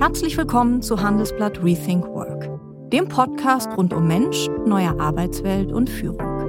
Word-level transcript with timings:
Herzlich 0.00 0.36
willkommen 0.36 0.80
zu 0.80 1.02
Handelsblatt 1.02 1.60
Rethink 1.60 2.06
Work, 2.06 2.48
dem 2.92 3.08
Podcast 3.08 3.68
rund 3.76 3.92
um 3.92 4.06
Mensch, 4.06 4.46
neue 4.64 4.98
Arbeitswelt 5.00 5.72
und 5.72 5.90
Führung. 5.90 6.48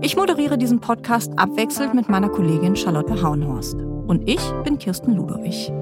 Ich 0.00 0.14
moderiere 0.14 0.56
diesen 0.56 0.78
Podcast 0.78 1.36
abwechselnd 1.36 1.94
mit 1.94 2.08
meiner 2.08 2.28
Kollegin 2.28 2.76
Charlotte 2.76 3.20
Haunhorst. 3.20 3.74
Und 3.74 4.28
ich 4.30 4.40
bin 4.62 4.78
Kirsten 4.78 5.16
Ludowig. 5.16 5.72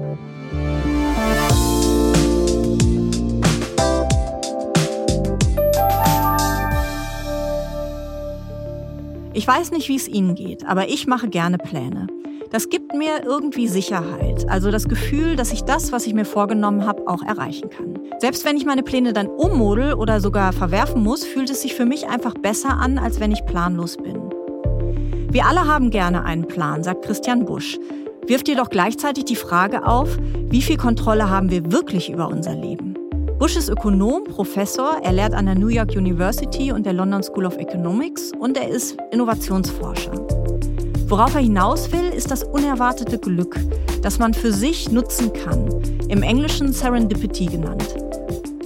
Ich 9.33 9.47
weiß 9.47 9.69
nicht, 9.69 9.87
wie 9.87 9.97
es 9.97 10.07
Ihnen 10.07 10.33
geht, 10.33 10.65
aber 10.65 10.89
ich 10.89 11.05
mache 11.05 11.29
gerne 11.29 11.59
Pläne. 11.59 12.07
Das 12.53 12.69
gibt 12.69 12.93
mir 12.93 13.23
irgendwie 13.25 13.67
Sicherheit, 13.67 14.47
also 14.47 14.69
das 14.69 14.87
Gefühl, 14.87 15.35
dass 15.35 15.51
ich 15.51 15.63
das, 15.63 15.91
was 15.91 16.05
ich 16.05 16.13
mir 16.13 16.23
vorgenommen 16.23 16.85
habe, 16.85 17.07
auch 17.07 17.23
erreichen 17.23 17.71
kann. 17.71 17.97
Selbst 18.19 18.45
wenn 18.45 18.57
ich 18.57 18.63
meine 18.63 18.83
Pläne 18.83 19.11
dann 19.11 19.25
ummodel 19.25 19.95
oder 19.95 20.21
sogar 20.21 20.53
verwerfen 20.53 21.01
muss, 21.01 21.23
fühlt 21.23 21.49
es 21.49 21.63
sich 21.63 21.73
für 21.73 21.85
mich 21.85 22.07
einfach 22.07 22.35
besser 22.35 22.77
an, 22.77 22.99
als 22.99 23.19
wenn 23.19 23.31
ich 23.31 23.43
planlos 23.47 23.97
bin. 23.97 24.21
Wir 25.31 25.47
alle 25.47 25.65
haben 25.65 25.89
gerne 25.89 26.25
einen 26.25 26.45
Plan, 26.45 26.83
sagt 26.83 27.05
Christian 27.05 27.43
Busch, 27.43 27.79
wirft 28.27 28.47
jedoch 28.47 28.69
gleichzeitig 28.69 29.25
die 29.25 29.35
Frage 29.35 29.87
auf, 29.87 30.15
wie 30.49 30.61
viel 30.61 30.77
Kontrolle 30.77 31.31
haben 31.31 31.49
wir 31.49 31.71
wirklich 31.71 32.11
über 32.11 32.27
unser 32.27 32.53
Leben? 32.53 32.93
Bush 33.39 33.55
ist 33.55 33.69
Ökonom, 33.69 34.25
Professor, 34.25 34.99
er 35.01 35.13
lehrt 35.13 35.33
an 35.33 35.47
der 35.47 35.55
New 35.55 35.69
York 35.69 35.95
University 35.95 36.71
und 36.71 36.85
der 36.85 36.93
London 36.93 37.23
School 37.23 37.47
of 37.47 37.57
Economics 37.57 38.31
und 38.39 38.57
er 38.57 38.67
ist 38.67 38.95
Innovationsforscher. 39.11 40.42
Worauf 41.07 41.35
er 41.35 41.41
hinaus 41.41 41.91
will, 41.91 42.09
ist 42.15 42.31
das 42.31 42.43
unerwartete 42.43 43.17
Glück, 43.19 43.59
das 44.01 44.19
man 44.19 44.33
für 44.33 44.51
sich 44.51 44.91
nutzen 44.91 45.31
kann, 45.33 45.67
im 46.07 46.23
Englischen 46.23 46.73
Serendipity 46.73 47.45
genannt. 47.45 47.95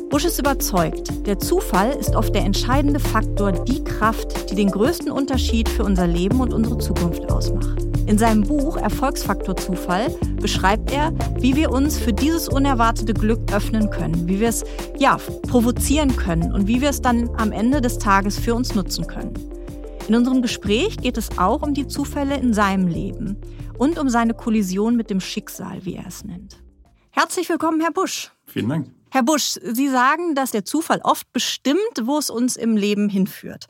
Bush 0.09 0.25
ist 0.25 0.39
überzeugt, 0.39 1.11
der 1.27 1.37
Zufall 1.37 1.91
ist 1.91 2.15
oft 2.15 2.33
der 2.33 2.45
entscheidende 2.45 2.99
Faktor, 2.99 3.51
die 3.51 3.83
Kraft, 3.83 4.49
die 4.49 4.55
den 4.55 4.71
größten 4.71 5.11
Unterschied 5.11 5.67
für 5.67 5.83
unser 5.83 6.07
Leben 6.07 6.39
und 6.39 6.53
unsere 6.53 6.77
Zukunft 6.77 7.29
ausmacht. 7.29 7.85
In 8.07 8.17
seinem 8.17 8.43
Buch 8.43 8.77
Erfolgsfaktor 8.77 9.57
Zufall 9.57 10.09
beschreibt 10.39 10.93
er, 10.93 11.11
wie 11.39 11.57
wir 11.57 11.71
uns 11.71 11.97
für 11.97 12.13
dieses 12.13 12.47
unerwartete 12.47 13.13
Glück 13.13 13.53
öffnen 13.53 13.89
können, 13.89 14.29
wie 14.29 14.39
wir 14.39 14.47
es 14.47 14.63
ja 14.97 15.17
provozieren 15.49 16.15
können 16.15 16.53
und 16.53 16.67
wie 16.67 16.79
wir 16.79 16.89
es 16.89 17.01
dann 17.01 17.29
am 17.35 17.51
Ende 17.51 17.81
des 17.81 17.97
Tages 17.97 18.39
für 18.39 18.55
uns 18.55 18.73
nutzen 18.75 19.07
können. 19.07 19.33
In 20.07 20.15
unserem 20.15 20.41
Gespräch 20.41 20.95
geht 20.95 21.17
es 21.17 21.37
auch 21.37 21.61
um 21.61 21.73
die 21.73 21.85
Zufälle 21.85 22.37
in 22.37 22.53
seinem 22.53 22.87
Leben 22.87 23.35
und 23.77 23.99
um 23.99 24.07
seine 24.07 24.33
Kollision 24.33 24.95
mit 24.95 25.09
dem 25.09 25.19
Schicksal, 25.19 25.83
wie 25.83 25.95
er 25.95 26.07
es 26.07 26.23
nennt. 26.23 26.63
Herzlich 27.11 27.49
willkommen, 27.49 27.81
Herr 27.81 27.91
Busch. 27.91 28.31
Vielen 28.45 28.69
Dank. 28.69 28.89
Herr 29.09 29.23
Busch, 29.23 29.57
Sie 29.61 29.89
sagen, 29.89 30.33
dass 30.33 30.51
der 30.51 30.63
Zufall 30.63 31.01
oft 31.03 31.31
bestimmt, 31.33 31.79
wo 32.03 32.17
es 32.17 32.29
uns 32.29 32.55
im 32.55 32.77
Leben 32.77 33.09
hinführt. 33.09 33.65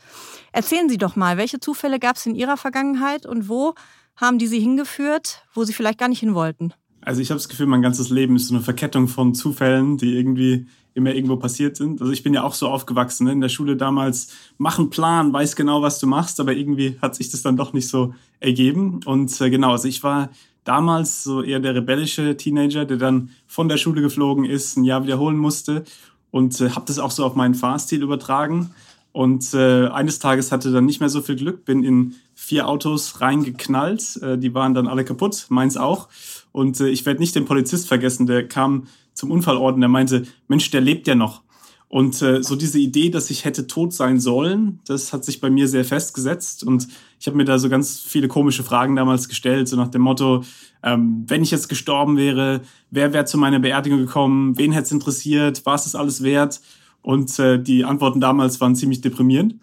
Erzählen 0.51 0.89
Sie 0.89 0.99
doch 0.99 1.15
mal, 1.15 1.37
welche 1.37 1.59
Zufälle 1.59 1.97
gab 1.97 2.17
es 2.17 2.25
in 2.27 2.35
Ihrer 2.35 2.57
Vergangenheit 2.57 3.25
und 3.25 3.49
wo 3.49 3.73
haben 4.15 4.37
die 4.37 4.47
Sie 4.47 4.59
hingeführt, 4.59 5.43
wo 5.55 5.63
Sie 5.63 5.73
vielleicht 5.73 5.97
gar 5.97 6.09
nicht 6.09 6.19
hin 6.19 6.35
wollten? 6.35 6.71
Also 7.01 7.19
ich 7.19 7.31
habe 7.31 7.39
das 7.39 7.49
Gefühl, 7.49 7.67
mein 7.67 7.81
ganzes 7.81 8.11
Leben 8.11 8.35
ist 8.35 8.49
so 8.49 8.53
eine 8.53 8.63
Verkettung 8.63 9.07
von 9.07 9.33
Zufällen, 9.33 9.97
die 9.97 10.15
irgendwie 10.15 10.67
immer 10.97 11.13
irgendwo 11.13 11.37
passiert 11.37 11.77
sind. 11.77 12.01
Also 12.01 12.11
ich 12.11 12.23
bin 12.23 12.33
ja 12.33 12.43
auch 12.43 12.55
so 12.55 12.67
aufgewachsen 12.67 13.25
ne? 13.25 13.31
in 13.31 13.39
der 13.39 13.49
Schule 13.49 13.77
damals, 13.77 14.33
mach 14.57 14.79
einen 14.79 14.89
Plan, 14.89 15.31
weiß 15.31 15.55
genau, 15.55 15.83
was 15.83 15.99
du 15.99 16.07
machst, 16.07 16.39
aber 16.39 16.53
irgendwie 16.53 16.97
hat 17.01 17.15
sich 17.15 17.29
das 17.29 17.43
dann 17.43 17.55
doch 17.55 17.71
nicht 17.71 17.87
so 17.87 18.15
ergeben. 18.39 18.99
Und 19.05 19.39
äh, 19.39 19.51
genau, 19.51 19.71
also 19.71 19.87
ich 19.87 20.03
war 20.03 20.29
damals 20.63 21.23
so 21.23 21.43
eher 21.43 21.59
der 21.59 21.75
rebellische 21.75 22.35
Teenager, 22.35 22.83
der 22.85 22.97
dann 22.97 23.29
von 23.45 23.69
der 23.69 23.77
Schule 23.77 24.01
geflogen 24.01 24.43
ist, 24.43 24.75
ein 24.75 24.83
Jahr 24.83 25.03
wiederholen 25.03 25.37
musste 25.37 25.83
und 26.31 26.59
äh, 26.59 26.71
habe 26.71 26.85
das 26.87 26.97
auch 26.97 27.11
so 27.11 27.23
auf 27.23 27.35
meinen 27.35 27.55
Fahrstil 27.55 28.01
übertragen. 28.01 28.71
Und 29.11 29.53
äh, 29.53 29.87
eines 29.87 30.19
Tages 30.19 30.51
hatte 30.51 30.71
dann 30.71 30.85
nicht 30.85 30.99
mehr 30.99 31.09
so 31.09 31.21
viel 31.21 31.35
Glück, 31.35 31.63
bin 31.63 31.83
in 31.83 32.15
vier 32.35 32.67
Autos 32.67 33.21
reingeknallt. 33.21 34.19
Äh, 34.21 34.37
die 34.37 34.53
waren 34.53 34.73
dann 34.73 34.87
alle 34.87 35.05
kaputt, 35.05 35.45
meins 35.49 35.77
auch. 35.77 36.09
Und 36.51 36.79
äh, 36.79 36.89
ich 36.89 37.05
werde 37.05 37.19
nicht 37.19 37.35
den 37.35 37.45
Polizist 37.45 37.87
vergessen, 37.87 38.27
der 38.27 38.47
kam 38.47 38.87
zum 39.17 39.31
Unfallort 39.31 39.75
und 39.75 39.81
der 39.81 39.89
meinte, 39.89 40.23
Mensch, 40.47 40.69
der 40.69 40.81
lebt 40.81 41.07
ja 41.07 41.15
noch. 41.15 41.41
Und 41.89 42.21
äh, 42.21 42.43
so 42.43 42.55
diese 42.57 42.79
Idee, 42.79 43.09
dass 43.09 43.29
ich 43.29 43.45
hätte 43.45 43.65
tot 43.65 43.93
sein 43.93 44.19
sollen, 44.19 44.79
das 44.85 45.13
hat 45.13 45.23
sich 45.23 45.39
bei 45.39 45.49
mir 45.49 45.69
sehr 45.69 45.85
festgesetzt. 45.85 46.63
Und 46.63 46.87
ich 47.19 47.27
habe 47.27 47.37
mir 47.37 47.45
da 47.45 47.57
so 47.59 47.69
ganz 47.69 47.99
viele 47.99 48.27
komische 48.27 48.63
Fragen 48.63 48.95
damals 48.95 49.29
gestellt, 49.29 49.69
so 49.69 49.77
nach 49.77 49.87
dem 49.87 50.01
Motto, 50.01 50.43
ähm, 50.83 51.23
wenn 51.27 51.43
ich 51.43 51.51
jetzt 51.51 51.69
gestorben 51.69 52.17
wäre, 52.17 52.61
wer 52.91 53.13
wäre 53.13 53.25
zu 53.25 53.37
meiner 53.37 53.59
Beerdigung 53.59 53.99
gekommen, 53.99 54.57
wen 54.57 54.73
hätte 54.73 54.85
es 54.85 54.91
interessiert, 54.91 55.65
war 55.65 55.75
es 55.75 55.85
das 55.85 55.95
alles 55.95 56.23
wert? 56.23 56.61
Und 57.01 57.39
äh, 57.39 57.61
die 57.61 57.85
Antworten 57.85 58.19
damals 58.19 58.59
waren 58.59 58.75
ziemlich 58.75 58.99
deprimierend. 58.99 59.55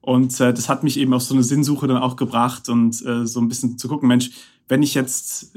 Und 0.00 0.40
äh, 0.40 0.54
das 0.54 0.70
hat 0.70 0.82
mich 0.82 0.98
eben 0.98 1.12
auf 1.12 1.22
so 1.22 1.34
eine 1.34 1.42
Sinnsuche 1.42 1.86
dann 1.86 1.98
auch 1.98 2.16
gebracht 2.16 2.70
und 2.70 3.04
äh, 3.04 3.26
so 3.26 3.40
ein 3.40 3.48
bisschen 3.48 3.76
zu 3.76 3.86
gucken, 3.88 4.08
Mensch, 4.08 4.30
wenn 4.68 4.82
ich 4.82 4.94
jetzt 4.94 5.54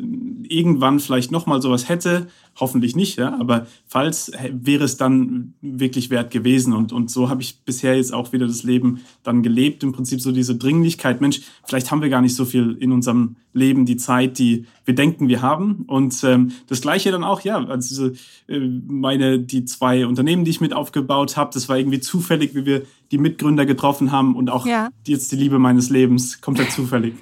irgendwann 0.48 1.00
vielleicht 1.00 1.32
nochmal 1.32 1.62
sowas 1.62 1.90
hätte, 1.90 2.28
hoffentlich 2.60 2.96
nicht, 2.96 3.18
ja, 3.18 3.40
aber 3.40 3.68
falls 3.88 4.32
wäre 4.52 4.84
es 4.84 4.98
dann 4.98 5.54
wirklich 5.62 6.10
wert 6.10 6.32
gewesen. 6.32 6.74
Und, 6.74 6.92
und 6.92 7.10
so 7.10 7.30
habe 7.30 7.42
ich 7.42 7.62
bisher 7.62 7.96
jetzt 7.96 8.14
auch 8.14 8.34
wieder 8.34 8.48
das 8.48 8.64
Leben 8.64 9.02
dann 9.24 9.44
gelebt. 9.44 9.84
Im 9.84 9.94
Prinzip 9.94 10.22
so 10.22 10.32
diese 10.32 10.56
Dringlichkeit, 10.56 11.22
Mensch, 11.22 11.42
vielleicht 11.64 11.90
haben 11.90 12.02
wir 12.02 12.10
gar 12.10 12.22
nicht 12.22 12.36
so 12.36 12.46
viel 12.46 12.78
in 12.80 12.92
unserem 12.92 13.38
Leben, 13.54 13.86
die 13.86 13.98
Zeit, 13.98 14.38
die 14.38 14.66
wir 14.86 14.94
denken, 14.94 15.28
wir 15.28 15.42
haben. 15.42 15.86
Und 15.88 16.24
ähm, 16.24 16.52
das 16.68 16.82
gleiche 16.82 17.12
dann 17.12 17.24
auch, 17.24 17.42
ja, 17.42 17.64
also 17.66 18.12
äh, 18.48 18.60
meine, 18.60 19.40
die 19.40 19.66
zwei 19.66 20.06
Unternehmen, 20.06 20.44
die 20.44 20.52
ich 20.52 20.62
mit 20.62 20.74
aufgebaut 20.74 21.38
habe, 21.38 21.52
das 21.54 21.70
war 21.70 21.78
irgendwie 21.78 22.00
zufällig, 22.00 22.54
wie 22.56 22.66
wir 22.66 22.84
die 23.12 23.18
Mitgründer 23.18 23.66
getroffen 23.66 24.12
haben 24.12 24.36
und 24.36 24.50
auch 24.50 24.66
ja. 24.66 24.90
jetzt 25.08 25.32
die 25.32 25.36
Liebe 25.36 25.60
meines 25.60 25.90
Lebens, 25.90 26.42
komplett 26.42 26.72
zufällig. 26.72 27.14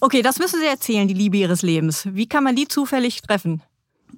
Okay, 0.00 0.22
das 0.22 0.38
müssen 0.38 0.60
Sie 0.60 0.66
erzählen, 0.66 1.08
die 1.08 1.14
Liebe 1.14 1.36
Ihres 1.38 1.62
Lebens. 1.62 2.06
Wie 2.12 2.26
kann 2.26 2.44
man 2.44 2.56
die 2.56 2.68
zufällig 2.68 3.22
treffen? 3.22 3.62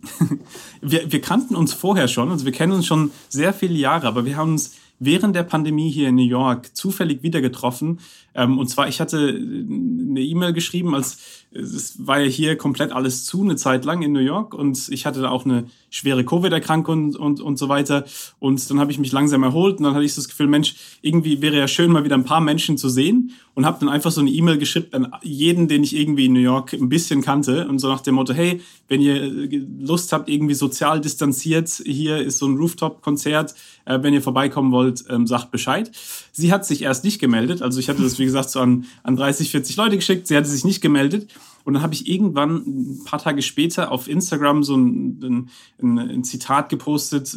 wir, 0.81 1.11
wir 1.13 1.21
kannten 1.21 1.55
uns 1.55 1.73
vorher 1.73 2.09
schon, 2.09 2.31
also 2.31 2.45
wir 2.45 2.53
kennen 2.53 2.73
uns 2.73 2.87
schon 2.87 3.11
sehr 3.29 3.53
viele 3.53 3.75
Jahre, 3.75 4.07
aber 4.07 4.25
wir 4.25 4.37
haben 4.37 4.53
uns 4.53 4.75
während 4.99 5.35
der 5.35 5.43
Pandemie 5.43 5.91
hier 5.91 6.09
in 6.09 6.15
New 6.15 6.23
York 6.23 6.77
zufällig 6.77 7.23
wieder 7.23 7.41
getroffen. 7.41 7.99
Ähm, 8.35 8.59
und 8.59 8.69
zwar, 8.69 8.89
ich 8.89 9.01
hatte 9.01 9.19
eine 9.19 10.21
E-Mail 10.21 10.53
geschrieben, 10.53 10.95
als 10.95 11.42
es 11.55 12.07
war 12.07 12.21
ja 12.21 12.27
hier 12.27 12.57
komplett 12.57 12.93
alles 12.93 13.25
zu, 13.25 13.43
eine 13.43 13.57
Zeit 13.57 13.85
lang 13.85 14.03
in 14.03 14.13
New 14.13 14.21
York. 14.21 14.55
Und 14.55 14.89
ich 14.89 15.07
hatte 15.07 15.21
da 15.21 15.31
auch 15.31 15.45
eine 15.45 15.67
schwere 15.91 16.25
Covid-Erkrankung 16.25 16.93
und, 16.93 17.17
und, 17.17 17.41
und 17.41 17.59
so 17.59 17.69
weiter. 17.69 18.05
Und 18.39 18.69
dann 18.71 18.81
habe 18.81 18.91
ich 18.91 18.99
mich 18.99 19.13
langsam 19.13 19.43
erholt 19.43 19.79
und 19.79 19.85
dann 19.85 19.95
hatte 19.95 20.05
ich 20.05 20.15
das 20.15 20.29
Gefühl, 20.29 20.47
Mensch, 20.47 20.75
irgendwie 21.03 21.43
wäre 21.43 21.59
ja 21.59 21.69
schön, 21.69 21.93
mal 21.93 22.05
wieder 22.05 22.17
ein 22.17 22.25
paar 22.25 22.41
Menschen 22.41 22.79
zu 22.79 22.89
sehen. 22.89 23.33
Und 23.55 23.67
habe 23.67 23.79
dann 23.81 23.91
einfach 23.91 24.11
so 24.11 24.23
eine 24.23 24.31
E-Mail 24.31 24.57
geschickt 24.57 24.95
an 24.95 25.13
jeden, 25.23 25.69
den 25.69 25.85
ich 25.85 25.95
irgendwie 25.95 26.25
in 26.25 26.33
New 26.33 26.41
York 26.41 26.73
ein 26.73 26.89
bisschen 26.89 27.21
kannte. 27.21 27.69
Und 27.69 27.81
so 27.81 27.89
nach 27.89 28.01
dem 28.01 28.15
Motto, 28.15 28.33
hey, 28.33 28.63
wenn 28.89 29.03
ihr 29.03 29.31
Lust 29.81 30.13
habt, 30.15 30.31
irgendwie 30.31 30.55
sozial 30.55 31.03
distanziert, 31.03 31.69
hier 31.85 32.17
ist 32.19 32.39
so 32.39 32.47
ein 32.47 32.57
Rooftop-Konzert, 32.57 33.55
äh, 33.85 33.99
wenn 34.03 34.15
ihr 34.15 34.23
vorbeikommen 34.23 34.73
wollt, 34.73 35.05
ähm, 35.11 35.27
sagt 35.27 35.51
Bescheid. 35.51 35.91
Sie 36.33 36.51
hat 36.51 36.65
sich 36.65 36.83
erst 36.83 37.05
nicht 37.05 37.21
gemeldet. 37.21 37.61
Also 37.61 37.79
ich 37.79 37.91
hatte 37.91 38.03
das, 38.03 38.19
wie 38.19 38.25
gesagt, 38.25 38.49
so 38.49 38.61
an, 38.61 38.87
an 39.03 39.17
30, 39.17 39.51
40 39.51 39.77
Leute 39.77 39.97
geschickt. 39.97 40.27
Sie 40.29 40.37
hatte 40.37 40.49
sich 40.49 40.65
nicht 40.65 40.81
gemeldet. 40.81 41.29
Und 41.65 41.75
dann 41.75 41.83
habe 41.83 41.95
ich 41.95 42.09
irgendwann 42.09 42.57
ein 42.57 43.05
paar 43.05 43.21
Tage 43.21 43.41
später 43.43 43.93
auf 43.93 44.09
Instagram 44.09 44.65
so 44.65 44.77
ein, 44.77 45.49
ein, 45.81 45.99
ein 45.99 46.25
Zitat 46.25 46.69
gepostet. 46.69 47.37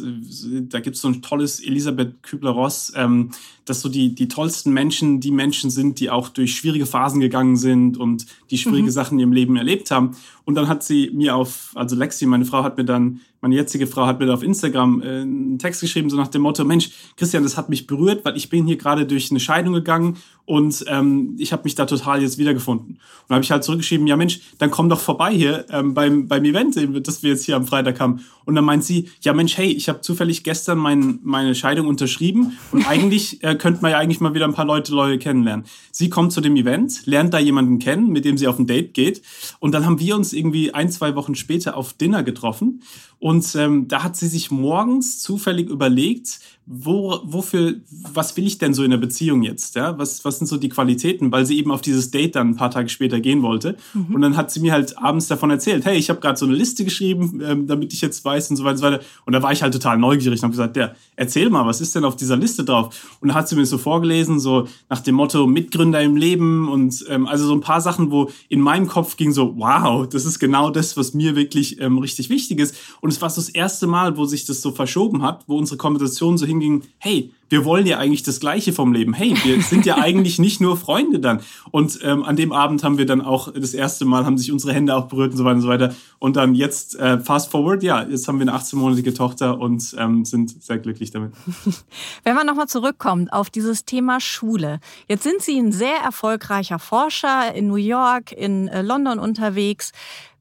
Da 0.68 0.80
gibt 0.80 0.96
es 0.96 1.02
so 1.02 1.08
ein 1.08 1.22
tolles 1.22 1.60
Elisabeth 1.60 2.22
Kübler-Ross, 2.22 2.92
ähm, 2.96 3.30
dass 3.64 3.80
so 3.80 3.88
die, 3.88 4.14
die 4.14 4.28
tollsten 4.28 4.72
Menschen 4.72 5.20
die 5.20 5.30
Menschen 5.30 5.70
sind, 5.70 6.00
die 6.00 6.10
auch 6.10 6.28
durch 6.28 6.56
schwierige 6.56 6.86
Phasen 6.86 7.20
gegangen 7.20 7.56
sind 7.56 7.96
und 7.96 8.26
die 8.50 8.58
schwierige 8.58 8.88
mhm. 8.88 8.90
Sachen 8.90 9.14
in 9.14 9.20
ihrem 9.20 9.32
Leben 9.32 9.56
erlebt 9.56 9.90
haben. 9.90 10.16
Und 10.46 10.54
dann 10.54 10.68
hat 10.68 10.84
sie 10.84 11.10
mir 11.12 11.34
auf, 11.34 11.72
also 11.74 11.96
Lexi, 11.96 12.24
meine 12.24 12.44
Frau, 12.44 12.62
hat 12.62 12.78
mir 12.78 12.84
dann, 12.84 13.20
meine 13.40 13.56
jetzige 13.56 13.88
Frau 13.88 14.06
hat 14.06 14.20
mir 14.20 14.32
auf 14.32 14.44
Instagram 14.44 15.02
äh, 15.02 15.22
einen 15.22 15.58
Text 15.58 15.80
geschrieben, 15.80 16.08
so 16.08 16.16
nach 16.16 16.28
dem 16.28 16.42
Motto, 16.42 16.64
Mensch, 16.64 16.90
Christian, 17.16 17.42
das 17.42 17.56
hat 17.56 17.68
mich 17.68 17.88
berührt, 17.88 18.24
weil 18.24 18.36
ich 18.36 18.48
bin 18.48 18.64
hier 18.64 18.76
gerade 18.76 19.06
durch 19.06 19.32
eine 19.32 19.40
Scheidung 19.40 19.74
gegangen 19.74 20.18
und 20.44 20.84
ähm, 20.86 21.34
ich 21.38 21.52
habe 21.52 21.64
mich 21.64 21.74
da 21.74 21.84
total 21.84 22.22
jetzt 22.22 22.38
wiedergefunden. 22.38 23.00
Und 23.26 23.34
habe 23.34 23.42
ich 23.42 23.50
halt 23.50 23.64
zurückgeschrieben, 23.64 24.06
ja 24.06 24.16
Mensch, 24.16 24.40
dann 24.58 24.70
komm 24.70 24.88
doch 24.88 25.00
vorbei 25.00 25.32
hier 25.32 25.66
ähm, 25.70 25.94
beim, 25.94 26.28
beim 26.28 26.44
Event, 26.44 26.76
das 27.04 27.24
wir 27.24 27.30
jetzt 27.30 27.44
hier 27.44 27.56
am 27.56 27.66
Freitag 27.66 27.98
haben. 27.98 28.20
Und 28.44 28.54
dann 28.54 28.64
meint 28.64 28.84
sie, 28.84 29.10
ja 29.22 29.32
Mensch, 29.32 29.56
hey, 29.58 29.66
ich 29.72 29.88
habe 29.88 30.02
zufällig 30.02 30.44
gestern 30.44 30.78
mein, 30.78 31.18
meine 31.24 31.56
Scheidung 31.56 31.88
unterschrieben 31.88 32.56
und 32.70 32.88
eigentlich 32.88 33.42
äh, 33.42 33.56
könnte 33.56 33.82
man 33.82 33.90
ja 33.90 33.98
eigentlich 33.98 34.20
mal 34.20 34.34
wieder 34.34 34.44
ein 34.44 34.54
paar 34.54 34.64
Leute, 34.64 34.94
Leute 34.94 35.18
kennenlernen. 35.18 35.66
Sie 35.90 36.08
kommt 36.08 36.32
zu 36.32 36.40
dem 36.40 36.54
Event, 36.54 37.04
lernt 37.06 37.34
da 37.34 37.40
jemanden 37.40 37.80
kennen, 37.80 38.12
mit 38.12 38.24
dem 38.24 38.38
sie 38.38 38.46
auf 38.46 38.60
ein 38.60 38.68
Date 38.68 38.94
geht 38.94 39.22
und 39.58 39.72
dann 39.72 39.84
haben 39.84 39.98
wir 39.98 40.14
uns 40.14 40.32
irgendwie 40.36 40.74
ein, 40.74 40.90
zwei 40.90 41.14
Wochen 41.16 41.34
später 41.34 41.76
auf 41.76 41.94
Dinner 41.94 42.22
getroffen 42.22 42.82
Und 43.18 43.54
ähm, 43.56 43.88
da 43.88 44.02
hat 44.02 44.16
sie 44.16 44.28
sich 44.28 44.50
morgens 44.50 45.20
zufällig 45.20 45.70
überlegt, 45.70 46.40
wo, 46.68 47.20
wofür, 47.22 47.76
was 48.12 48.36
will 48.36 48.44
ich 48.44 48.58
denn 48.58 48.74
so 48.74 48.82
in 48.82 48.90
der 48.90 48.98
Beziehung 48.98 49.44
jetzt? 49.44 49.76
Ja? 49.76 49.96
Was, 49.98 50.24
was 50.24 50.38
sind 50.38 50.48
so 50.48 50.56
die 50.56 50.68
Qualitäten? 50.68 51.30
Weil 51.30 51.46
sie 51.46 51.56
eben 51.58 51.70
auf 51.70 51.80
dieses 51.80 52.10
Date 52.10 52.34
dann 52.34 52.50
ein 52.50 52.56
paar 52.56 52.72
Tage 52.72 52.88
später 52.88 53.20
gehen 53.20 53.42
wollte. 53.42 53.76
Mhm. 53.94 54.14
Und 54.16 54.20
dann 54.20 54.36
hat 54.36 54.50
sie 54.50 54.58
mir 54.58 54.72
halt 54.72 54.98
abends 54.98 55.28
davon 55.28 55.50
erzählt, 55.50 55.84
hey, 55.84 55.96
ich 55.96 56.10
habe 56.10 56.18
gerade 56.18 56.36
so 56.36 56.44
eine 56.44 56.56
Liste 56.56 56.84
geschrieben, 56.84 57.40
ähm, 57.44 57.66
damit 57.68 57.92
ich 57.92 58.00
jetzt 58.00 58.24
weiß 58.24 58.50
und 58.50 58.56
so 58.56 58.64
weiter 58.64 58.72
und 58.72 58.78
so 58.78 58.84
weiter. 58.84 59.00
Und 59.26 59.32
da 59.32 59.42
war 59.42 59.52
ich 59.52 59.62
halt 59.62 59.74
total 59.74 59.96
neugierig 59.96 60.40
und 60.40 60.42
habe 60.42 60.50
gesagt, 60.50 60.76
ja, 60.76 60.92
erzähl 61.14 61.50
mal, 61.50 61.64
was 61.64 61.80
ist 61.80 61.94
denn 61.94 62.04
auf 62.04 62.16
dieser 62.16 62.36
Liste 62.36 62.64
drauf? 62.64 63.16
Und 63.20 63.28
dann 63.28 63.36
hat 63.36 63.48
sie 63.48 63.54
mir 63.54 63.64
so 63.64 63.78
vorgelesen, 63.78 64.40
so 64.40 64.66
nach 64.88 65.00
dem 65.00 65.14
Motto 65.14 65.46
Mitgründer 65.46 66.02
im 66.02 66.16
Leben 66.16 66.68
und 66.68 67.04
ähm, 67.08 67.28
also 67.28 67.46
so 67.46 67.54
ein 67.54 67.60
paar 67.60 67.80
Sachen, 67.80 68.10
wo 68.10 68.28
in 68.48 68.60
meinem 68.60 68.88
Kopf 68.88 69.16
ging 69.16 69.30
so, 69.30 69.54
wow, 69.56 70.08
das 70.08 70.24
ist 70.24 70.40
genau 70.40 70.70
das, 70.70 70.96
was 70.96 71.14
mir 71.14 71.36
wirklich 71.36 71.80
ähm, 71.80 71.98
richtig 71.98 72.28
wichtig 72.28 72.58
ist. 72.58 72.74
Und 73.00 73.05
es 73.08 73.22
war 73.22 73.30
so 73.30 73.40
das 73.40 73.48
erste 73.48 73.86
Mal, 73.86 74.16
wo 74.16 74.24
sich 74.24 74.46
das 74.46 74.62
so 74.62 74.72
verschoben 74.72 75.22
hat, 75.22 75.44
wo 75.46 75.56
unsere 75.56 75.76
Konversation 75.76 76.38
so 76.38 76.46
hing, 76.46 76.60
hinging, 76.60 76.82
hey, 76.98 77.32
wir 77.48 77.64
wollen 77.64 77.86
ja 77.86 77.98
eigentlich 77.98 78.22
das 78.22 78.40
Gleiche 78.40 78.72
vom 78.72 78.92
Leben. 78.92 79.12
Hey, 79.12 79.34
wir 79.44 79.62
sind 79.62 79.86
ja 79.86 79.96
eigentlich 79.96 80.38
nicht 80.38 80.60
nur 80.60 80.76
Freunde 80.76 81.20
dann. 81.20 81.40
Und 81.70 81.98
ähm, 82.02 82.24
an 82.24 82.36
dem 82.36 82.52
Abend 82.52 82.82
haben 82.82 82.98
wir 82.98 83.06
dann 83.06 83.20
auch 83.20 83.52
das 83.52 83.74
erste 83.74 84.04
Mal, 84.04 84.24
haben 84.24 84.38
sich 84.38 84.50
unsere 84.50 84.72
Hände 84.72 84.94
auch 84.94 85.06
berührt 85.06 85.32
und 85.32 85.38
so 85.38 85.44
weiter 85.44 85.56
und 85.56 85.62
so 85.62 85.68
weiter. 85.68 85.94
Und 86.18 86.36
dann 86.36 86.54
jetzt, 86.54 86.98
äh, 86.98 87.20
fast 87.20 87.50
forward, 87.50 87.82
ja, 87.82 88.02
jetzt 88.02 88.26
haben 88.26 88.38
wir 88.38 88.48
eine 88.48 88.58
18-monatige 88.58 89.14
Tochter 89.14 89.58
und 89.58 89.94
ähm, 89.98 90.24
sind 90.24 90.62
sehr 90.62 90.78
glücklich 90.78 91.10
damit. 91.10 91.32
Wenn 92.24 92.34
man 92.34 92.46
nochmal 92.46 92.68
zurückkommt 92.68 93.32
auf 93.32 93.50
dieses 93.50 93.84
Thema 93.84 94.20
Schule. 94.20 94.80
Jetzt 95.08 95.22
sind 95.22 95.42
Sie 95.42 95.58
ein 95.58 95.72
sehr 95.72 95.98
erfolgreicher 96.04 96.78
Forscher 96.78 97.54
in 97.54 97.68
New 97.68 97.76
York, 97.76 98.32
in 98.32 98.68
äh, 98.68 98.82
London 98.82 99.18
unterwegs. 99.18 99.92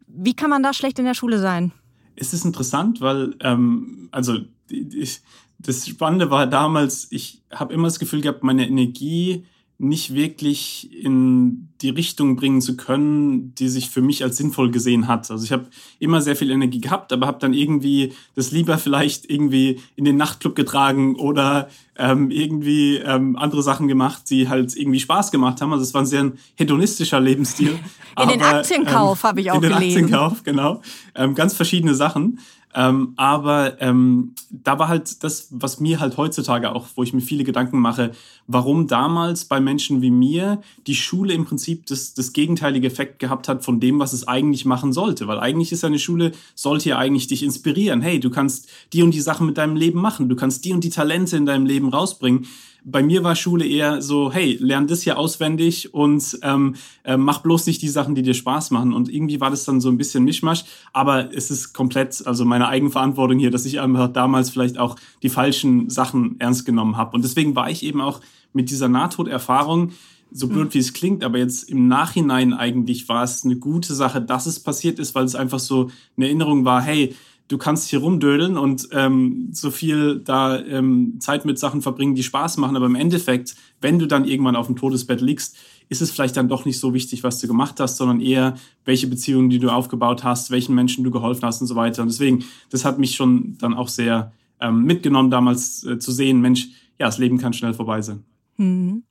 Wie 0.08 0.34
kann 0.34 0.50
man 0.50 0.64
da 0.64 0.74
schlecht 0.74 0.98
in 0.98 1.06
der 1.06 1.14
Schule 1.14 1.40
sein? 1.40 1.72
Es 2.16 2.34
ist 2.34 2.46
interessant, 2.46 3.02
weil, 3.02 3.36
ähm, 3.42 4.10
also 4.12 4.38
ich, 4.70 5.22
das 5.60 5.88
Spannende 5.88 6.30
war 6.32 6.48
damals, 6.48 7.08
ich 7.12 7.42
habe 7.52 7.74
immer 7.74 7.88
das 7.88 8.00
Gefühl 8.00 8.22
gehabt, 8.22 8.44
meine 8.44 8.68
Energie 8.68 9.46
nicht 9.78 10.14
wirklich 10.14 10.90
in 10.94 11.68
die 11.82 11.90
Richtung 11.90 12.38
bringen 12.38 12.62
zu 12.62 12.78
können, 12.78 13.54
die 13.56 13.68
sich 13.68 13.90
für 13.90 14.02
mich 14.02 14.24
als 14.24 14.38
sinnvoll 14.38 14.72
gesehen 14.72 15.08
hat. 15.08 15.30
Also 15.30 15.44
ich 15.44 15.52
habe 15.52 15.68
immer 16.00 16.22
sehr 16.22 16.38
viel 16.38 16.50
Energie 16.50 16.80
gehabt, 16.80 17.12
aber 17.12 17.28
habe 17.28 17.40
dann 17.40 17.54
irgendwie 17.54 18.14
das 18.36 18.52
lieber 18.52 18.78
vielleicht 18.78 19.30
irgendwie 19.30 19.82
in 19.98 20.06
den 20.06 20.16
Nachtclub 20.16 20.56
getragen 20.56 21.16
oder 21.16 21.68
ähm, 21.98 22.32
irgendwie 22.32 22.98
ähm, 22.98 23.36
andere 23.36 23.64
Sachen 23.64 23.90
gemacht, 23.90 24.30
die 24.30 24.48
halt 24.48 24.76
irgendwie 24.76 25.02
Spaß 25.02 25.32
gemacht 25.32 25.60
haben. 25.62 25.74
Also 25.74 25.84
es 25.84 25.94
war 25.94 26.04
ein 26.04 26.08
sehr 26.08 26.32
hedonistischer 26.56 27.20
Lebensstil. 27.20 27.72
In 27.72 27.80
aber, 28.16 28.32
den 28.32 28.42
Aktienkauf 28.44 29.24
ähm, 29.24 29.30
habe 29.30 29.42
ich 29.42 29.52
auch 29.52 29.60
gelesen. 29.60 29.74
In 29.74 29.82
den 29.82 30.16
Aktienkauf, 30.16 30.44
genau. 30.44 30.82
Ähm, 31.16 31.36
ganz 31.36 31.54
verschiedene 31.54 31.96
Sachen. 31.96 32.40
Ähm, 32.76 33.14
aber 33.16 33.82
ähm, 33.82 34.36
da 34.50 34.78
war 34.78 34.90
halt 34.90 35.24
das, 35.24 35.48
was 35.52 35.80
mir 35.80 36.02
halt 36.02 36.18
heutzutage 36.18 36.76
auch, 36.76 36.88
wo 36.96 37.04
ich 37.04 37.14
mir 37.14 37.22
viele 37.22 37.46
Gedanken 37.46 37.80
mache, 37.80 38.12
warum 38.48 38.88
damals 38.88 39.46
bei 39.46 39.62
Menschen 39.62 40.02
wie 40.02 40.12
mir 40.12 40.62
die 40.86 40.96
Schule 40.96 41.34
im 41.34 41.46
Prinzip 41.46 41.86
das, 41.86 42.14
das 42.14 42.34
gegenteilige 42.34 42.88
Effekt 42.88 43.20
gehabt 43.20 43.48
hat 43.48 43.64
von 43.64 43.80
dem, 43.80 43.98
was 44.00 44.12
es 44.12 44.28
eigentlich 44.28 44.66
machen 44.66 44.92
sollte. 44.92 45.28
Weil 45.28 45.40
eigentlich 45.40 45.72
ist 45.72 45.86
eine 45.86 46.00
Schule, 46.00 46.34
sollte 46.54 46.90
ja 46.90 46.98
eigentlich 46.98 47.28
dich 47.28 47.44
inspirieren. 47.44 48.02
Hey, 48.02 48.20
du 48.20 48.30
kannst 48.30 48.68
die 48.92 49.04
und 49.04 49.14
die 49.14 49.22
Sachen 49.22 49.48
mit 49.48 49.58
deinem 49.58 49.78
Leben 49.78 50.02
machen, 50.02 50.28
du 50.28 50.36
kannst 50.36 50.66
die 50.66 50.74
und 50.74 50.84
die 50.84 50.90
Talente 50.90 51.38
in 51.38 51.46
deinem 51.46 51.66
Leben 51.66 51.88
rausbringen 51.88 52.46
bei 52.88 53.02
mir 53.02 53.24
war 53.24 53.36
Schule 53.36 53.66
eher 53.66 54.02
so, 54.04 54.32
hey, 54.32 54.58
lern 54.62 54.86
das 54.86 55.02
hier 55.02 55.18
auswendig 55.18 55.94
und 55.94 56.38
ähm, 56.44 56.76
äh, 57.04 57.18
mach 57.18 57.40
bloß 57.40 57.66
nicht 57.66 57.82
die 57.82 57.90
Sachen, 57.90 58.14
die 58.14 58.22
dir 58.22 58.36
Spaß 58.36 58.70
machen. 58.70 58.94
Und 58.94 59.12
irgendwie 59.12 59.42
war 59.42 59.50
das 59.50 59.66
dann 59.66 59.82
so 59.82 59.90
ein 59.90 59.98
bisschen 59.98 60.24
Mischmasch. 60.24 60.66
Aber 60.94 61.34
es 61.34 61.50
ist 61.50 61.74
komplett, 61.74 62.26
also 62.28 62.46
meine 62.46 62.68
Eigenverantwortung 62.68 63.40
hier, 63.40 63.50
dass 63.50 63.66
ich 63.66 63.80
einfach 63.80 64.14
damals 64.14 64.52
vielleicht 64.52 64.78
auch 64.78 64.98
die 65.24 65.30
falschen 65.30 65.90
Sachen 65.90 66.36
ernst 66.40 66.66
genommen 66.66 66.96
habe. 66.96 67.16
Und 67.16 67.26
deswegen 67.26 67.56
war 67.56 67.72
ich 67.72 67.84
eben 67.84 68.02
auch 68.02 68.22
mit 68.54 68.70
dieser 68.70 68.88
Nahtoderfahrung, 68.88 69.92
so 70.32 70.48
blöd 70.48 70.74
wie 70.74 70.80
es 70.80 70.94
klingt, 70.94 71.24
aber 71.24 71.38
jetzt 71.38 71.70
im 71.70 71.88
Nachhinein 71.88 72.54
eigentlich 72.54 73.08
war 73.08 73.24
es 73.24 73.46
eine 73.46 73.56
gute 73.56 73.94
Sache, 73.94 74.22
dass 74.22 74.48
es 74.48 74.60
passiert 74.60 75.00
ist, 75.00 75.16
weil 75.16 75.24
es 75.24 75.36
einfach 75.36 75.60
so 75.60 75.90
eine 76.18 76.26
Erinnerung 76.26 76.66
war, 76.66 76.82
hey, 76.82 77.16
du 77.48 77.58
kannst 77.58 77.90
hier 77.90 78.00
rumdödeln 78.00 78.58
und 78.58 78.90
ähm, 78.92 79.50
so 79.52 79.70
viel 79.70 80.20
da 80.20 80.60
ähm, 80.60 81.18
Zeit 81.20 81.46
mit 81.46 81.60
Sachen 81.60 81.82
verbringen, 81.82 82.16
die 82.16 82.24
Spaß 82.24 82.58
machen. 82.58 82.76
Aber 82.76 82.88
im 82.88 82.96
Endeffekt, 82.96 83.56
wenn 83.82 84.00
du 84.00 84.08
dann 84.08 84.26
irgendwann 84.26 84.56
auf 84.56 84.68
dem 84.68 84.76
Todesbett 84.76 85.22
liegst, 85.22 85.58
ist 85.88 86.02
es 86.02 86.10
vielleicht 86.10 86.36
dann 86.38 86.48
doch 86.48 86.66
nicht 86.66 86.80
so 86.80 86.94
wichtig, 86.94 87.24
was 87.24 87.40
du 87.40 87.48
gemacht 87.48 87.80
hast, 87.80 87.98
sondern 87.98 88.20
eher, 88.20 88.56
welche 88.86 89.08
Beziehungen, 89.08 89.50
die 89.50 89.60
du 89.60 89.70
aufgebaut 89.70 90.24
hast, 90.24 90.50
welchen 90.50 90.74
Menschen 90.74 91.04
du 91.04 91.12
geholfen 91.12 91.46
hast 91.46 91.62
und 91.62 91.68
so 91.68 91.76
weiter. 91.76 92.02
Und 92.02 92.10
deswegen, 92.10 92.44
das 92.72 92.86
hat 92.86 92.98
mich 92.98 93.16
schon 93.16 93.58
dann 93.60 93.76
auch 93.76 93.90
sehr 93.90 94.34
ähm, 94.60 94.84
mitgenommen, 94.84 95.30
damals 95.30 95.84
äh, 95.84 96.00
zu 96.00 96.12
sehen, 96.12 96.42
Mensch, 96.42 96.70
ja, 96.98 97.06
das 97.06 97.20
Leben 97.20 97.38
kann 97.38 97.54
schnell 97.54 97.74
vorbei 97.74 98.02
sein. 98.02 98.24
Hm. 98.56 99.04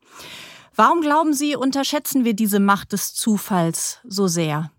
Warum 0.75 1.03
glauben 1.03 1.35
Sie, 1.35 1.55
unterschätzen 1.55 2.25
wir 2.25 2.35
diese 2.35 2.59
Macht 2.59 2.93
des 2.93 3.15
Zufalls 3.15 4.01
so 4.09 4.27
sehr 4.27 4.73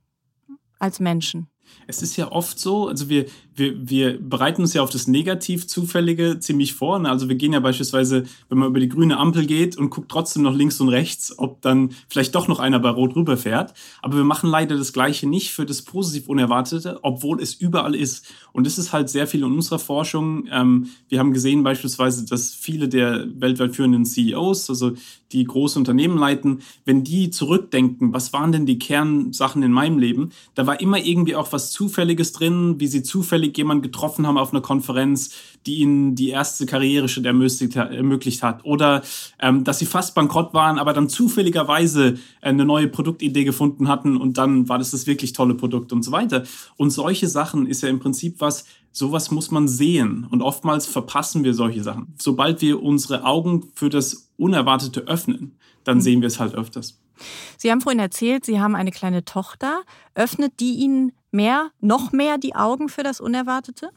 als 0.80 1.00
Menschen? 1.00 1.48
es 1.88 2.01
ist 2.01 2.16
ja 2.18 2.31
oft 2.31 2.60
so, 2.60 2.88
also 2.88 3.10
wir, 3.10 3.25
wir, 3.56 3.90
wir 3.90 4.19
bereiten 4.19 4.62
uns 4.62 4.74
ja 4.74 4.81
auf 4.81 4.90
das 4.90 5.07
negativ 5.07 5.68
Zufällige 5.68 6.40
ziemlich 6.40 6.74
vor. 6.74 7.00
Ne? 7.00 7.10
Also 7.10 7.30
wir 7.30 7.36
gehen 7.36 7.54
ja 7.54 7.62
beispielsweise, 7.62 8.24
wenn 8.50 8.57
man 8.57 8.69
über 8.69 8.80
die 8.80 8.90
grüne 8.90 9.18
Ampel 9.18 9.46
geht 9.46 9.78
und 9.78 9.90
guckt 9.90 10.10
trotzdem 10.10 10.44
noch 10.44 10.54
links 10.54 10.81
und 10.81 10.90
rechts, 10.90 11.38
ob 11.38 11.62
dann 11.62 11.92
vielleicht 12.10 12.36
doch 12.36 12.48
noch 12.48 12.60
einer 12.60 12.80
bei 12.80 12.90
Rot 12.90 13.16
rüberfährt. 13.16 13.74
Aber 14.02 14.18
wir 14.18 14.24
machen 14.25 14.50
leider 14.50 14.78
das 14.78 14.92
Gleiche 14.92 15.28
nicht 15.28 15.52
für 15.52 15.66
das 15.66 15.81
positiv 15.84 16.28
Unerwartete, 16.28 17.00
obwohl 17.02 17.42
es 17.42 17.54
überall 17.54 17.96
ist. 17.96 18.25
Und 18.52 18.68
das 18.68 18.78
ist 18.78 18.92
halt 18.92 19.10
sehr 19.10 19.28
viel 19.28 19.42
in 19.42 19.54
unserer 19.54 19.80
Forschung. 19.80 20.48
Ähm, 20.51 20.90
wir 21.08 21.19
haben 21.19 21.34
gesehen 21.34 21.63
beispielsweise, 21.63 22.25
dass 22.25 22.54
viele 22.54 22.90
der 22.90 23.25
weltweit 23.40 23.75
führenden 23.75 24.06
CEOs, 24.06 24.69
also 24.69 24.94
die 25.31 25.44
große 25.44 25.78
Unternehmen 25.78 26.18
leiten, 26.18 26.60
wenn 26.86 27.04
die 27.04 27.30
zurückdenken, 27.30 28.13
was 28.13 28.31
waren 28.31 28.51
denn 28.51 28.66
die 28.66 28.80
Kernsachen 28.80 29.63
in 29.63 29.72
meinem 29.72 30.00
Leben, 30.00 30.30
da 30.54 30.66
war 30.68 30.80
immer 30.80 30.98
irgendwie 30.98 31.36
auch 31.36 31.51
was 31.51 31.72
Zufälliges 31.72 32.31
drin, 32.31 32.80
wie 32.80 32.88
sie 32.88 33.04
zufällig 33.04 33.44
jemanden 33.53 33.83
getroffen 33.83 34.27
haben 34.27 34.38
auf 34.38 34.51
einer 34.51 34.62
Konferenz, 34.62 35.31
die 35.65 35.75
ihnen 35.75 36.15
die 36.15 36.30
erste 36.30 36.65
Karriereschritt 36.65 37.25
ermöglicht 37.25 38.44
hat. 38.44 38.65
Oder 38.65 39.01
ähm, 39.39 39.63
dass 39.63 39.80
sie 39.80 39.86
fast 39.86 40.15
bankrott 40.15 40.53
waren, 40.53 40.77
aber 40.77 40.94
dann 40.94 41.09
zufälligerweise 41.09 42.18
eine 42.42 42.65
neue 42.65 42.88
Produktidee 42.88 43.44
gefunden 43.44 43.88
hatten 43.88 44.18
und 44.18 44.38
dann 44.38 44.69
war 44.69 44.77
das 44.77 44.92
das 44.92 45.07
wirklich 45.07 45.33
tolle 45.33 45.56
Produkt 45.56 45.94
und 45.94 46.03
so 46.03 46.12
weiter. 46.12 46.44
Und 46.77 46.92
solche 46.92 47.27
Sachen 47.27 47.68
ist 47.68 47.81
ja 47.81 47.89
im 47.89 48.00
Prinzip 48.00 48.36
was, 48.39 48.65
sowas 48.92 49.31
muss 49.31 49.51
man 49.51 49.68
sehen. 49.68 50.25
Und 50.30 50.41
oftmals 50.41 50.86
verpassen 50.86 51.44
wir 51.44 51.53
solche 51.53 51.83
Sachen. 51.83 52.13
Sobald 52.18 52.62
wir 52.62 52.81
unsere 52.81 53.25
Augen 53.25 53.68
für 53.75 53.89
das 53.89 54.31
Unerwartete 54.38 55.01
öffnen, 55.01 55.57
dann 55.83 55.98
mhm. 55.98 56.01
sehen 56.01 56.21
wir 56.21 56.27
es 56.27 56.39
halt 56.39 56.56
öfters. 56.56 57.00
Sie 57.57 57.71
haben 57.71 57.81
vorhin 57.81 58.00
erzählt, 58.00 58.45
Sie 58.45 58.59
haben 58.59 58.75
eine 58.75 58.91
kleine 58.91 59.24
Tochter. 59.24 59.81
Öffnet 60.15 60.59
die 60.59 60.75
Ihnen 60.75 61.13
mehr, 61.36 61.72
noch 61.82 62.12
mehr 62.12 62.38
die 62.38 62.56
Augen 62.56 62.90
für 62.90 63.04
das 63.04 63.22
Unerwartete? 63.22 63.92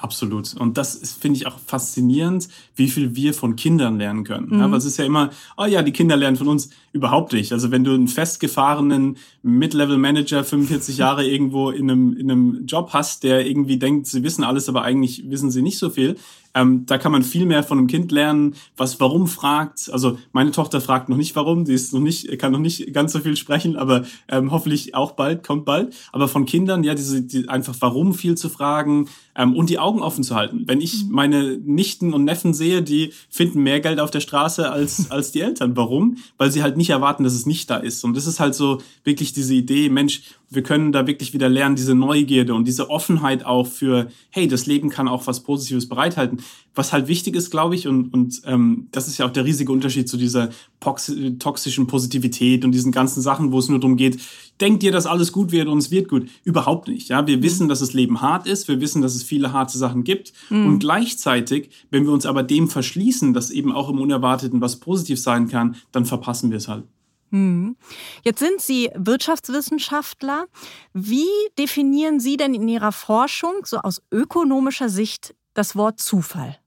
Absolut. 0.00 0.54
Und 0.54 0.78
das 0.78 1.16
finde 1.20 1.38
ich 1.38 1.46
auch 1.46 1.58
faszinierend, 1.58 2.48
wie 2.76 2.88
viel 2.88 3.16
wir 3.16 3.34
von 3.34 3.56
Kindern 3.56 3.98
lernen 3.98 4.24
können. 4.24 4.48
Mhm. 4.50 4.60
Ja, 4.60 4.70
weil 4.70 4.78
es 4.78 4.84
ist 4.84 4.96
ja 4.96 5.04
immer, 5.04 5.30
oh 5.56 5.64
ja, 5.64 5.82
die 5.82 5.92
Kinder 5.92 6.16
lernen 6.16 6.36
von 6.36 6.48
uns 6.48 6.70
überhaupt 6.92 7.32
nicht. 7.32 7.52
Also 7.52 7.70
wenn 7.70 7.84
du 7.84 7.92
einen 7.92 8.08
festgefahrenen 8.08 9.16
Mid-Level-Manager, 9.42 10.44
45 10.44 10.96
Jahre 10.98 11.26
irgendwo 11.26 11.70
in 11.70 11.90
einem, 11.90 12.16
in 12.16 12.30
einem 12.30 12.66
Job 12.66 12.90
hast, 12.92 13.24
der 13.24 13.46
irgendwie 13.46 13.78
denkt, 13.78 14.06
sie 14.06 14.22
wissen 14.22 14.44
alles, 14.44 14.68
aber 14.68 14.82
eigentlich 14.82 15.28
wissen 15.28 15.50
sie 15.50 15.62
nicht 15.62 15.78
so 15.78 15.90
viel, 15.90 16.16
ähm, 16.58 16.86
da 16.86 16.98
kann 16.98 17.12
man 17.12 17.22
viel 17.22 17.46
mehr 17.46 17.62
von 17.62 17.78
einem 17.78 17.86
Kind 17.86 18.10
lernen, 18.10 18.54
was 18.76 18.98
warum 19.00 19.28
fragt. 19.28 19.90
Also 19.92 20.18
meine 20.32 20.50
Tochter 20.50 20.80
fragt 20.80 21.08
noch 21.08 21.16
nicht 21.16 21.36
warum, 21.36 21.64
die 21.64 21.72
ist 21.72 21.92
noch 21.92 22.00
nicht, 22.00 22.38
kann 22.38 22.52
noch 22.52 22.58
nicht 22.58 22.92
ganz 22.92 23.12
so 23.12 23.20
viel 23.20 23.36
sprechen, 23.36 23.76
aber 23.76 24.04
ähm, 24.28 24.50
hoffentlich 24.50 24.94
auch 24.94 25.12
bald, 25.12 25.46
kommt 25.46 25.64
bald. 25.64 25.94
Aber 26.12 26.26
von 26.26 26.46
Kindern, 26.46 26.82
ja, 26.82 26.94
diese 26.94 27.22
die 27.22 27.48
einfach 27.48 27.76
warum 27.80 28.12
viel 28.12 28.36
zu 28.36 28.48
fragen 28.48 29.08
ähm, 29.36 29.54
und 29.54 29.70
die 29.70 29.78
Augen 29.78 30.02
offen 30.02 30.24
zu 30.24 30.34
halten. 30.34 30.64
Wenn 30.66 30.80
ich 30.80 31.04
mhm. 31.04 31.12
meine 31.12 31.58
Nichten 31.58 32.12
und 32.12 32.24
Neffen 32.24 32.54
sehe, 32.54 32.82
die 32.82 33.12
finden 33.30 33.62
mehr 33.62 33.80
Geld 33.80 34.00
auf 34.00 34.10
der 34.10 34.20
Straße 34.20 34.70
als, 34.70 35.10
als 35.10 35.30
die 35.30 35.40
Eltern. 35.40 35.76
Warum? 35.76 36.16
Weil 36.36 36.50
sie 36.50 36.62
halt 36.62 36.76
nicht 36.76 36.90
erwarten, 36.90 37.24
dass 37.24 37.34
es 37.34 37.46
nicht 37.46 37.70
da 37.70 37.76
ist. 37.76 38.04
Und 38.04 38.16
das 38.16 38.26
ist 38.26 38.40
halt 38.40 38.54
so 38.54 38.80
wirklich 39.04 39.32
diese 39.32 39.54
Idee, 39.54 39.88
Mensch, 39.88 40.22
wir 40.50 40.62
können 40.62 40.92
da 40.92 41.06
wirklich 41.06 41.34
wieder 41.34 41.48
lernen, 41.48 41.76
diese 41.76 41.94
Neugierde 41.94 42.54
und 42.54 42.66
diese 42.66 42.90
Offenheit 42.90 43.44
auch 43.44 43.66
für, 43.66 44.08
hey, 44.30 44.48
das 44.48 44.66
Leben 44.66 44.88
kann 44.88 45.08
auch 45.08 45.26
was 45.26 45.42
Positives 45.42 45.88
bereithalten. 45.88 46.40
Was 46.74 46.92
halt 46.92 47.08
wichtig 47.08 47.36
ist, 47.36 47.50
glaube 47.50 47.74
ich, 47.74 47.86
und, 47.86 48.14
und 48.14 48.42
ähm, 48.46 48.88
das 48.92 49.08
ist 49.08 49.18
ja 49.18 49.26
auch 49.26 49.32
der 49.32 49.44
riesige 49.44 49.72
Unterschied 49.72 50.08
zu 50.08 50.16
dieser 50.16 50.50
toxischen 50.80 51.86
Positivität 51.86 52.64
und 52.64 52.72
diesen 52.72 52.92
ganzen 52.92 53.20
Sachen, 53.20 53.52
wo 53.52 53.58
es 53.58 53.68
nur 53.68 53.80
darum 53.80 53.96
geht, 53.96 54.18
denkt 54.60 54.82
ihr, 54.82 54.92
dass 54.92 55.06
alles 55.06 55.32
gut 55.32 55.52
wird 55.52 55.68
und 55.68 55.78
es 55.78 55.90
wird 55.90 56.08
gut? 56.08 56.28
Überhaupt 56.44 56.88
nicht. 56.88 57.08
Ja, 57.08 57.26
wir 57.26 57.42
wissen, 57.42 57.68
dass 57.68 57.80
das 57.80 57.92
Leben 57.92 58.20
hart 58.20 58.46
ist, 58.46 58.68
wir 58.68 58.80
wissen, 58.80 59.02
dass 59.02 59.14
es 59.14 59.22
viele 59.22 59.52
harte 59.52 59.76
Sachen 59.76 60.04
gibt 60.04 60.32
mhm. 60.50 60.66
und 60.66 60.78
gleichzeitig, 60.78 61.70
wenn 61.90 62.04
wir 62.04 62.12
uns 62.12 62.26
aber 62.26 62.42
dem 62.42 62.68
verschließen, 62.68 63.34
dass 63.34 63.50
eben 63.50 63.72
auch 63.72 63.90
im 63.90 64.00
Unerwarteten 64.00 64.60
was 64.60 64.76
positiv 64.76 65.20
sein 65.20 65.48
kann, 65.48 65.76
dann 65.92 66.06
verpassen 66.06 66.50
wir 66.50 66.58
es 66.58 66.68
halt. 66.68 66.84
Hm. 67.30 67.76
Jetzt 68.22 68.38
sind 68.38 68.60
Sie 68.60 68.90
Wirtschaftswissenschaftler. 68.94 70.46
Wie 70.92 71.28
definieren 71.58 72.20
Sie 72.20 72.36
denn 72.36 72.54
in 72.54 72.68
Ihrer 72.68 72.92
Forschung 72.92 73.64
so 73.64 73.78
aus 73.78 74.02
ökonomischer 74.10 74.88
Sicht 74.88 75.34
das 75.54 75.76
Wort 75.76 76.00
Zufall? 76.00 76.58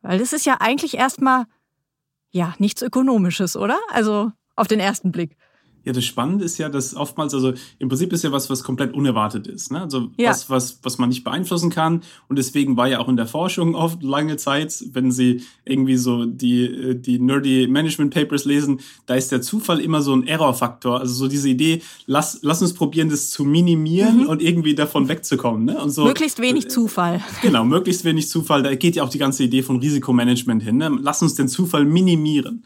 Weil 0.00 0.18
das 0.18 0.32
ist 0.32 0.46
ja 0.46 0.56
eigentlich 0.60 0.94
erstmal 0.94 1.46
ja 2.30 2.54
nichts 2.58 2.82
Ökonomisches, 2.82 3.56
oder? 3.56 3.78
Also 3.90 4.32
auf 4.56 4.68
den 4.68 4.80
ersten 4.80 5.12
Blick. 5.12 5.36
Ja, 5.88 5.94
das 5.94 6.04
Spannende 6.04 6.44
ist 6.44 6.58
ja, 6.58 6.68
dass 6.68 6.94
oftmals, 6.94 7.32
also 7.32 7.54
im 7.78 7.88
Prinzip 7.88 8.12
ist 8.12 8.22
ja 8.22 8.30
was, 8.30 8.50
was 8.50 8.62
komplett 8.62 8.92
unerwartet 8.92 9.46
ist. 9.46 9.72
Ne? 9.72 9.80
Also 9.80 10.10
ja. 10.18 10.28
was, 10.28 10.50
was, 10.50 10.80
was 10.82 10.98
man 10.98 11.08
nicht 11.08 11.24
beeinflussen 11.24 11.70
kann. 11.70 12.02
Und 12.28 12.38
deswegen 12.38 12.76
war 12.76 12.88
ja 12.88 12.98
auch 12.98 13.08
in 13.08 13.16
der 13.16 13.26
Forschung 13.26 13.74
oft 13.74 14.02
lange 14.02 14.36
Zeit, 14.36 14.84
wenn 14.92 15.10
Sie 15.10 15.40
irgendwie 15.64 15.96
so 15.96 16.26
die, 16.26 16.94
die 17.00 17.18
nerdy 17.18 17.68
Management 17.68 18.12
Papers 18.12 18.44
lesen, 18.44 18.80
da 19.06 19.14
ist 19.14 19.32
der 19.32 19.40
Zufall 19.40 19.80
immer 19.80 20.02
so 20.02 20.14
ein 20.14 20.26
Error-Faktor. 20.26 21.00
Also 21.00 21.14
so 21.14 21.26
diese 21.26 21.48
Idee, 21.48 21.80
lass, 22.04 22.40
lass 22.42 22.60
uns 22.60 22.74
probieren, 22.74 23.08
das 23.08 23.30
zu 23.30 23.46
minimieren 23.46 24.24
mhm. 24.24 24.26
und 24.26 24.42
irgendwie 24.42 24.74
davon 24.74 25.08
wegzukommen. 25.08 25.64
Ne? 25.64 25.82
Und 25.82 25.88
so, 25.88 26.04
möglichst 26.04 26.38
wenig 26.38 26.66
äh, 26.66 26.68
Zufall. 26.68 27.24
Genau, 27.40 27.64
möglichst 27.64 28.04
wenig 28.04 28.28
Zufall. 28.28 28.62
Da 28.62 28.74
geht 28.74 28.96
ja 28.96 29.04
auch 29.04 29.08
die 29.08 29.18
ganze 29.18 29.42
Idee 29.44 29.62
von 29.62 29.78
Risikomanagement 29.78 30.62
hin. 30.62 30.76
Ne? 30.76 30.98
Lass 31.00 31.22
uns 31.22 31.34
den 31.34 31.48
Zufall 31.48 31.86
minimieren. 31.86 32.62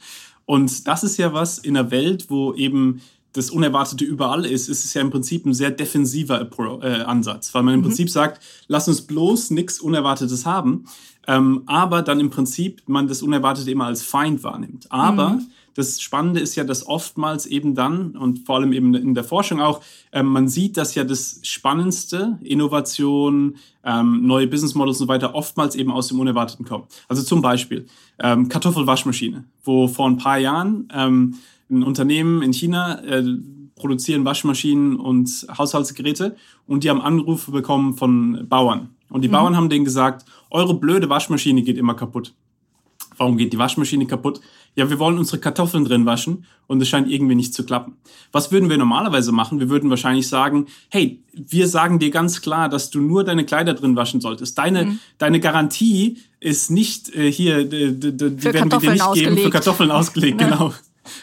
Und 0.52 0.86
das 0.86 1.02
ist 1.02 1.16
ja 1.16 1.32
was 1.32 1.56
in 1.56 1.78
einer 1.78 1.90
Welt, 1.90 2.26
wo 2.28 2.52
eben 2.52 3.00
das 3.32 3.50
Unerwartete 3.50 4.04
überall 4.04 4.44
ist, 4.44 4.68
ist 4.68 4.84
es 4.84 4.94
ja 4.94 5.00
im 5.00 5.10
Prinzip 5.10 5.46
ein 5.46 5.54
sehr 5.54 5.70
defensiver 5.70 6.48
äh, 6.82 7.02
Ansatz, 7.02 7.54
weil 7.54 7.62
man 7.62 7.74
im 7.74 7.80
mhm. 7.80 7.84
Prinzip 7.84 8.10
sagt, 8.10 8.42
lass 8.68 8.88
uns 8.88 9.02
bloß 9.02 9.50
nichts 9.50 9.80
Unerwartetes 9.80 10.44
haben, 10.46 10.84
ähm, 11.26 11.62
aber 11.66 12.02
dann 12.02 12.20
im 12.20 12.30
Prinzip 12.30 12.82
man 12.86 13.08
das 13.08 13.22
Unerwartete 13.22 13.70
immer 13.70 13.86
als 13.86 14.02
Feind 14.02 14.42
wahrnimmt. 14.42 14.86
Aber 14.90 15.30
mhm. 15.30 15.46
das 15.74 16.00
Spannende 16.02 16.40
ist 16.40 16.56
ja, 16.56 16.64
dass 16.64 16.86
oftmals 16.86 17.46
eben 17.46 17.74
dann 17.74 18.16
und 18.16 18.40
vor 18.40 18.56
allem 18.56 18.72
eben 18.72 18.94
in 18.94 19.14
der 19.14 19.24
Forschung 19.24 19.60
auch, 19.60 19.80
ähm, 20.12 20.26
man 20.26 20.48
sieht, 20.48 20.76
dass 20.76 20.94
ja 20.94 21.04
das 21.04 21.40
Spannendste, 21.42 22.38
Innovation, 22.42 23.56
ähm, 23.84 24.26
neue 24.26 24.46
Business 24.46 24.74
Models 24.74 25.00
und 25.00 25.06
so 25.06 25.08
weiter, 25.08 25.34
oftmals 25.34 25.74
eben 25.74 25.90
aus 25.90 26.08
dem 26.08 26.20
Unerwarteten 26.20 26.66
kommen. 26.66 26.84
Also 27.08 27.22
zum 27.22 27.40
Beispiel 27.40 27.86
ähm, 28.18 28.48
Kartoffelwaschmaschine, 28.48 29.44
wo 29.64 29.88
vor 29.88 30.08
ein 30.08 30.18
paar 30.18 30.38
Jahren 30.38 30.88
ähm, 30.92 31.36
ein 31.72 31.82
Unternehmen 31.82 32.42
in 32.42 32.52
China 32.52 33.00
äh, 33.02 33.24
produzieren 33.74 34.24
Waschmaschinen 34.24 34.96
und 34.96 35.46
Haushaltsgeräte 35.56 36.36
und 36.66 36.84
die 36.84 36.90
haben 36.90 37.00
Anrufe 37.00 37.50
bekommen 37.50 37.96
von 37.96 38.46
Bauern. 38.48 38.90
Und 39.08 39.22
die 39.22 39.28
mhm. 39.28 39.32
Bauern 39.32 39.56
haben 39.56 39.68
denen 39.68 39.84
gesagt, 39.84 40.24
eure 40.50 40.74
blöde 40.74 41.08
Waschmaschine 41.08 41.62
geht 41.62 41.78
immer 41.78 41.94
kaputt. 41.94 42.34
Warum 43.18 43.36
geht 43.36 43.52
die 43.52 43.58
Waschmaschine 43.58 44.06
kaputt? 44.06 44.40
Ja, 44.74 44.88
wir 44.88 44.98
wollen 44.98 45.18
unsere 45.18 45.38
Kartoffeln 45.38 45.84
drin 45.84 46.06
waschen 46.06 46.46
und 46.66 46.80
es 46.80 46.88
scheint 46.88 47.10
irgendwie 47.10 47.34
nicht 47.34 47.52
zu 47.52 47.64
klappen. 47.64 47.96
Was 48.32 48.50
würden 48.50 48.70
wir 48.70 48.78
normalerweise 48.78 49.32
machen? 49.32 49.60
Wir 49.60 49.68
würden 49.68 49.90
wahrscheinlich 49.90 50.28
sagen, 50.28 50.66
hey, 50.88 51.22
wir 51.32 51.68
sagen 51.68 51.98
dir 51.98 52.10
ganz 52.10 52.40
klar, 52.40 52.68
dass 52.68 52.88
du 52.90 53.00
nur 53.00 53.22
deine 53.22 53.44
Kleider 53.44 53.74
drin 53.74 53.96
waschen 53.96 54.20
solltest. 54.20 54.56
Deine, 54.56 54.86
mhm. 54.86 54.98
deine 55.18 55.40
Garantie 55.40 56.18
ist 56.40 56.70
nicht 56.70 57.14
äh, 57.14 57.30
hier, 57.30 57.64
die, 57.64 58.02
werden 58.02 58.72
wir 58.72 58.78
dir 58.78 58.90
nicht 58.92 59.02
ausgelegt. 59.02 59.36
geben, 59.36 59.44
für 59.44 59.50
Kartoffeln 59.50 59.90
ausgelegt, 59.90 60.38
genau. 60.38 60.72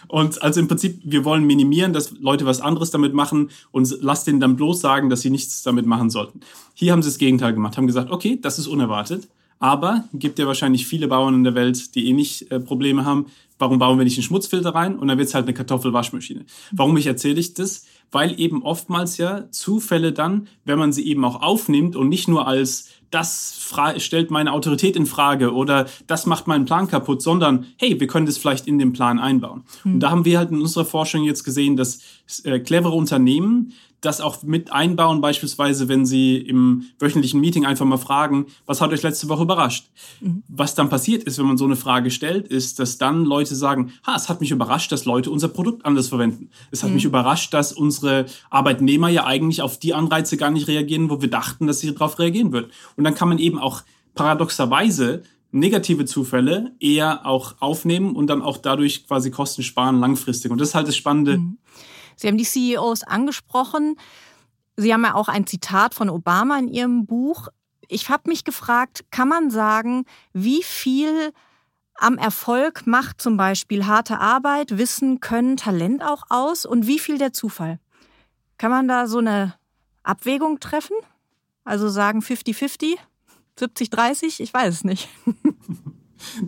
Und 0.08 0.42
also 0.42 0.60
im 0.60 0.68
Prinzip, 0.68 1.00
wir 1.04 1.26
wollen 1.26 1.46
minimieren, 1.46 1.94
dass 1.94 2.12
Leute 2.20 2.46
was 2.46 2.62
anderes 2.62 2.92
damit 2.92 3.14
machen 3.14 3.50
und 3.72 3.96
lass 4.02 4.24
denen 4.24 4.40
dann 4.40 4.56
bloß 4.56 4.82
sagen, 4.82 5.10
dass 5.10 5.22
sie 5.22 5.30
nichts 5.30 5.64
damit 5.64 5.86
machen 5.86 6.10
sollten. 6.10 6.42
Hier 6.74 6.92
haben 6.92 7.02
sie 7.02 7.10
das 7.10 7.18
Gegenteil 7.18 7.54
gemacht, 7.54 7.78
haben 7.78 7.88
gesagt, 7.88 8.12
okay, 8.12 8.40
das 8.42 8.60
ist 8.60 8.68
unerwartet, 8.68 9.28
aber 9.60 10.06
gibt 10.14 10.40
ja 10.40 10.48
wahrscheinlich 10.48 10.88
viele 10.88 11.08
Bauern 11.08 11.36
in 11.36 11.44
der 11.44 11.56
Welt, 11.56 11.96
die 11.96 12.08
eh 12.08 12.14
nicht 12.14 12.52
äh, 12.52 12.60
Probleme 12.60 13.06
haben. 13.06 13.28
Warum 13.58 13.78
bauen 13.78 13.98
wir 13.98 14.06
nicht 14.06 14.18
einen 14.18 14.24
Schmutzfilter 14.24 14.74
rein 14.74 14.98
und 14.98 15.10
dann 15.10 15.18
wird's 15.18 15.34
halt 15.34 15.46
eine 15.46 15.54
Kartoffelwaschmaschine? 15.54 16.46
Warum 16.72 16.96
ich 16.96 17.08
erzähle 17.08 17.40
ich 17.40 17.54
das? 17.54 17.86
Weil 18.12 18.40
eben 18.40 18.64
oftmals 18.64 19.18
ja 19.18 19.52
Zufälle 19.52 20.12
dann, 20.12 20.48
wenn 20.66 20.80
man 20.80 20.92
sie 20.92 21.06
eben 21.06 21.24
auch 21.26 21.42
aufnimmt 21.42 21.96
und 21.96 22.10
nicht 22.10 22.28
nur 22.28 22.48
als 22.48 22.90
das 23.12 23.74
stellt 23.98 24.30
meine 24.30 24.54
Autorität 24.54 24.96
in 24.96 25.06
Frage 25.06 25.54
oder 25.54 25.88
das 26.06 26.26
macht 26.26 26.48
meinen 26.48 26.66
Plan 26.66 26.88
kaputt, 26.88 27.22
sondern 27.22 27.66
hey, 27.78 28.00
wir 28.00 28.08
können 28.08 28.26
das 28.26 28.38
vielleicht 28.38 28.68
in 28.68 28.78
den 28.78 28.94
Plan 28.94 29.20
einbauen. 29.20 29.64
Mhm. 29.84 29.94
Und 29.96 30.00
da 30.02 30.12
haben 30.12 30.26
wir 30.26 30.38
halt 30.38 30.52
in 30.52 30.62
unserer 30.62 30.86
Forschung 30.86 31.24
jetzt 31.24 31.44
gesehen, 31.44 31.76
dass 31.76 32.02
äh, 32.44 32.60
clevere 32.60 32.94
Unternehmen 32.94 33.74
das 34.02 34.22
auch 34.22 34.44
mit 34.44 34.72
einbauen, 34.72 35.22
beispielsweise, 35.22 35.90
wenn 35.90 36.06
Sie 36.06 36.38
im 36.38 36.86
wöchentlichen 37.00 37.40
Meeting 37.42 37.66
einfach 37.66 37.86
mal 37.86 37.98
fragen, 37.98 38.48
was 38.66 38.82
hat 38.82 38.92
euch 38.92 39.04
letzte 39.04 39.28
Woche 39.30 39.44
überrascht? 39.44 39.90
Mhm. 40.22 40.44
Was 40.48 40.76
dann 40.76 40.90
passiert 40.90 41.24
ist, 41.24 41.38
wenn 41.38 41.46
man 41.46 41.58
so 41.58 41.66
eine 41.66 41.76
Frage 41.76 42.12
stellt, 42.12 42.48
ist, 42.48 42.80
dass 42.80 42.98
dann 42.98 43.26
Leute 43.26 43.56
sagen, 43.56 43.92
ha, 44.06 44.16
es 44.16 44.30
hat 44.30 44.40
mich 44.40 44.52
überrascht, 44.52 44.92
dass 44.92 45.06
Leute 45.06 45.32
unser 45.32 45.50
Produkt 45.50 45.86
anders 45.86 46.08
verwenden. 46.08 46.50
Es 46.72 46.84
hat 46.84 46.90
mhm. 46.90 46.96
mich 46.96 47.06
überrascht, 47.06 47.54
dass 47.54 47.74
unsere 47.74 48.26
Arbeitnehmer 48.50 49.10
ja 49.10 49.26
eigentlich 49.26 49.62
auf 49.62 49.78
die 49.78 49.94
Anreize 49.94 50.38
gar 50.38 50.52
nicht 50.52 50.68
reagieren, 50.68 51.10
wo 51.10 51.22
wir 51.22 51.30
dachten, 51.30 51.68
dass 51.68 51.80
sie 51.80 51.94
darauf 51.94 52.20
reagieren 52.20 52.54
würden. 52.54 52.72
Und 52.96 53.04
dann 53.04 53.16
kann 53.16 53.28
man 53.28 53.38
eben 53.38 53.60
auch 53.60 53.84
paradoxerweise 54.16 55.24
negative 55.52 56.06
Zufälle 56.06 56.72
eher 56.80 57.26
auch 57.26 57.56
aufnehmen 57.60 58.16
und 58.16 58.28
dann 58.28 58.42
auch 58.42 58.58
dadurch 58.58 59.08
quasi 59.08 59.32
Kosten 59.32 59.64
sparen 59.64 60.00
langfristig. 60.00 60.52
Und 60.52 60.62
das 60.62 60.70
ist 60.70 60.76
halt 60.76 60.88
das 60.88 60.96
Spannende. 60.96 61.40
Mhm. 61.40 61.58
Sie 62.20 62.28
haben 62.28 62.38
die 62.38 62.44
CEOs 62.44 63.04
angesprochen. 63.04 63.96
Sie 64.76 64.94
haben 64.94 65.06
ja 65.06 65.14
auch 65.14 65.30
ein 65.30 65.48
Zitat 65.48 65.96
von 65.96 66.10
Obama 66.10 66.60
in 66.60 66.68
Ihrem 66.68 67.06
Buch. 67.06 67.48
Ich 67.88 68.10
habe 68.10 68.30
mich 68.30 68.44
gefragt, 68.44 69.06
kann 69.10 69.30
man 69.30 69.50
sagen, 69.50 70.04
wie 70.34 70.62
viel 70.62 71.32
am 71.96 72.18
Erfolg 72.18 72.86
macht 72.86 73.22
zum 73.22 73.38
Beispiel 73.38 73.86
harte 73.86 74.20
Arbeit, 74.20 74.78
Wissen, 74.78 75.22
Können, 75.22 75.56
Talent 75.56 76.04
auch 76.04 76.24
aus 76.30 76.66
und 76.66 76.88
wie 76.88 77.00
viel 77.00 77.18
der 77.18 77.32
Zufall? 77.32 77.80
Kann 78.58 78.72
man 78.72 78.90
da 78.90 79.08
so 79.08 79.20
eine 79.20 79.56
Abwägung 80.04 80.60
treffen? 80.60 80.96
Also 81.64 81.88
sagen 81.88 82.20
50-50, 82.20 82.98
70-30? 83.58 84.42
Ich 84.42 84.54
weiß 84.54 84.74
es 84.74 84.84
nicht. 84.84 85.08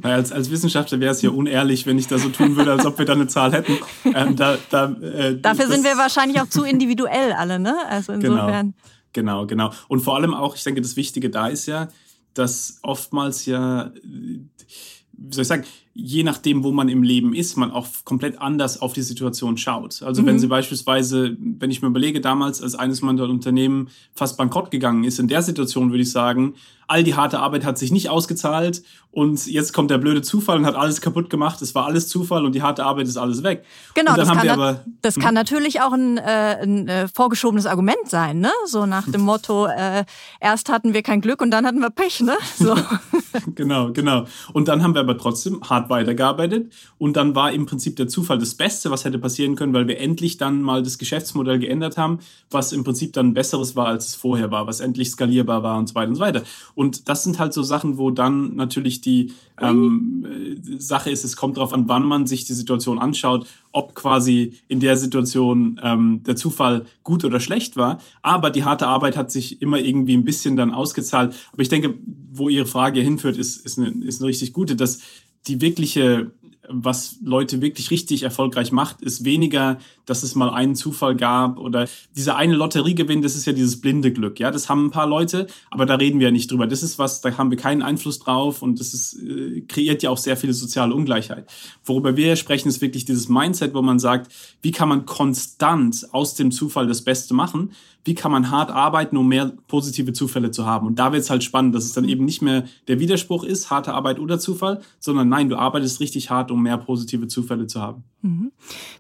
Naja, 0.01 0.16
als, 0.16 0.32
als 0.32 0.50
Wissenschaftler 0.51 1.00
wäre 1.00 1.12
es 1.12 1.22
ja 1.22 1.30
unehrlich, 1.30 1.86
wenn 1.86 1.98
ich 1.98 2.08
da 2.08 2.18
so 2.18 2.30
tun 2.30 2.56
würde, 2.56 2.72
als 2.72 2.86
ob 2.86 2.98
wir 2.98 3.06
da 3.06 3.13
eine 3.13 3.28
Zahl 3.28 3.51
hätten. 3.54 3.78
Ähm, 4.06 4.36
da, 4.36 4.58
da, 4.70 4.92
äh, 4.92 5.40
Dafür 5.40 5.68
sind 5.68 5.84
wir 5.84 5.98
wahrscheinlich 5.98 6.42
auch 6.42 6.50
zu 6.50 6.63
individuell 6.63 7.32
alle, 7.34 7.60
ne? 7.60 7.75
Also 7.88 8.13
genau. 8.13 8.34
insofern. 8.34 8.74
Genau, 9.13 9.46
genau, 9.46 9.70
genau. 9.70 9.74
Und 9.88 10.01
vor 10.01 10.16
allem 10.16 10.34
auch, 10.34 10.56
ich 10.56 10.63
denke, 10.63 10.82
das 10.82 10.96
Wichtige 10.96 11.30
da 11.30 11.48
ist 11.48 11.66
ja, 11.66 11.88
dass 12.34 12.80
oftmals 12.82 13.46
ja, 13.46 13.92
wie 14.04 15.34
soll 15.34 15.44
ich 15.44 15.48
sagen, 15.48 15.66
je 15.94 16.24
nachdem, 16.24 16.64
wo 16.64 16.72
man 16.72 16.88
im 16.90 17.04
Leben 17.04 17.34
ist, 17.34 17.58
man 17.58 17.72
auch 17.72 17.88
komplett 18.06 18.40
anders 18.40 18.82
auf 18.82 18.94
die 18.94 19.02
Situation 19.02 19.58
schaut. 19.58 20.02
Also 20.04 20.22
mhm. 20.22 20.28
wenn 20.28 20.40
Sie 20.40 20.48
beispielsweise, 20.48 21.36
wenn 21.40 21.70
ich 21.70 21.82
mir 21.82 21.90
überlege, 21.90 22.22
damals, 22.22 22.62
als 22.62 22.76
eines 22.76 23.02
meiner 23.02 23.24
Unternehmen 23.24 23.90
fast 24.14 24.38
bankrott 24.38 24.72
gegangen 24.72 25.04
ist, 25.04 25.20
in 25.20 25.28
der 25.28 25.42
Situation 25.42 25.92
würde 25.92 26.04
ich 26.04 26.12
sagen, 26.12 26.56
all 26.92 27.04
die 27.04 27.16
harte 27.16 27.40
Arbeit 27.40 27.64
hat 27.64 27.78
sich 27.78 27.92
nicht 27.92 28.10
ausgezahlt 28.10 28.84
und 29.12 29.48
jetzt 29.48 29.74
kommt 29.74 29.92
der 29.92 29.98
blöde 29.98 30.22
Zufall 30.22 30.58
und 30.58 30.66
hat 30.66 30.76
alles 30.76 31.00
kaputt 31.00 31.30
gemacht. 31.30 31.62
Es 31.62 31.74
war 31.74 31.86
alles 31.86 32.10
Zufall 32.10 32.46
und 32.46 32.54
die 32.54 32.62
harte 32.62 32.84
Arbeit 32.84 33.08
ist 33.08 33.18
alles 33.18 33.44
weg. 33.44 33.64
Genau, 33.94 34.16
das, 34.16 34.30
kann, 34.30 34.50
aber, 34.50 34.84
das 35.02 35.16
kann, 35.16 35.30
hm? 35.30 35.36
natürlich 35.36 35.82
auch 35.82 35.94
ein, 35.94 36.18
äh, 36.18 36.58
ein 36.62 36.88
äh, 36.90 37.08
vorgeschobenes 37.08 37.66
Argument 37.66 38.08
sein, 38.08 38.40
ne? 38.40 38.52
So 38.66 38.86
nach 38.86 39.10
dem 39.10 39.22
Motto, 39.22 39.68
äh, 39.68 40.04
erst 40.42 40.70
hatten 40.70 40.94
wir 40.94 41.02
kein 41.02 41.22
Glück 41.22 41.42
und 41.42 41.52
dann 41.52 41.66
hatten 41.66 41.80
wir 41.80 41.90
Pech, 41.90 42.22
ne? 42.22 42.38
So. 42.58 42.76
genau, 43.56 43.94
genau. 43.94 44.26
Und 44.52 44.68
dann 44.68 44.84
haben 44.84 44.94
wir 44.94 45.02
aber 45.02 45.18
trotzdem 45.18 45.62
hart 45.82 45.90
weitergearbeitet 45.90 46.72
und 46.98 47.16
dann 47.18 47.36
war 47.36 47.52
im 47.52 47.66
Prinzip 47.66 47.96
der 47.96 48.08
Zufall 48.08 48.38
das 48.38 48.56
Beste, 48.56 48.92
was 48.92 49.06
hätte 49.06 49.20
passieren 49.20 49.56
können, 49.56 49.74
weil 49.74 49.88
wir 49.88 50.00
endlich 50.00 50.38
dann 50.38 50.62
mal 50.62 50.84
das 50.84 50.98
Geschäftsmodell 50.98 51.60
geändert 51.60 51.98
haben, 51.98 52.20
was 52.50 52.72
im 52.72 52.84
Prinzip 52.84 53.14
dann 53.14 53.34
besseres 53.34 53.76
war, 53.76 53.88
als 53.88 54.08
es 54.08 54.16
vorher 54.16 54.52
war, 54.52 54.68
was 54.68 54.80
endlich 54.80 55.10
skalierbar 55.10 55.64
war 55.64 55.78
und 55.78 55.88
so 55.88 55.96
weiter 55.96 56.10
und 56.10 56.16
so 56.16 56.22
weiter. 56.22 56.44
Und 56.76 57.10
das 57.10 57.24
sind 57.24 57.40
halt 57.40 57.54
so 57.54 57.64
Sachen, 57.64 57.98
wo 57.98 58.12
dann 58.12 58.56
natürlich 58.56 59.02
die 59.02 59.34
ähm, 59.60 60.26
äh, 60.26 60.80
Sache 60.80 61.10
ist, 61.10 61.24
es 61.24 61.36
kommt 61.36 61.58
darauf 61.58 61.74
an, 61.74 61.88
wann 61.88 62.04
man 62.04 62.28
sich 62.28 62.46
die 62.46 62.54
Situation 62.54 63.00
anschaut, 63.00 63.48
ob 63.72 63.96
quasi 63.96 64.54
in 64.68 64.80
der 64.80 64.98
Situation 64.98 65.80
ähm, 65.84 66.22
der 66.26 66.36
Zufall 66.36 66.86
gut 67.04 67.24
oder 67.24 67.40
schlecht 67.40 67.78
war. 67.78 68.00
Aber 68.22 68.50
die 68.50 68.64
harte 68.64 68.88
Arbeit 68.88 69.16
hat 69.16 69.32
sich 69.32 69.62
immer 69.62 69.80
irgendwie 69.80 70.16
ein 70.16 70.26
bisschen 70.26 70.56
dann 70.56 70.72
ausgezahlt. 70.72 71.34
Aber 71.54 71.62
ich 71.62 71.70
denke, 71.70 71.94
wo 72.34 72.50
Ihre 72.50 72.66
Frage 72.66 73.02
hinführt, 73.02 73.38
ist, 73.38 73.66
ist, 73.66 73.78
eine, 73.78 73.90
ist 74.06 74.22
eine 74.22 74.30
richtig 74.30 74.54
gute, 74.54 74.76
dass 74.76 75.00
die 75.48 75.62
wirkliche 75.62 76.32
was 76.74 77.18
Leute 77.24 77.62
wirklich 77.62 77.92
richtig 77.92 78.24
erfolgreich 78.24 78.72
macht, 78.72 79.02
ist 79.02 79.26
weniger, 79.26 79.78
dass 80.06 80.24
es 80.24 80.36
mal 80.36 80.50
einen 80.50 80.76
Zufall 80.76 81.16
gab 81.16 81.58
oder 81.58 81.88
dieser 82.16 82.36
eine 82.36 82.54
Lotteriegewinn, 82.54 83.22
das 83.22 83.36
ist 83.36 83.46
ja 83.46 83.54
dieses 83.54 83.82
blinde 83.82 84.12
Glück. 84.12 84.40
Ja, 84.40 84.52
das 84.52 84.70
haben 84.70 84.86
ein 84.86 84.92
paar 84.92 85.08
Leute, 85.08 85.48
aber 85.70 85.86
da 85.86 85.96
reden 85.96 86.20
wir 86.20 86.28
ja 86.28 86.32
nicht 86.32 86.52
drüber. 86.52 86.68
Das 86.68 86.84
ist 86.84 87.00
was, 87.00 87.22
da 87.22 87.38
haben 87.38 87.52
wir 87.52 87.58
keinen 87.58 87.82
Einfluss 87.82 88.20
drauf 88.20 88.62
und 88.62 88.80
das 88.80 88.94
ist, 88.94 89.22
äh, 89.22 89.62
kreiert 89.62 90.04
ja 90.04 90.10
auch 90.10 90.18
sehr 90.18 90.38
viele 90.38 90.54
soziale 90.54 90.94
Ungleichheit. 90.94 91.50
Worüber 91.84 92.16
wir 92.16 92.36
sprechen, 92.36 92.70
ist 92.70 92.82
wirklich 92.82 93.06
dieses 93.06 93.30
Mindset, 93.30 93.74
wo 93.74 93.82
man 93.82 94.00
sagt, 94.00 94.32
wie 94.62 94.72
kann 94.72 94.90
man 94.90 95.06
konstant 95.06 96.08
aus 96.12 96.36
dem 96.36 96.52
Zufall 96.52 96.88
das 96.88 97.04
Beste 97.04 97.34
machen? 97.34 97.72
Wie 98.03 98.15
kann 98.15 98.31
man 98.31 98.50
hart 98.50 98.72
arbeiten, 98.72 99.15
um 99.15 99.27
mehr 99.27 99.53
positive 99.67 100.13
Zufälle 100.13 100.51
zu 100.51 100.65
haben? 100.65 100.88
Und 100.88 100.98
da 100.98 101.12
wird 101.12 101.22
es 101.22 101.29
halt 101.29 101.43
spannend, 101.43 101.75
dass 101.75 101.86
es 101.86 101.93
dann 101.93 102.05
eben 102.05 102.25
nicht 102.25 102.41
mehr 102.41 102.65
der 102.88 103.00
Widerspruch 103.00 103.43
ist, 103.43 103.70
harte 103.70 103.93
Arbeit 103.93 104.20
oder 104.20 104.39
Zufall, 104.39 104.81
sondern 105.00 105.29
nein, 105.29 105.50
du 105.50 105.55
arbeitest 105.55 106.00
richtig 106.00 106.29
hart, 106.31 106.50
um 106.50 106.63
mehr 106.63 106.77
positive 106.77 107.27
Zufälle 107.27 107.67
zu 107.67 107.79
haben. 107.79 108.03
Mhm. 108.22 108.51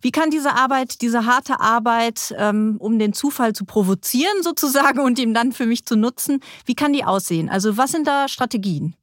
Wie 0.01 0.11
kann 0.11 0.29
diese 0.29 0.53
Arbeit, 0.55 1.01
diese 1.01 1.25
harte 1.25 1.59
Arbeit, 1.59 2.35
ähm, 2.37 2.75
um 2.79 2.99
den 2.99 3.13
Zufall 3.13 3.53
zu 3.53 3.65
provozieren 3.65 4.37
sozusagen 4.43 4.99
und 4.99 5.17
ihm 5.17 5.33
dann 5.33 5.51
für 5.51 5.65
mich 5.65 5.85
zu 5.85 5.95
nutzen, 5.95 6.39
wie 6.65 6.75
kann 6.75 6.93
die 6.93 7.03
aussehen? 7.03 7.49
Also 7.49 7.77
was 7.77 7.91
sind 7.91 8.07
da 8.07 8.27
Strategien? 8.27 8.95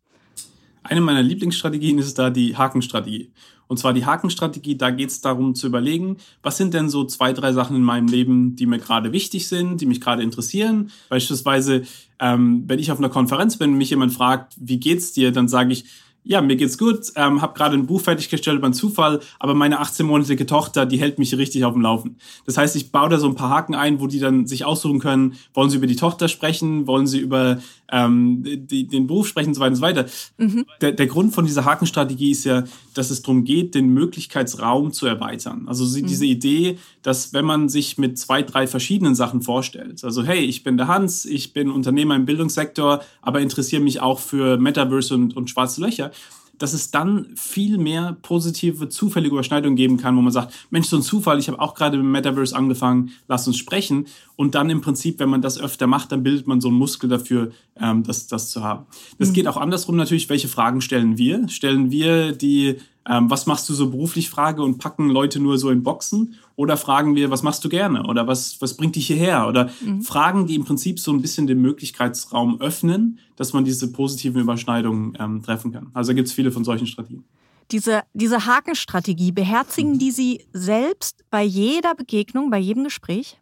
Eine 0.84 1.00
meiner 1.00 1.22
Lieblingsstrategien 1.22 1.98
ist 1.98 2.18
da 2.18 2.30
die 2.30 2.56
Hakenstrategie. 2.56 3.30
Und 3.68 3.78
zwar 3.78 3.92
die 3.92 4.06
Hakenstrategie, 4.06 4.76
da 4.76 4.90
geht 4.90 5.10
es 5.10 5.20
darum 5.20 5.54
zu 5.54 5.66
überlegen, 5.66 6.16
was 6.42 6.56
sind 6.56 6.75
denn 6.75 6.88
so 6.88 7.04
zwei, 7.04 7.32
drei 7.32 7.52
Sachen 7.52 7.76
in 7.76 7.82
meinem 7.82 8.08
Leben, 8.08 8.56
die 8.56 8.66
mir 8.66 8.78
gerade 8.78 9.12
wichtig 9.12 9.46
sind, 9.46 9.80
die 9.80 9.87
mich 9.87 10.00
gerade 10.00 10.22
interessieren. 10.22 10.90
Beispielsweise, 11.10 11.82
ähm, 12.18 12.64
wenn 12.66 12.78
ich 12.78 12.90
auf 12.90 12.98
einer 12.98 13.10
Konferenz 13.10 13.58
bin 13.58 13.72
und 13.72 13.78
mich 13.78 13.90
jemand 13.90 14.12
fragt, 14.12 14.54
wie 14.58 14.80
geht's 14.80 15.12
dir, 15.12 15.32
dann 15.32 15.48
sage 15.48 15.72
ich, 15.72 15.84
ja, 16.28 16.42
mir 16.42 16.56
geht's 16.56 16.76
gut, 16.76 17.11
ähm, 17.16 17.40
habe 17.40 17.54
gerade 17.54 17.75
ein 17.75 17.87
Buch 17.87 18.02
fertiggestellt 18.02 18.58
über 18.58 18.66
einen 18.66 18.75
Zufall, 18.75 19.20
aber 19.38 19.54
meine 19.54 19.80
18-monatige 19.80 20.47
Tochter, 20.47 20.85
die 20.85 21.00
hält 21.00 21.18
mich 21.18 21.35
richtig 21.38 21.64
auf 21.64 21.73
dem 21.73 21.80
Laufen. 21.80 22.18
Das 22.44 22.58
heißt, 22.58 22.76
ich 22.76 22.92
baue 22.92 23.08
da 23.08 23.18
so 23.18 23.26
ein 23.26 23.35
paar 23.35 23.49
Haken 23.49 23.75
ein, 23.75 23.99
wo 23.99 24.06
die 24.06 24.20
dann 24.20 24.47
sich 24.47 24.66
aussuchen 24.66 24.99
können, 24.99 25.37
wollen 25.54 25.70
sie 25.70 25.78
über 25.78 25.87
die 25.87 25.97
Tochter 25.97 26.28
sprechen, 26.28 26.87
wollen 26.87 27.06
sie 27.06 27.18
über 27.18 27.61
ähm, 27.90 28.42
die, 28.44 28.87
den 28.87 29.06
Beruf 29.06 29.26
sprechen 29.26 29.49
und 29.49 29.54
so 29.54 29.61
weiter 29.61 29.70
und 29.70 29.76
so 29.76 29.82
weiter. 29.82 30.06
Mhm. 30.37 30.66
Der, 30.82 30.92
der 30.92 31.06
Grund 31.06 31.32
von 31.32 31.47
dieser 31.47 31.64
Hakenstrategie 31.64 32.32
ist 32.32 32.44
ja, 32.44 32.64
dass 32.92 33.11
es 33.11 33.23
darum 33.23 33.44
geht, 33.44 33.75
den 33.75 33.88
Möglichkeitsraum 33.88 34.92
zu 34.92 35.06
erweitern. 35.06 35.64
Also 35.66 35.85
mhm. 35.85 36.06
diese 36.06 36.26
Idee, 36.26 36.78
dass 37.02 37.32
wenn 37.32 37.47
man 37.47 37.70
sich 37.70 37.97
mit 37.97 38.18
zwei, 38.18 38.42
drei 38.42 38.66
verschiedenen 38.66 39.14
Sachen 39.14 39.40
vorstellt, 39.40 40.04
also 40.04 40.23
hey, 40.25 40.40
ich 40.40 40.62
bin 40.62 40.76
der 40.76 40.88
Hans, 40.88 41.25
ich 41.25 41.54
bin 41.54 41.70
Unternehmer 41.70 42.16
im 42.16 42.26
Bildungssektor, 42.26 43.00
aber 43.23 43.40
interessiere 43.40 43.80
mich 43.80 44.00
auch 44.00 44.18
für 44.18 44.58
Metaverse 44.58 45.14
und, 45.14 45.35
und 45.35 45.49
schwarze 45.49 45.80
Löcher, 45.80 46.11
dass 46.58 46.72
es 46.72 46.90
dann 46.90 47.28
viel 47.36 47.78
mehr 47.78 48.16
positive, 48.22 48.88
zufällige 48.88 49.34
Überschneidungen 49.34 49.76
geben 49.76 49.96
kann, 49.96 50.16
wo 50.16 50.20
man 50.20 50.32
sagt, 50.32 50.54
Mensch, 50.70 50.88
so 50.88 50.96
ein 50.96 51.02
Zufall, 51.02 51.38
ich 51.38 51.48
habe 51.48 51.60
auch 51.60 51.74
gerade 51.74 51.96
mit 51.96 52.06
Metaverse 52.06 52.54
angefangen, 52.54 53.10
lass 53.28 53.46
uns 53.46 53.56
sprechen. 53.56 54.06
Und 54.36 54.54
dann 54.54 54.70
im 54.70 54.80
Prinzip, 54.80 55.18
wenn 55.18 55.28
man 55.28 55.42
das 55.42 55.58
öfter 55.58 55.86
macht, 55.86 56.12
dann 56.12 56.22
bildet 56.22 56.46
man 56.46 56.60
so 56.60 56.68
einen 56.68 56.76
Muskel 56.76 57.08
dafür, 57.08 57.50
ähm, 57.80 58.02
das, 58.02 58.26
das 58.26 58.50
zu 58.50 58.62
haben. 58.62 58.86
Das 59.18 59.30
mhm. 59.30 59.34
geht 59.34 59.48
auch 59.48 59.56
andersrum 59.56 59.96
natürlich, 59.96 60.28
welche 60.28 60.48
Fragen 60.48 60.80
stellen 60.80 61.18
wir? 61.18 61.48
Stellen 61.48 61.90
wir 61.90 62.32
die 62.32 62.76
ähm, 63.08 63.30
was 63.30 63.46
machst 63.46 63.68
du 63.68 63.74
so 63.74 63.90
beruflich 63.90 64.28
Frage 64.28 64.62
und 64.62 64.78
packen 64.78 65.08
Leute 65.08 65.40
nur 65.40 65.58
so 65.58 65.70
in 65.70 65.82
Boxen? 65.82 66.34
Oder 66.56 66.76
fragen 66.76 67.14
wir, 67.14 67.30
was 67.30 67.42
machst 67.42 67.64
du 67.64 67.68
gerne? 67.68 68.04
Oder 68.06 68.26
was, 68.26 68.60
was 68.60 68.76
bringt 68.76 68.96
dich 68.96 69.06
hierher? 69.06 69.48
Oder 69.48 69.70
mhm. 69.80 70.02
Fragen, 70.02 70.46
die 70.46 70.54
im 70.54 70.64
Prinzip 70.64 71.00
so 71.00 71.12
ein 71.12 71.22
bisschen 71.22 71.46
den 71.46 71.60
Möglichkeitsraum 71.62 72.60
öffnen, 72.60 73.18
dass 73.36 73.52
man 73.52 73.64
diese 73.64 73.90
positiven 73.92 74.42
Überschneidungen 74.42 75.16
ähm, 75.18 75.42
treffen 75.42 75.72
kann. 75.72 75.88
Also 75.94 76.14
gibt 76.14 76.28
es 76.28 76.34
viele 76.34 76.52
von 76.52 76.64
solchen 76.64 76.86
Strategien. 76.86 77.24
Diese, 77.70 78.02
diese 78.12 78.46
Hakenstrategie, 78.46 79.32
beherzigen 79.32 79.92
mhm. 79.92 79.98
die 79.98 80.10
Sie 80.10 80.44
selbst 80.52 81.24
bei 81.30 81.42
jeder 81.42 81.94
Begegnung, 81.94 82.50
bei 82.50 82.58
jedem 82.58 82.84
Gespräch? 82.84 83.38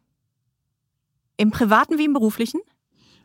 Im 1.36 1.50
privaten 1.50 1.98
wie 1.98 2.04
im 2.04 2.12
beruflichen? 2.12 2.60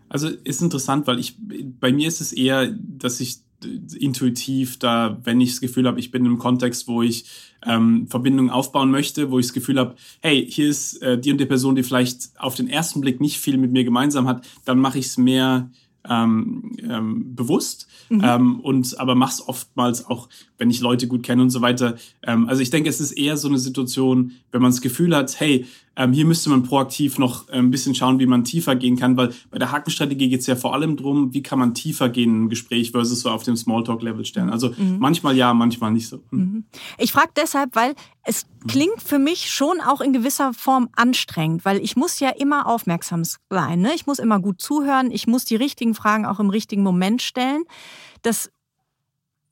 Also 0.10 0.28
ist 0.28 0.62
interessant, 0.62 1.08
weil 1.08 1.20
ich 1.20 1.38
bei 1.80 1.94
mir 1.94 2.08
ist 2.08 2.20
es 2.20 2.34
eher, 2.34 2.68
dass 2.68 3.22
ich 3.22 3.38
intuitiv 3.64 4.80
da, 4.80 5.20
wenn 5.24 5.42
ich 5.42 5.52
das 5.52 5.62
Gefühl 5.62 5.88
habe, 5.88 6.00
ich 6.00 6.12
bin 6.12 6.26
im 6.26 6.38
Kontext, 6.38 6.88
wo 6.88 7.02
ich 7.02 7.26
ähm, 7.66 8.08
Verbindungen 8.08 8.50
aufbauen 8.50 8.92
möchte, 8.92 9.32
wo 9.32 9.40
ich 9.40 9.48
das 9.48 9.54
Gefühl 9.54 9.80
habe, 9.80 9.96
hey, 10.22 10.46
hier 10.50 10.70
ist 10.70 11.02
äh, 11.02 11.20
die 11.20 11.32
und 11.32 11.38
die 11.38 11.46
Person, 11.46 11.76
die 11.76 11.84
vielleicht 11.84 12.32
auf 12.38 12.56
den 12.56 12.68
ersten 12.68 13.02
Blick 13.02 13.22
nicht 13.22 13.40
viel 13.40 13.58
mit 13.58 13.72
mir 13.72 13.84
gemeinsam 13.84 14.28
hat, 14.28 14.46
dann 14.66 14.80
mache 14.80 15.00
ich 15.00 15.08
es 15.08 15.18
mehr 15.18 15.70
ähm, 16.10 16.72
ähm, 16.82 17.36
bewusst 17.36 17.88
mhm. 18.10 18.22
ähm, 18.24 18.60
und 18.62 19.00
aber 19.00 19.16
mach's 19.16 19.42
oftmals 19.48 20.06
auch, 20.06 20.30
wenn 20.58 20.72
ich 20.72 20.82
Leute 20.82 21.08
gut 21.08 21.24
kenne 21.24 21.44
und 21.44 21.52
so 21.52 21.62
weiter. 21.62 21.96
Ähm, 22.24 22.50
also 22.50 22.62
ich 22.62 22.72
denke, 22.72 22.90
es 22.90 23.00
ist 23.00 23.12
eher 23.12 23.38
so 23.38 23.48
eine 23.48 23.60
Situation, 23.60 24.32
wenn 24.52 24.62
man 24.62 24.72
das 24.72 24.82
Gefühl 24.82 25.16
hat, 25.16 25.40
hey, 25.40 25.66
ähm, 25.98 26.14
hier 26.14 26.26
müsste 26.26 26.50
man 26.50 26.64
proaktiv 26.64 27.18
noch 27.18 27.50
äh, 27.50 27.58
ein 27.58 27.70
bisschen 27.70 27.94
schauen, 27.94 28.20
wie 28.20 28.26
man 28.26 28.46
tiefer 28.46 28.76
gehen 28.76 28.98
kann, 28.98 29.18
weil 29.18 29.34
bei 29.50 29.60
der 29.60 29.72
Hakenstrategie 29.72 30.30
geht 30.30 30.40
es 30.40 30.48
ja 30.48 30.56
vor 30.56 30.74
allem 30.74 30.96
drum, 30.96 31.34
wie 31.34 31.44
kann 31.44 31.60
man 31.60 31.74
tiefer 31.74 32.08
gehen 32.08 32.46
ein 32.46 32.50
Gespräch 32.50 32.92
versus 32.92 33.22
so 33.22 33.30
auf 33.30 33.44
dem 33.44 33.58
Smalltalk-Level 33.58 34.24
stellen. 34.24 34.50
Also 34.50 34.70
mhm. 34.70 34.98
manchmal 35.00 35.36
ja, 35.36 35.54
manchmal 35.54 35.92
nicht 35.92 36.08
so. 36.08 36.24
Mhm. 36.32 36.40
mhm. 36.40 36.64
Ich 36.98 37.12
frage 37.12 37.32
deshalb, 37.36 37.76
weil 37.76 37.96
es 38.24 38.46
klingt 38.68 39.02
für 39.02 39.20
mich 39.20 39.52
schon 39.52 39.82
auch 39.82 40.00
in 40.00 40.14
gewisser 40.14 40.54
Form 40.54 40.88
anstrengend, 40.96 41.66
weil 41.66 41.80
ich 41.80 41.98
muss 41.98 42.20
ja 42.20 42.30
immer 42.30 42.68
aufmerksam 42.68 43.24
sein. 43.50 43.82
Ne? 43.82 43.94
Ich 43.94 44.06
muss 44.06 44.20
immer 44.20 44.40
gut 44.40 44.62
zuhören, 44.62 45.12
ich 45.12 45.28
muss 45.28 45.44
die 45.44 45.56
richtigen 45.58 45.94
Fragen 45.94 46.26
auch 46.26 46.40
im 46.40 46.50
richtigen 46.50 46.84
Moment 46.84 47.22
stellen. 47.22 47.64
Das 48.22 48.50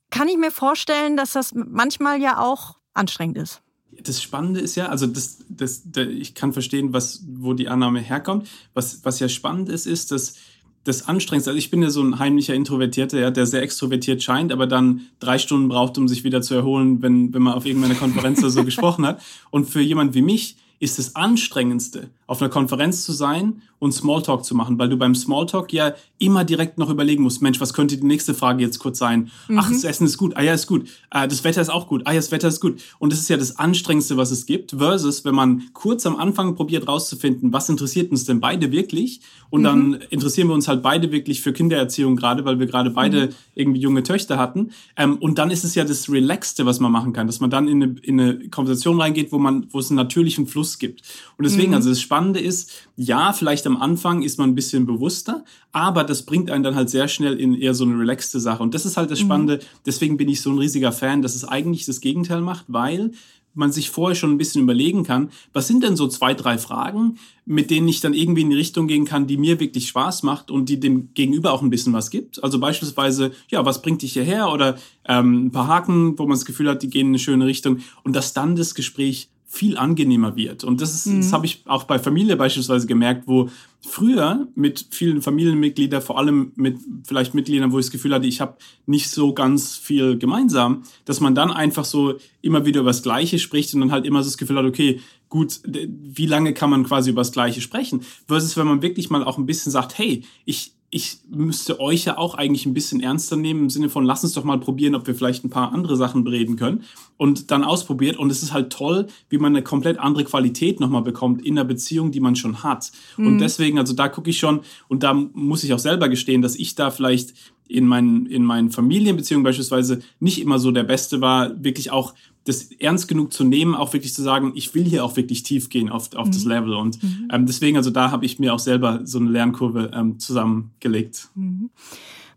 kann 0.10 0.29
ich 0.29 0.38
mir 0.38 0.51
vorstellen, 0.51 1.17
dass 1.17 1.34
das 1.34 1.53
manchmal 1.53 2.22
ja 2.22 2.40
auch 2.40 2.77
anstrengend 2.94 3.37
ist 3.37 3.61
das 4.03 4.22
Spannende 4.22 4.59
ist 4.59 4.75
ja, 4.75 4.88
also 4.88 5.07
das, 5.07 5.40
das, 5.50 5.83
das, 5.85 6.07
ich 6.07 6.35
kann 6.35 6.53
verstehen, 6.53 6.94
was, 6.94 7.24
wo 7.27 7.53
die 7.53 7.68
Annahme 7.68 8.00
herkommt. 8.00 8.48
Was, 8.74 9.03
was 9.03 9.20
ja 9.20 9.29
spannend 9.29 9.70
ist, 9.70 9.85
ist, 9.85 10.12
dass 10.12 10.35
das 10.83 11.07
Anstrengendste, 11.07 11.51
also 11.51 11.57
ich 11.57 11.70
bin 11.70 11.81
ja 11.81 11.90
so 11.90 12.01
ein 12.01 12.20
heimlicher 12.20 12.53
Introvertierter, 12.53 13.20
ja, 13.20 13.31
der 13.31 13.46
sehr 13.46 13.62
extrovertiert 13.62 14.24
scheint, 14.24 14.51
aber 14.51 14.66
dann 14.66 15.01
drei 15.20 15.38
Stunden 15.38 15.68
braucht, 15.68 15.98
um 15.98 16.07
sich 16.07 16.24
wieder 16.24 16.42
zu 16.42 16.55
erholen, 16.55 17.01
wenn, 17.01 17.33
wenn 17.33 17.42
man 17.42 17.53
auf 17.53 17.66
irgendeiner 17.66 17.96
Konferenz 17.96 18.40
oder 18.40 18.50
so 18.50 18.64
gesprochen 18.66 19.05
hat. 19.05 19.22
Und 19.51 19.66
für 19.66 19.81
jemand 19.81 20.14
wie 20.14 20.22
mich 20.22 20.57
ist 20.79 20.98
das 20.98 21.15
Anstrengendste, 21.15 22.09
auf 22.25 22.42
einer 22.42 22.50
Konferenz 22.50 23.03
zu 23.03 23.11
sein 23.11 23.61
und 23.79 23.94
Smalltalk 23.94 24.44
zu 24.46 24.55
machen, 24.55 24.77
weil 24.77 24.89
du 24.89 24.98
beim 24.98 25.15
Smalltalk 25.15 25.74
ja 25.74 25.94
immer 26.20 26.44
direkt 26.44 26.77
noch 26.77 26.89
überlegen 26.89 27.24
musst, 27.24 27.42
Mensch, 27.42 27.59
was 27.59 27.74
könnte 27.74 27.98
die 27.98 28.05
nächste 28.05 28.33
Frage 28.33 28.63
jetzt 28.63 28.79
kurz 28.79 29.00
sein? 29.00 29.31
Mhm. 29.48 29.59
Ach, 29.59 29.70
das 29.70 29.83
Essen 29.83 30.05
ist 30.05 30.18
gut, 30.18 30.35
ah 30.35 30.42
ja, 30.42 30.53
ist 30.53 30.68
gut, 30.68 30.87
ah, 31.09 31.27
das 31.27 31.44
Wetter 31.44 31.61
ist 31.61 31.70
auch 31.70 31.87
gut, 31.87 32.03
ah 32.05 32.11
ja, 32.11 32.18
das 32.18 32.31
Wetter 32.31 32.50
ist 32.50 32.59
gut. 32.59 32.81
Und 33.00 33.11
das 33.11 33.20
ist 33.20 33.29
ja 33.29 33.37
das 33.37 33.57
Anstrengendste, 33.57 34.18
was 34.18 34.31
es 34.31 34.46
gibt, 34.46 34.72
versus 34.72 35.25
wenn 35.25 35.33
man 35.33 35.63
kurz 35.74 36.05
am 36.05 36.18
Anfang 36.18 36.55
probiert 36.55 36.87
rauszufinden, 36.87 37.51
was 37.53 37.70
interessiert 37.70 38.11
uns 38.11 38.25
denn 38.25 38.39
beide 38.39 38.72
wirklich? 38.72 39.22
Und 39.50 39.61
mhm. 39.61 39.65
dann 39.65 39.94
interessieren 40.09 40.50
wir 40.50 40.53
uns 40.53 40.68
halt 40.68 40.83
beide 40.83 41.11
wirklich 41.11 41.42
für 41.42 41.53
Kindererziehung 41.53 42.15
gerade, 42.15 42.46
weil 42.46 42.59
wir 42.59 42.68
gerade 42.68 42.92
beide 42.92 43.27
mhm. 43.27 43.33
irgendwie 43.55 43.81
junge 43.81 44.03
Töchter 44.03 44.37
hatten. 44.37 44.72
Ähm, 44.98 45.18
und 45.18 45.39
dann 45.39 45.51
ist 45.51 45.63
es 45.63 45.75
ja 45.75 45.85
das 45.85 46.09
Relaxte, 46.09 46.65
was 46.65 46.79
man 46.79 46.92
machen 46.92 47.13
kann, 47.13 47.27
dass 47.27 47.39
man 47.39 47.50
dann 47.50 47.68
in 47.68 47.81
eine, 47.81 47.96
in 48.01 48.20
eine 48.20 48.50
Konversation 48.50 49.00
reingeht, 49.00 49.31
wo 49.31 49.39
man, 49.39 49.68
wo 49.72 49.79
es 49.79 49.89
einen 49.89 49.98
natürlichen 49.98 50.48
Fluss 50.48 50.69
gibt. 50.77 51.01
Und 51.38 51.46
deswegen, 51.46 51.70
mhm. 51.70 51.75
also 51.75 51.90
das 51.90 52.01
Spannende 52.01 52.40
ist, 52.40 52.72
ja, 52.96 53.34
vielleicht 53.34 53.66
am 53.66 53.77
Anfang 53.77 54.22
ist 54.22 54.38
man 54.38 54.50
ein 54.50 54.55
bisschen 54.55 54.86
bewusster, 54.86 55.44
aber 55.72 56.03
das 56.03 56.24
bringt 56.24 56.51
einen 56.51 56.64
dann 56.64 56.75
halt 56.75 56.90
sehr 56.90 57.08
schnell 57.08 57.40
in 57.40 57.55
eher 57.55 57.74
so 57.74 57.86
eine 57.86 57.98
relaxte 57.98 58.40
Sache. 58.40 58.62
Und 58.62 58.74
das 58.75 58.86
ist 58.86 58.98
halt 58.98 59.10
das 59.10 59.20
mhm. 59.22 59.25
Spannende. 59.25 59.55
Mhm. 59.55 59.62
Deswegen 59.86 60.18
bin 60.18 60.29
ich 60.29 60.42
so 60.42 60.51
ein 60.51 60.60
riesiger 60.60 60.92
Fan, 60.92 61.22
dass 61.22 61.36
es 61.36 61.46
eigentlich 61.46 61.86
das 61.86 62.01
Gegenteil 62.01 62.42
macht, 62.42 62.66
weil 62.68 63.12
man 63.53 63.72
sich 63.72 63.90
vorher 63.90 64.16
schon 64.16 64.32
ein 64.32 64.38
bisschen 64.38 64.62
überlegen 64.62 65.03
kann, 65.03 65.29
was 65.53 65.68
sind 65.68 65.84
denn 65.84 65.96
so 65.96 66.08
zwei, 66.08 66.34
drei 66.34 66.58
Fragen, 66.58 67.18
mit 67.46 67.72
denen 67.72 67.88
ich 67.88 68.00
dann 68.00 68.14
irgendwie 68.14 68.42
in 68.42 68.50
die 68.50 68.55
Richtung 68.55 68.88
gehen 68.88 69.05
kann, 69.05 69.27
die 69.27 69.38
mir 69.38 69.60
wirklich 69.60 69.88
Spaß 69.88 70.24
macht 70.24 70.51
und 70.51 70.70
die 70.70 70.79
dem 70.79 71.14
Gegenüber 71.14 71.51
auch 71.51 71.62
ein 71.62 71.70
bisschen 71.70 71.94
was 71.94 72.10
gibt. 72.12 72.44
Also 72.44 72.60
beispielsweise, 72.60 73.32
ja, 73.50 73.66
was 73.66 73.82
bringt 73.82 74.01
dich 74.01 74.14
hierher? 74.14 74.51
Oder 74.51 74.77
ähm, 75.08 75.48
ein 75.48 75.51
paar 75.51 75.68
Haken, 75.68 76.18
wo 76.18 76.24
man 76.24 76.38
das 76.38 76.46
Gefühl 76.46 76.70
hat, 76.70 76.84
die 76.84 76.90
gehen 76.90 77.08
in 77.08 77.12
eine 77.12 77.20
schöne 77.20 77.46
Richtung. 77.46 77.79
Und 78.03 78.16
dass 78.16 78.34
dann 78.34 78.55
das 78.55 78.75
Gespräch 78.75 79.29
viel 79.51 79.77
angenehmer 79.77 80.35
wird. 80.35 80.64
Und 80.64 80.79
das, 80.79 80.94
ist, 80.94 81.07
mhm. 81.07 81.22
das 81.22 81.33
habe 81.33 81.48
ich 81.48 81.64
auch 81.66 81.85
bei 81.85 81.98
Familie 81.98 82.38
beispielsweise 82.38 82.85
gemerkt, 82.85 83.27
wo 83.27 83.50
früher 83.81 84.48
mit 84.53 84.85
vielen 84.92 85.24
Familienmitgliedern, 85.24 86.03
vor 86.03 86.20
allem 86.20 86.51
mit 86.55 86.77
vielleicht 87.07 87.33
Mitgliedern, 87.33 87.72
wo 87.72 87.79
ich 87.79 87.88
das 87.88 87.92
Gefühl 87.92 88.14
hatte, 88.14 88.27
ich 88.27 88.42
habe 88.42 88.57
nicht 88.85 89.09
so 89.09 89.33
ganz 89.33 89.75
viel 89.75 90.20
gemeinsam, 90.20 90.83
dass 91.05 91.20
man 91.20 91.33
dann 91.33 91.50
einfach 91.50 91.83
so 91.83 92.14
immer 92.42 92.68
wieder 92.68 92.81
über 92.81 92.92
das 92.92 93.01
Gleiche 93.01 93.40
spricht 93.40 93.74
und 93.74 93.79
dann 93.81 93.92
halt 93.92 94.05
immer 94.05 94.22
so 94.22 94.29
das 94.29 94.38
Gefühl 94.38 94.57
hat, 94.57 94.66
okay, 94.66 95.00
gut, 95.29 95.62
wie 95.66 96.27
lange 96.27 96.53
kann 96.53 96.70
man 96.70 96.83
quasi 96.83 97.09
über 97.09 97.22
das 97.22 97.31
Gleiche 97.31 97.62
sprechen? 97.62 98.01
Versus 98.27 98.55
wenn 98.55 98.68
man 98.68 98.83
wirklich 98.83 99.09
mal 99.09 99.24
auch 99.24 99.40
ein 99.40 99.48
bisschen 99.48 99.72
sagt, 99.72 99.98
hey, 99.98 100.24
ich, 100.46 100.74
ich 100.92 101.20
müsste 101.30 101.80
euch 101.80 102.06
ja 102.06 102.18
auch 102.18 102.34
eigentlich 102.34 102.66
ein 102.66 102.74
bisschen 102.74 103.00
ernster 103.00 103.36
nehmen 103.36 103.62
im 103.62 103.70
Sinne 103.70 103.90
von, 103.90 104.06
lass 104.06 104.24
uns 104.24 104.34
doch 104.34 104.44
mal 104.44 104.60
probieren, 104.60 104.96
ob 104.96 105.06
wir 105.06 105.14
vielleicht 105.14 105.44
ein 105.46 105.50
paar 105.50 105.72
andere 105.72 105.96
Sachen 105.96 106.24
bereden 106.24 106.56
können 106.56 106.84
und 107.18 107.52
dann 107.52 107.64
ausprobiert. 107.64 108.18
Und 108.18 108.32
es 108.32 108.42
ist 108.42 108.54
halt 108.54 108.72
toll, 108.72 109.06
wie 109.30 109.38
man 109.38 109.56
eine 109.56 109.64
komplett 109.64 110.00
andere 110.00 110.24
Qualität 110.24 110.80
nochmal 110.80 111.04
bekommt 111.04 111.46
in 111.46 111.56
der 111.56 111.64
Beziehung, 111.64 112.12
die 112.12 112.20
man 112.20 112.36
schon 112.36 112.64
hat. 112.64 112.92
Mhm. 113.18 113.28
Und 113.28 113.38
deswegen, 113.40 113.78
also 113.78 113.94
da 113.94 114.10
gucke 114.10 114.32
ich 114.32 114.40
schon 114.40 114.62
und 114.88 115.04
da 115.04 115.14
muss 115.14 115.64
ich 115.64 115.74
auch 115.74 115.80
selber 115.80 116.10
gestehen, 116.10 116.42
dass 116.42 116.56
ich 116.56 116.74
da 116.74 116.90
vielleicht 116.90 117.34
in 117.68 117.86
meinen, 117.86 118.25
in 118.25 118.44
meinen 118.44 118.72
Familienbeziehungen 118.72 119.44
beispielsweise 119.44 120.02
nicht 120.20 120.42
immer 120.42 120.58
so 120.58 120.72
der 120.72 120.84
Beste 120.84 121.22
war, 121.22 121.64
wirklich 121.64 121.92
auch 121.92 122.16
das 122.50 122.72
ernst 122.79 123.07
genug 123.07 123.31
zu 123.31 123.44
nehmen, 123.44 123.75
auch 123.75 123.94
wirklich 123.94 124.14
zu 124.14 124.22
sagen, 124.22 124.51
ich 124.55 124.74
will 124.75 124.83
hier 124.83 125.05
auch 125.05 125.16
wirklich 125.16 125.44
tief 125.44 125.70
gehen 125.70 125.90
auf, 125.90 126.16
auf 126.16 126.27
mhm. 126.27 126.31
das 126.31 126.44
Level. 126.44 126.74
Und 126.74 127.01
mhm. 127.01 127.29
ähm, 127.31 127.46
deswegen, 127.46 127.77
also 127.77 127.92
da 127.92 128.12
habe 128.12 128.25
ich 128.25 128.40
mir 128.40 128.53
auch 128.53 128.59
selber 128.59 129.01
so 129.03 129.20
eine 129.20 129.29
Lernkurve 129.29 129.92
ähm, 129.94 130.20
zusammengelegt. 130.20 131.29
Mhm. 131.35 131.70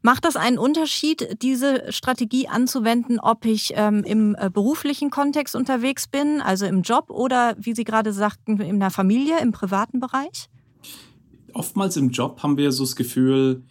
Macht 0.03 0.25
das 0.25 0.35
einen 0.37 0.59
Unterschied, 0.59 1.39
diese 1.43 1.93
Strategie 1.93 2.49
anzuwenden, 2.49 3.21
ob 3.21 3.45
ich 3.45 3.73
ähm, 3.77 4.03
im 4.03 4.35
äh, 4.37 4.51
beruflichen 4.51 5.11
Kontext 5.11 5.55
unterwegs 5.55 6.09
bin, 6.09 6.41
also 6.41 6.67
im 6.67 6.83
Job 6.83 7.09
oder, 7.09 7.55
wie 7.59 7.75
Sie 7.75 7.85
gerade 7.85 8.13
sagten, 8.13 8.61
in 8.61 8.81
der 8.81 8.91
Familie, 8.91 9.39
im 9.41 9.53
privaten 9.53 10.01
Bereich? 10.01 10.49
Oftmals 11.55 11.97
im 11.97 12.11
Job 12.11 12.43
haben 12.43 12.57
wir 12.57 12.73
so 12.73 12.83
das 12.83 12.97
Gefühl, 12.97 13.63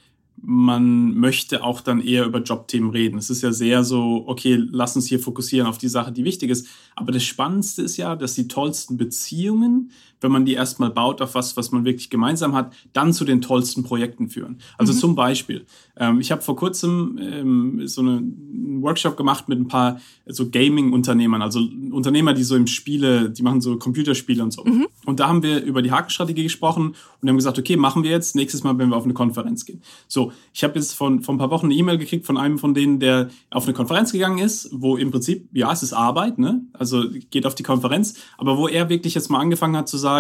man 0.42 1.14
möchte 1.16 1.64
auch 1.64 1.82
dann 1.82 2.02
eher 2.02 2.26
über 2.26 2.40
Jobthemen 2.42 2.90
reden. 2.90 3.18
Es 3.18 3.30
ist 3.30 3.42
ja 3.42 3.52
sehr 3.52 3.84
so, 3.84 4.24
okay, 4.28 4.56
lass 4.72 4.96
uns 4.96 5.08
hier 5.08 5.20
fokussieren 5.20 5.68
auf 5.68 5.78
die 5.78 5.88
Sache, 5.88 6.12
die 6.12 6.24
wichtig 6.24 6.50
ist. 6.50 6.68
Aber 6.96 7.12
das 7.12 7.24
Spannendste 7.24 7.84
ist 7.84 7.98
ja, 7.98 8.16
dass 8.16 8.34
die 8.34 8.48
tollsten 8.48 8.98
Beziehungen, 8.98 9.92
wenn 10.22 10.32
man 10.32 10.46
die 10.46 10.54
erstmal 10.54 10.92
baut 10.92 11.22
auf 11.22 11.36
was, 11.36 11.58
was 11.58 11.72
man 11.72 11.84
wirklich 11.84 12.10
gemeinsam 12.10 12.56
hat, 12.56 12.74
dann 12.94 13.12
zu 13.12 13.26
den 13.26 13.42
tollsten 13.42 13.84
Projekten 13.84 14.30
führen. 14.30 14.60
Also 14.78 14.94
mhm. 14.94 14.98
zum 14.98 15.16
Beispiel, 15.16 15.66
ähm, 15.98 16.20
ich 16.20 16.32
habe 16.32 16.42
vor 16.42 16.56
kurzem 16.56 17.20
ähm, 17.22 17.82
so 17.88 18.02
eine, 18.02 18.18
einen 18.18 18.82
Workshop 18.82 19.18
gemacht 19.18 19.50
mit 19.50 19.60
ein 19.60 19.68
paar 19.68 20.00
so 20.28 20.50
Gaming-Unternehmern, 20.50 21.42
also 21.42 21.60
Unternehmer, 21.92 22.34
die 22.34 22.44
so 22.44 22.56
im 22.56 22.68
Spiele, 22.68 23.30
die 23.32 23.44
machen 23.44 23.62
so 23.62 23.78
Computerspiele 23.78 24.44
und 24.44 24.54
so. 24.54 24.64
Mhm. 24.64 24.88
Und 25.06 25.20
da 25.20 25.28
haben 25.28 25.44
wir 25.44 25.64
über 25.64 25.82
die 25.82 25.92
Hakenstrategie 25.92 26.44
gesprochen 26.44 26.96
und 27.22 27.30
haben 27.30 27.36
gesagt, 27.36 27.58
okay, 27.58 27.76
machen 27.76 28.04
wir 28.04 28.12
jetzt 28.12 28.36
nächstes 28.36 28.64
Mal, 28.64 28.78
wenn 28.78 28.90
wir 28.90 28.98
auf 28.98 29.04
eine 29.04 29.14
Konferenz 29.14 29.66
gehen. 29.66 29.82
So, 30.08 30.32
ich 30.54 30.64
habe 30.64 30.76
jetzt 30.76 30.94
von, 30.94 31.22
vor 31.22 31.34
ein 31.34 31.38
paar 31.40 31.50
Wochen 31.50 31.66
eine 31.66 31.76
E-Mail 31.76 31.98
gekriegt 31.98 32.26
von 32.26 32.38
einem 32.38 32.60
von 32.60 32.74
denen, 32.74 33.00
der 33.00 33.30
auf 33.50 33.66
eine 33.66 33.74
Konferenz 33.74 34.12
gegangen 34.12 34.38
ist, 34.38 34.70
wo 34.72 34.98
im 34.98 35.10
Prinzip, 35.12 35.50
ja, 35.52 35.72
es 35.72 35.82
ist 35.84 35.94
Arbeit, 35.94 36.38
ne? 36.38 36.62
Also 36.74 37.06
geht 37.32 37.46
auf 37.46 37.56
die 37.56 37.64
Konferenz, 37.64 38.14
aber 38.38 38.58
wo 38.58 38.68
er 38.68 38.90
wirklich 38.90 39.16
jetzt 39.16 39.30
mal 39.30 39.40
angefangen 39.40 39.76
hat 39.76 39.90
zu 39.90 39.98
sagen, 39.98 40.11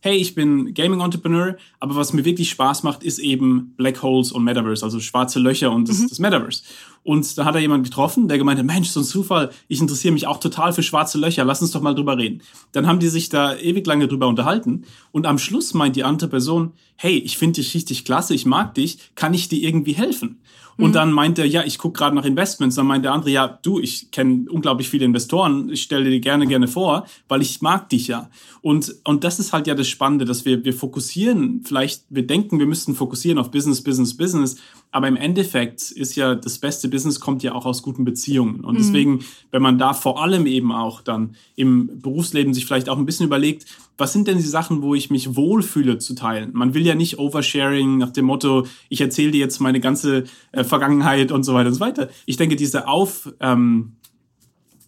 hey, 0.00 0.16
ich 0.16 0.34
bin 0.34 0.74
Gaming-Entrepreneur, 0.74 1.56
aber 1.80 1.96
was 1.96 2.12
mir 2.12 2.24
wirklich 2.24 2.50
Spaß 2.50 2.82
macht, 2.82 3.04
ist 3.04 3.18
eben 3.18 3.74
Black 3.76 4.02
Holes 4.02 4.32
und 4.32 4.44
Metaverse, 4.44 4.84
also 4.84 5.00
schwarze 5.00 5.38
Löcher 5.38 5.70
und 5.70 5.88
das, 5.88 5.98
mhm. 5.98 6.08
das 6.08 6.18
Metaverse. 6.18 6.62
Und 7.04 7.36
da 7.36 7.44
hat 7.44 7.54
er 7.54 7.60
jemanden 7.60 7.84
getroffen, 7.84 8.28
der 8.28 8.38
gemeint 8.38 8.58
hat, 8.58 8.66
Mensch, 8.66 8.88
so 8.88 9.00
ein 9.00 9.04
Zufall, 9.04 9.50
ich 9.68 9.80
interessiere 9.80 10.12
mich 10.12 10.26
auch 10.26 10.38
total 10.38 10.72
für 10.72 10.82
schwarze 10.82 11.18
Löcher, 11.18 11.44
lass 11.44 11.62
uns 11.62 11.72
doch 11.72 11.80
mal 11.80 11.94
drüber 11.94 12.16
reden. 12.16 12.42
Dann 12.72 12.86
haben 12.86 13.00
die 13.00 13.08
sich 13.08 13.28
da 13.28 13.56
ewig 13.56 13.86
lange 13.86 14.08
drüber 14.08 14.28
unterhalten 14.28 14.84
und 15.10 15.26
am 15.26 15.38
Schluss 15.38 15.74
meint 15.74 15.96
die 15.96 16.04
andere 16.04 16.28
Person, 16.28 16.72
hey, 16.96 17.18
ich 17.18 17.38
finde 17.38 17.60
dich 17.60 17.74
richtig 17.74 18.04
klasse, 18.04 18.34
ich 18.34 18.46
mag 18.46 18.74
dich, 18.74 18.98
kann 19.14 19.34
ich 19.34 19.48
dir 19.48 19.60
irgendwie 19.60 19.92
helfen? 19.92 20.40
Und 20.76 20.90
mhm. 20.90 20.92
dann 20.92 21.12
meint 21.12 21.38
er, 21.38 21.46
ja, 21.46 21.64
ich 21.64 21.78
gucke 21.78 21.98
gerade 21.98 22.16
nach 22.16 22.24
Investments. 22.24 22.76
Dann 22.76 22.86
meint 22.86 23.04
der 23.04 23.12
andere, 23.12 23.30
ja, 23.30 23.46
du, 23.48 23.78
ich 23.78 24.10
kenne 24.10 24.46
unglaublich 24.50 24.88
viele 24.88 25.04
Investoren, 25.04 25.70
ich 25.70 25.82
stelle 25.82 26.08
dir 26.10 26.20
gerne, 26.20 26.46
gerne 26.46 26.68
vor, 26.68 27.06
weil 27.28 27.42
ich 27.42 27.60
mag 27.60 27.88
dich 27.88 28.08
ja. 28.08 28.30
Und, 28.60 28.94
und 29.04 29.24
das 29.24 29.38
ist 29.38 29.52
halt 29.52 29.66
ja 29.66 29.74
das 29.74 29.88
Spannende, 29.88 30.24
dass 30.24 30.44
wir, 30.44 30.64
wir 30.64 30.72
fokussieren, 30.72 31.62
vielleicht, 31.64 32.04
wir 32.08 32.26
denken, 32.26 32.58
wir 32.58 32.66
müssten 32.66 32.94
fokussieren 32.94 33.38
auf 33.38 33.50
Business, 33.50 33.82
Business, 33.82 34.16
Business, 34.16 34.56
aber 34.92 35.08
im 35.08 35.16
Endeffekt 35.16 35.90
ist 35.90 36.14
ja 36.16 36.34
das 36.34 36.58
beste 36.58 36.88
Business 36.88 37.18
kommt 37.18 37.42
ja 37.42 37.54
auch 37.54 37.64
aus 37.64 37.82
guten 37.82 38.04
Beziehungen. 38.04 38.60
Und 38.60 38.74
mhm. 38.74 38.78
deswegen, 38.78 39.24
wenn 39.50 39.62
man 39.62 39.78
da 39.78 39.94
vor 39.94 40.22
allem 40.22 40.46
eben 40.46 40.70
auch 40.70 41.00
dann 41.00 41.34
im 41.56 42.00
Berufsleben 42.00 42.52
sich 42.52 42.66
vielleicht 42.66 42.90
auch 42.90 42.98
ein 42.98 43.06
bisschen 43.06 43.26
überlegt, 43.26 43.66
was 43.96 44.12
sind 44.12 44.28
denn 44.28 44.36
die 44.36 44.44
Sachen, 44.44 44.82
wo 44.82 44.94
ich 44.94 45.10
mich 45.10 45.34
wohlfühle 45.34 45.98
zu 45.98 46.14
teilen? 46.14 46.50
Man 46.52 46.74
will 46.74 46.86
ja 46.86 46.94
nicht 46.94 47.18
Oversharing 47.18 47.98
nach 47.98 48.10
dem 48.10 48.26
Motto, 48.26 48.66
ich 48.90 49.00
erzähle 49.00 49.30
dir 49.30 49.40
jetzt 49.40 49.60
meine 49.60 49.80
ganze 49.80 50.24
äh, 50.52 50.62
Vergangenheit 50.62 51.32
und 51.32 51.42
so 51.42 51.54
weiter 51.54 51.68
und 51.68 51.74
so 51.74 51.80
weiter. 51.80 52.08
Ich 52.26 52.36
denke, 52.36 52.56
diese 52.56 52.86
Auf, 52.86 53.32
ähm, 53.40 53.92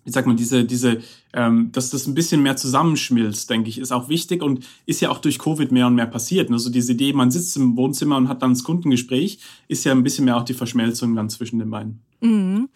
wie 0.04 0.10
sagt 0.10 0.26
man, 0.26 0.36
diese, 0.36 0.64
diese, 0.64 1.00
ähm, 1.32 1.70
dass 1.72 1.90
das 1.90 2.06
ein 2.06 2.14
bisschen 2.14 2.42
mehr 2.42 2.56
zusammenschmilzt, 2.56 3.48
denke 3.48 3.68
ich, 3.68 3.78
ist 3.78 3.92
auch 3.92 4.08
wichtig 4.08 4.42
und 4.42 4.64
ist 4.86 5.00
ja 5.00 5.10
auch 5.10 5.18
durch 5.18 5.38
Covid 5.38 5.72
mehr 5.72 5.86
und 5.86 5.94
mehr 5.94 6.06
passiert. 6.06 6.50
Also 6.50 6.70
diese 6.70 6.92
Idee, 6.92 7.12
man 7.12 7.30
sitzt 7.30 7.56
im 7.56 7.76
Wohnzimmer 7.76 8.16
und 8.16 8.28
hat 8.28 8.42
dann 8.42 8.52
das 8.52 8.64
Kundengespräch, 8.64 9.38
ist 9.68 9.84
ja 9.84 9.92
ein 9.92 10.02
bisschen 10.02 10.26
mehr 10.26 10.36
auch 10.36 10.44
die 10.44 10.54
Verschmelzung 10.54 11.14
dann 11.16 11.30
zwischen 11.30 11.58
den 11.58 11.70
beiden. 11.70 12.02
Mhm. 12.20 12.68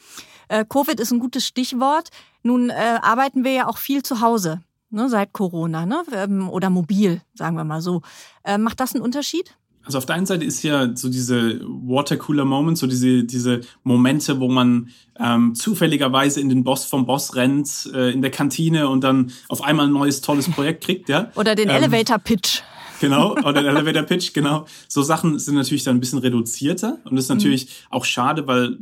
Äh, 0.48 0.64
Covid 0.68 0.98
ist 0.98 1.12
ein 1.12 1.20
gutes 1.20 1.46
Stichwort. 1.46 2.08
Nun 2.42 2.70
äh, 2.70 2.98
arbeiten 3.02 3.44
wir 3.44 3.52
ja 3.52 3.68
auch 3.68 3.78
viel 3.78 4.02
zu 4.02 4.20
Hause 4.20 4.60
ne, 4.90 5.08
seit 5.08 5.32
Corona 5.32 5.86
ne? 5.86 6.02
Ähm, 6.12 6.48
oder 6.48 6.70
mobil, 6.70 7.20
sagen 7.34 7.56
wir 7.56 7.64
mal 7.64 7.80
so. 7.80 8.02
Äh, 8.44 8.58
macht 8.58 8.80
das 8.80 8.94
einen 8.94 9.04
Unterschied? 9.04 9.56
Also 9.88 9.96
auf 9.96 10.04
der 10.04 10.16
einen 10.16 10.26
Seite 10.26 10.44
ist 10.44 10.62
ja 10.62 10.94
so 10.94 11.08
diese 11.08 11.62
Watercooler 11.62 12.44
Moments, 12.44 12.80
so 12.80 12.86
diese, 12.86 13.24
diese 13.24 13.62
Momente, 13.84 14.38
wo 14.38 14.46
man 14.46 14.90
ähm, 15.18 15.54
zufälligerweise 15.54 16.42
in 16.42 16.50
den 16.50 16.62
Boss 16.62 16.84
vom 16.84 17.06
Boss 17.06 17.36
rennt, 17.36 17.90
äh, 17.94 18.10
in 18.10 18.20
der 18.20 18.30
Kantine 18.30 18.90
und 18.90 19.02
dann 19.02 19.32
auf 19.48 19.62
einmal 19.62 19.86
ein 19.86 19.94
neues 19.94 20.20
tolles 20.20 20.50
Projekt 20.50 20.84
kriegt, 20.84 21.08
ja. 21.08 21.32
Oder 21.36 21.54
den 21.54 21.70
ähm, 21.70 21.76
Elevator 21.76 22.18
Pitch. 22.18 22.60
Genau, 23.00 23.32
oder 23.32 23.62
der 23.62 23.72
Elevator 23.72 24.02
Pitch, 24.02 24.32
genau. 24.32 24.66
So 24.88 25.02
Sachen 25.02 25.38
sind 25.38 25.54
natürlich 25.54 25.84
dann 25.84 25.96
ein 25.96 26.00
bisschen 26.00 26.18
reduzierter 26.18 26.98
und 27.04 27.16
das 27.16 27.26
ist 27.26 27.28
natürlich 27.28 27.66
mhm. 27.66 27.70
auch 27.90 28.04
schade, 28.04 28.46
weil 28.46 28.78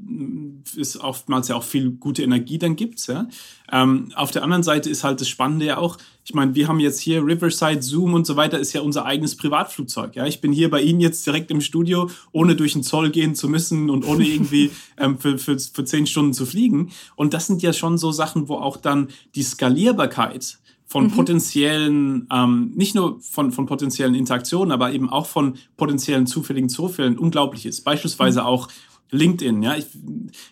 es 0.78 0.98
oftmals 0.98 1.48
ja 1.48 1.56
auch 1.56 1.64
viel 1.64 1.90
gute 1.90 2.22
Energie 2.22 2.58
dann 2.58 2.76
gibt. 2.76 3.06
Ja. 3.06 3.28
Ähm, 3.70 4.12
auf 4.14 4.30
der 4.30 4.42
anderen 4.42 4.62
Seite 4.62 4.88
ist 4.88 5.04
halt 5.04 5.20
das 5.20 5.28
Spannende 5.28 5.66
ja 5.66 5.78
auch, 5.78 5.98
ich 6.24 6.34
meine, 6.34 6.54
wir 6.54 6.66
haben 6.66 6.80
jetzt 6.80 7.00
hier 7.00 7.24
Riverside, 7.24 7.82
Zoom 7.82 8.14
und 8.14 8.26
so 8.26 8.36
weiter, 8.36 8.58
ist 8.58 8.72
ja 8.72 8.80
unser 8.80 9.04
eigenes 9.04 9.36
Privatflugzeug. 9.36 10.16
Ja, 10.16 10.26
ich 10.26 10.40
bin 10.40 10.52
hier 10.52 10.70
bei 10.70 10.80
Ihnen 10.80 11.00
jetzt 11.00 11.24
direkt 11.26 11.50
im 11.50 11.60
Studio, 11.60 12.10
ohne 12.32 12.56
durch 12.56 12.72
den 12.72 12.82
Zoll 12.82 13.10
gehen 13.10 13.34
zu 13.34 13.48
müssen 13.48 13.90
und 13.90 14.04
ohne 14.04 14.26
irgendwie 14.26 14.70
ähm, 14.98 15.18
für, 15.18 15.38
für, 15.38 15.58
für 15.58 15.84
zehn 15.84 16.06
Stunden 16.06 16.32
zu 16.32 16.46
fliegen. 16.46 16.90
Und 17.14 17.32
das 17.32 17.46
sind 17.46 17.62
ja 17.62 17.72
schon 17.72 17.98
so 17.98 18.10
Sachen, 18.12 18.48
wo 18.48 18.56
auch 18.56 18.76
dann 18.76 19.08
die 19.34 19.42
Skalierbarkeit 19.42 20.58
von 20.86 21.04
mhm. 21.04 21.10
potenziellen, 21.10 22.28
ähm, 22.32 22.72
nicht 22.74 22.94
nur 22.94 23.20
von, 23.20 23.50
von 23.52 23.66
potenziellen 23.66 24.14
Interaktionen, 24.14 24.72
aber 24.72 24.92
eben 24.92 25.10
auch 25.10 25.26
von 25.26 25.54
potenziellen 25.76 26.26
zufälligen 26.26 26.68
Zufällen 26.68 27.18
unglaublich 27.18 27.66
ist. 27.66 27.82
Beispielsweise 27.82 28.40
mhm. 28.40 28.46
auch 28.46 28.68
LinkedIn, 29.10 29.62
ja. 29.62 29.76
Ich, 29.76 29.86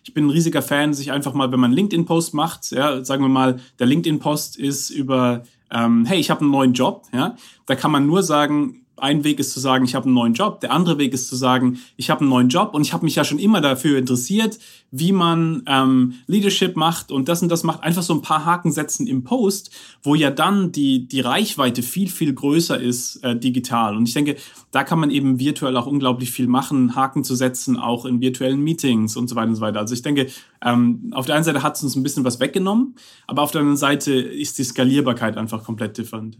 ich 0.05 0.15
bin 0.15 0.27
ein 0.27 0.31
riesiger 0.31 0.63
Fan, 0.63 0.95
sich 0.95 1.13
einfach 1.13 1.35
mal, 1.35 1.51
wenn 1.53 1.61
man 1.61 1.73
LinkedIn-Post 1.73 2.35
macht, 2.35 2.71
ja, 2.71 3.05
sagen 3.05 3.23
wir 3.23 3.29
mal, 3.29 3.61
der 3.79 3.87
LinkedIn-Post 3.87 4.57
ist 4.57 4.91
über, 4.91 5.45
ähm, 5.71 6.05
hey, 6.05 6.19
ich 6.19 6.31
habe 6.31 6.43
einen 6.43 6.51
neuen 6.51 6.73
Job, 6.73 7.07
ja. 7.13 7.37
Da 7.67 7.75
kann 7.75 7.91
man 7.91 8.07
nur 8.07 8.23
sagen, 8.23 8.84
ein 8.97 9.25
Weg 9.25 9.41
ist 9.41 9.53
zu 9.53 9.61
sagen, 9.61 9.85
ich 9.85 9.95
habe 9.95 10.07
einen 10.07 10.15
neuen 10.15 10.35
Job. 10.35 10.61
Der 10.61 10.73
andere 10.73 10.99
Weg 10.99 11.13
ist 11.13 11.29
zu 11.29 11.37
sagen, 11.37 11.79
ich 11.97 12.11
habe 12.11 12.21
einen 12.21 12.31
neuen 12.31 12.49
Job 12.49 12.75
und 12.75 12.83
ich 12.83 12.93
habe 12.93 13.05
mich 13.05 13.17
ja 13.17 13.25
schon 13.25 13.39
immer 13.39 13.61
dafür 13.61 13.99
interessiert, 13.99 14.59
wie 14.91 15.13
man 15.13 15.63
ähm, 15.67 16.15
Leadership 16.27 16.77
macht 16.77 17.11
und 17.11 17.29
das 17.29 17.43
und 17.43 17.49
das 17.49 17.65
macht. 17.65 17.83
Einfach 17.83 18.03
so 18.03 18.15
ein 18.15 18.23
paar 18.23 18.45
Haken 18.45 18.71
setzen 18.71 19.07
im 19.07 19.25
Post, 19.25 19.71
wo 20.03 20.15
ja 20.15 20.31
dann 20.31 20.71
die, 20.71 21.09
die 21.09 21.21
Reichweite 21.21 21.83
viel, 21.83 22.09
viel 22.09 22.33
größer 22.33 22.81
ist 22.81 23.17
äh, 23.25 23.37
digital. 23.37 23.97
Und 23.97 24.07
ich 24.09 24.15
denke, 24.15 24.37
da 24.71 24.85
kann 24.85 25.01
man 25.01 25.11
eben 25.11 25.41
virtuell 25.41 25.77
auch 25.77 25.87
unglaublich 25.87 26.31
viel 26.31 26.47
machen, 26.47 26.95
Haken 26.95 27.25
zu 27.25 27.35
setzen, 27.35 27.77
auch 27.77 28.05
in 28.05 28.21
virtuellen 28.21 28.61
Meetings 28.61 29.17
und 29.17 29.29
so 29.29 29.35
weiter 29.35 29.49
und 29.49 29.57
so 29.57 29.61
weiter. 29.61 29.81
Also 29.81 29.95
ich 29.95 30.03
denke, 30.03 30.29
ähm, 30.63 31.11
auf 31.13 31.27
der 31.27 31.35
einen 31.35 31.45
Seite 31.45 31.63
hat 31.63 31.77
es 31.77 31.83
uns 31.83 31.97
ein 31.97 32.03
bisschen 32.03 32.25
was 32.25 32.41
weggenommen, 32.41 32.95
aber 33.27 33.43
auf 33.43 33.51
der 33.51 33.61
anderen 33.61 33.77
Seite 33.77 34.13
ist 34.13 34.59
die 34.59 34.65
Skalierbarkeit 34.65 35.37
einfach 35.37 35.65
komplett 35.65 35.99
different. 35.99 36.39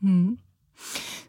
Hm. 0.00 0.38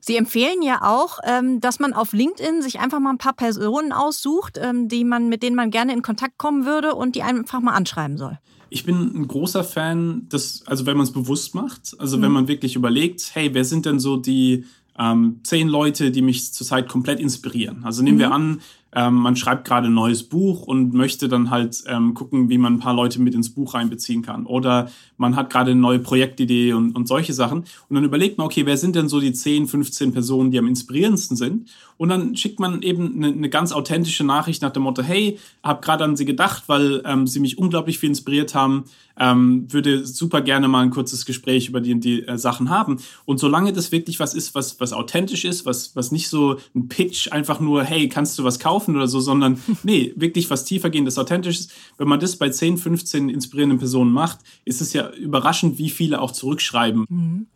Sie 0.04 0.18
empfehlen 0.18 0.64
ja 0.64 0.82
auch, 0.82 1.20
ähm, 1.24 1.62
dass 1.62 1.80
man 1.80 1.94
auf 1.94 2.12
LinkedIn 2.12 2.64
sich 2.64 2.80
einfach 2.80 3.00
mal 3.00 3.12
ein 3.12 3.20
paar 3.20 3.34
Personen 3.34 3.92
aussucht, 3.92 4.60
ähm, 4.60 4.88
die 4.88 5.04
man, 5.04 5.30
mit 5.30 5.44
denen 5.44 5.56
man 5.56 5.70
gerne 5.70 5.94
in 5.94 6.02
Kontakt 6.02 6.40
kommen 6.40 6.66
würde 6.66 6.96
und 6.96 7.16
die 7.16 7.22
einfach 7.22 7.62
mal 7.62 7.74
anschreiben 7.74 8.18
soll. 8.18 8.40
Ich 8.72 8.84
bin 8.84 8.96
ein 8.96 9.28
großer 9.28 9.64
Fan, 9.64 10.28
dass, 10.30 10.66
also 10.66 10.88
wenn 10.88 10.98
man 10.98 11.06
es 11.06 11.12
bewusst 11.12 11.54
macht, 11.54 11.96
also 12.00 12.18
mhm. 12.18 12.22
wenn 12.24 12.32
man 12.32 12.48
wirklich 12.48 12.76
überlegt, 12.76 13.30
hey, 13.34 13.54
wer 13.54 13.64
sind 13.64 13.86
denn 13.86 14.00
so 14.00 14.18
die 14.18 14.66
ähm, 14.98 15.40
zehn 15.44 15.68
Leute, 15.68 16.10
die 16.10 16.24
mich 16.24 16.52
zurzeit 16.52 16.90
komplett 16.90 17.20
inspirieren? 17.20 17.84
Also 17.84 18.02
nehmen 18.02 18.18
mhm. 18.18 18.22
wir 18.22 18.32
an, 18.32 18.62
ähm, 18.94 19.16
man 19.16 19.36
schreibt 19.36 19.66
gerade 19.66 19.88
ein 19.88 19.94
neues 19.94 20.24
Buch 20.24 20.64
und 20.64 20.94
möchte 20.94 21.30
dann 21.30 21.50
halt 21.50 21.84
ähm, 21.88 22.14
gucken, 22.14 22.50
wie 22.50 22.58
man 22.58 22.74
ein 22.74 22.80
paar 22.80 22.94
Leute 22.94 23.22
mit 23.22 23.34
ins 23.34 23.54
Buch 23.54 23.74
reinbeziehen 23.74 24.22
kann. 24.22 24.46
Oder 24.46 24.90
man 25.18 25.36
hat 25.36 25.50
gerade 25.50 25.72
eine 25.72 25.80
neue 25.80 26.00
Projektidee 26.00 26.74
und, 26.74 26.96
und 26.96 27.08
solche 27.08 27.34
Sachen. 27.34 27.60
Und 27.60 27.96
dann 27.96 28.04
überlegt 28.04 28.38
man, 28.38 28.48
okay, 28.48 28.66
wer 28.66 28.78
sind 28.78 28.96
denn 28.96 29.08
so 29.08 29.20
die 29.20 29.34
10, 29.34 29.68
15 29.68 30.12
Personen, 30.12 30.52
die 30.52 30.60
am 30.60 30.68
inspirierendsten 30.68 31.38
sind? 31.38 31.70
Und 31.98 32.10
dann 32.10 32.36
schickt 32.36 32.60
man 32.60 32.82
eben 32.82 33.16
eine, 33.16 33.28
eine 33.28 33.50
ganz 33.50 33.72
authentische 33.72 34.24
Nachricht 34.24 34.62
nach 34.62 34.72
dem 34.72 34.84
Motto, 34.84 35.04
hey, 35.04 35.38
hab 35.64 35.82
gerade 35.84 36.04
an 36.04 36.16
sie 36.16 36.26
gedacht, 36.26 36.64
weil 36.68 37.02
ähm, 37.06 37.28
sie 37.28 37.40
mich 37.40 37.58
unglaublich 37.60 38.00
viel 38.00 38.10
inspiriert 38.10 38.56
haben, 38.56 38.86
ähm, 39.20 39.72
würde 39.72 40.06
super 40.06 40.42
gerne 40.42 40.68
mal 40.68 40.82
ein 40.82 40.90
kurzes 40.90 41.26
Gespräch 41.26 41.70
über 41.70 41.80
die, 41.80 42.00
die 42.00 42.28
äh, 42.28 42.40
Sachen 42.40 42.72
haben. 42.72 42.98
Und 43.26 43.40
solange 43.40 43.72
das 43.72 43.92
wirklich 43.92 44.20
was 44.20 44.34
ist, 44.34 44.56
was, 44.56 44.80
was 44.80 44.94
authentisch 44.94 45.46
ist, 45.46 45.66
was, 45.68 45.96
was 45.96 46.12
nicht 46.12 46.28
so 46.28 46.58
ein 46.76 46.88
Pitch 46.88 47.32
einfach 47.32 47.60
nur, 47.60 47.84
hey, 47.84 48.10
kannst 48.10 48.40
du 48.40 48.44
was 48.44 48.58
kaufen 48.58 48.81
oder 48.90 49.08
so, 49.08 49.20
sondern 49.20 49.62
nee, 49.84 50.14
wirklich 50.16 50.50
was 50.50 50.66
tiefergehendes, 50.66 51.18
authentisches. 51.18 51.70
Wenn 51.98 52.08
man 52.08 52.20
das 52.20 52.36
bei 52.36 52.50
10, 52.50 52.78
15 52.78 53.30
inspirierenden 53.30 53.80
Personen 53.80 54.12
macht, 54.12 54.40
ist 54.66 54.82
es 54.82 54.94
ja 54.94 55.10
überraschend, 55.12 55.78
wie 55.78 55.90
viele 55.90 56.22
auch 56.22 56.32
zurückschreiben. 56.32 57.06
Mhm. 57.10 57.48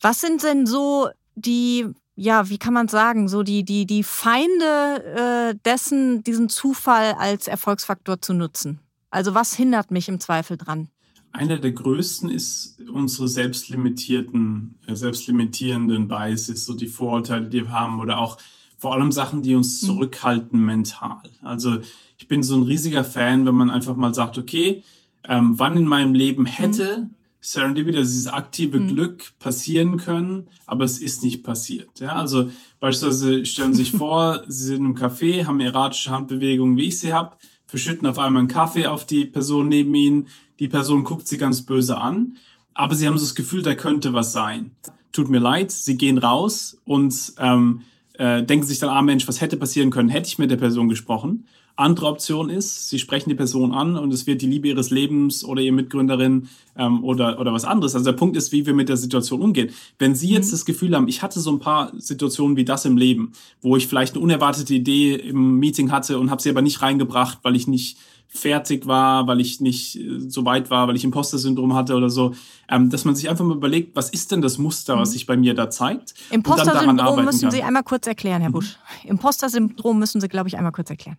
Was 0.00 0.20
sind 0.20 0.42
denn 0.42 0.66
so 0.66 1.08
die 1.34 1.86
ja, 2.16 2.48
wie 2.48 2.58
kann 2.58 2.74
man 2.74 2.88
sagen, 2.88 3.28
so 3.28 3.42
die, 3.42 3.64
die, 3.64 3.86
die 3.86 4.04
Feinde 4.04 5.52
äh, 5.52 5.58
dessen, 5.64 6.22
diesen 6.22 6.48
Zufall 6.48 7.14
als 7.14 7.48
Erfolgsfaktor 7.48 8.20
zu 8.20 8.34
nutzen? 8.34 8.78
Also 9.10 9.34
was 9.34 9.54
hindert 9.54 9.90
mich 9.90 10.08
im 10.08 10.20
Zweifel 10.20 10.56
dran? 10.56 10.88
Einer 11.32 11.58
der 11.58 11.72
größten 11.72 12.30
ist 12.30 12.80
unsere 12.92 13.26
selbstlimitierten, 13.26 14.78
äh, 14.86 14.94
selbstlimitierenden 14.94 16.06
Biases, 16.06 16.64
so 16.64 16.74
die 16.74 16.86
Vorurteile, 16.86 17.48
die 17.48 17.62
wir 17.62 17.72
haben 17.72 17.98
oder 18.00 18.18
auch 18.18 18.38
vor 18.76 18.94
allem 18.94 19.12
Sachen, 19.12 19.42
die 19.42 19.54
uns 19.54 19.82
mhm. 19.82 19.86
zurückhalten 19.86 20.64
mental. 20.64 21.22
Also 21.42 21.78
ich 22.18 22.28
bin 22.28 22.42
so 22.42 22.56
ein 22.56 22.62
riesiger 22.62 23.04
Fan, 23.04 23.46
wenn 23.46 23.54
man 23.54 23.70
einfach 23.70 23.96
mal 23.96 24.14
sagt, 24.14 24.38
okay, 24.38 24.82
ähm, 25.26 25.58
wann 25.58 25.76
in 25.76 25.86
meinem 25.86 26.14
Leben 26.14 26.46
hätte 26.46 26.98
mhm 26.98 27.14
Serendipity, 27.44 27.98
also 27.98 28.10
dieses 28.10 28.26
aktive 28.26 28.80
mhm. 28.80 28.88
Glück 28.88 29.38
passieren 29.38 29.98
können, 29.98 30.48
aber 30.66 30.84
es 30.84 30.98
ist 30.98 31.22
nicht 31.22 31.42
passiert. 31.42 32.00
Ja, 32.00 32.14
also 32.14 32.50
beispielsweise 32.80 33.44
stellen 33.44 33.74
Sie 33.74 33.84
sich 33.84 33.92
vor, 33.98 34.44
Sie 34.48 34.64
sind 34.64 34.86
im 34.86 34.96
Café, 34.96 35.44
haben 35.44 35.60
erratische 35.60 36.10
Handbewegungen, 36.10 36.78
wie 36.78 36.86
ich 36.86 36.98
sie 36.98 37.12
habe, 37.12 37.36
verschütten 37.66 38.08
auf 38.08 38.18
einmal 38.18 38.40
einen 38.40 38.48
Kaffee 38.48 38.86
auf 38.86 39.04
die 39.04 39.26
Person 39.26 39.68
neben 39.68 39.94
Ihnen, 39.94 40.28
die 40.58 40.68
Person 40.68 41.04
guckt 41.04 41.28
Sie 41.28 41.36
ganz 41.36 41.60
böse 41.62 41.98
an, 41.98 42.38
aber 42.72 42.94
Sie 42.94 43.06
haben 43.06 43.18
so 43.18 43.24
das 43.26 43.34
Gefühl, 43.34 43.60
da 43.60 43.74
könnte 43.74 44.14
was 44.14 44.32
sein. 44.32 44.70
Tut 45.12 45.28
mir 45.28 45.38
leid, 45.38 45.70
Sie 45.70 45.98
gehen 45.98 46.16
raus 46.16 46.80
und 46.86 47.34
ähm, 47.36 47.82
äh, 48.14 48.42
denken 48.42 48.66
sich 48.66 48.78
dann, 48.78 48.90
ah 48.90 49.02
Mensch, 49.02 49.26
was 49.26 49.40
hätte 49.40 49.56
passieren 49.56 49.90
können, 49.90 50.08
hätte 50.08 50.28
ich 50.28 50.38
mit 50.38 50.50
der 50.50 50.56
Person 50.56 50.88
gesprochen. 50.88 51.46
Andere 51.76 52.06
Option 52.06 52.50
ist, 52.50 52.88
Sie 52.88 53.00
sprechen 53.00 53.30
die 53.30 53.34
Person 53.34 53.72
an 53.72 53.96
und 53.96 54.14
es 54.14 54.28
wird 54.28 54.42
die 54.42 54.46
Liebe 54.46 54.68
Ihres 54.68 54.90
Lebens 54.90 55.44
oder 55.44 55.60
Ihre 55.60 55.74
Mitgründerin 55.74 56.48
ähm, 56.78 57.02
oder, 57.02 57.40
oder 57.40 57.52
was 57.52 57.64
anderes. 57.64 57.96
Also 57.96 58.04
der 58.04 58.16
Punkt 58.16 58.36
ist, 58.36 58.52
wie 58.52 58.64
wir 58.64 58.74
mit 58.74 58.88
der 58.88 58.96
Situation 58.96 59.42
umgehen. 59.42 59.70
Wenn 59.98 60.14
Sie 60.14 60.28
jetzt 60.30 60.48
mhm. 60.48 60.50
das 60.52 60.64
Gefühl 60.66 60.94
haben, 60.94 61.08
ich 61.08 61.22
hatte 61.22 61.40
so 61.40 61.50
ein 61.50 61.58
paar 61.58 61.92
Situationen 61.98 62.56
wie 62.56 62.64
das 62.64 62.84
im 62.84 62.96
Leben, 62.96 63.32
wo 63.60 63.76
ich 63.76 63.88
vielleicht 63.88 64.14
eine 64.14 64.22
unerwartete 64.22 64.72
Idee 64.72 65.16
im 65.16 65.58
Meeting 65.58 65.90
hatte 65.90 66.20
und 66.20 66.30
habe 66.30 66.40
sie 66.40 66.50
aber 66.50 66.62
nicht 66.62 66.80
reingebracht, 66.80 67.38
weil 67.42 67.56
ich 67.56 67.66
nicht 67.66 67.98
fertig 68.34 68.86
war, 68.86 69.26
weil 69.26 69.40
ich 69.40 69.60
nicht 69.60 69.96
äh, 69.96 70.18
so 70.28 70.44
weit 70.44 70.68
war, 70.68 70.88
weil 70.88 70.96
ich 70.96 71.04
Imposter-Syndrom 71.04 71.74
hatte 71.74 71.94
oder 71.94 72.10
so, 72.10 72.34
ähm, 72.68 72.90
dass 72.90 73.04
man 73.04 73.14
sich 73.14 73.30
einfach 73.30 73.44
mal 73.44 73.56
überlegt, 73.56 73.94
was 73.94 74.10
ist 74.10 74.32
denn 74.32 74.42
das 74.42 74.58
Muster, 74.58 74.98
was 74.98 75.10
mhm. 75.10 75.12
sich 75.12 75.26
bei 75.26 75.36
mir 75.36 75.54
da 75.54 75.70
zeigt? 75.70 76.14
Imposter-Syndrom 76.30 77.24
müssen 77.24 77.50
Sie 77.50 77.62
einmal 77.62 77.84
kurz 77.84 78.06
erklären, 78.06 78.42
Herr. 78.42 78.50
Busch. 78.50 78.76
Mhm. 79.04 79.10
Imposter-Syndrom 79.10 79.98
müssen 79.98 80.20
Sie, 80.20 80.28
glaube 80.28 80.48
ich, 80.48 80.56
einmal 80.56 80.72
kurz 80.72 80.90
erklären. 80.90 81.16